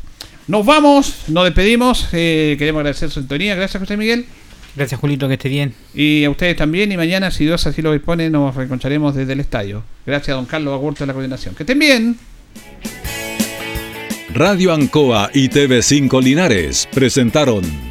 [0.48, 2.08] Nos vamos, nos despedimos.
[2.14, 3.54] eh, queremos agradecer su sintonía.
[3.56, 4.26] Gracias, José Miguel.
[4.78, 5.74] Gracias, Julito, que esté bien.
[5.94, 6.90] Y a ustedes también.
[6.94, 9.84] Y mañana, si Dios así lo dispone, nos reconcharemos desde el estadio.
[10.06, 11.54] Gracias a don Carlos Agurto de la coordinación.
[11.54, 12.16] Que estén bien.
[14.34, 17.91] Radio Ancoa y TV5 Linares presentaron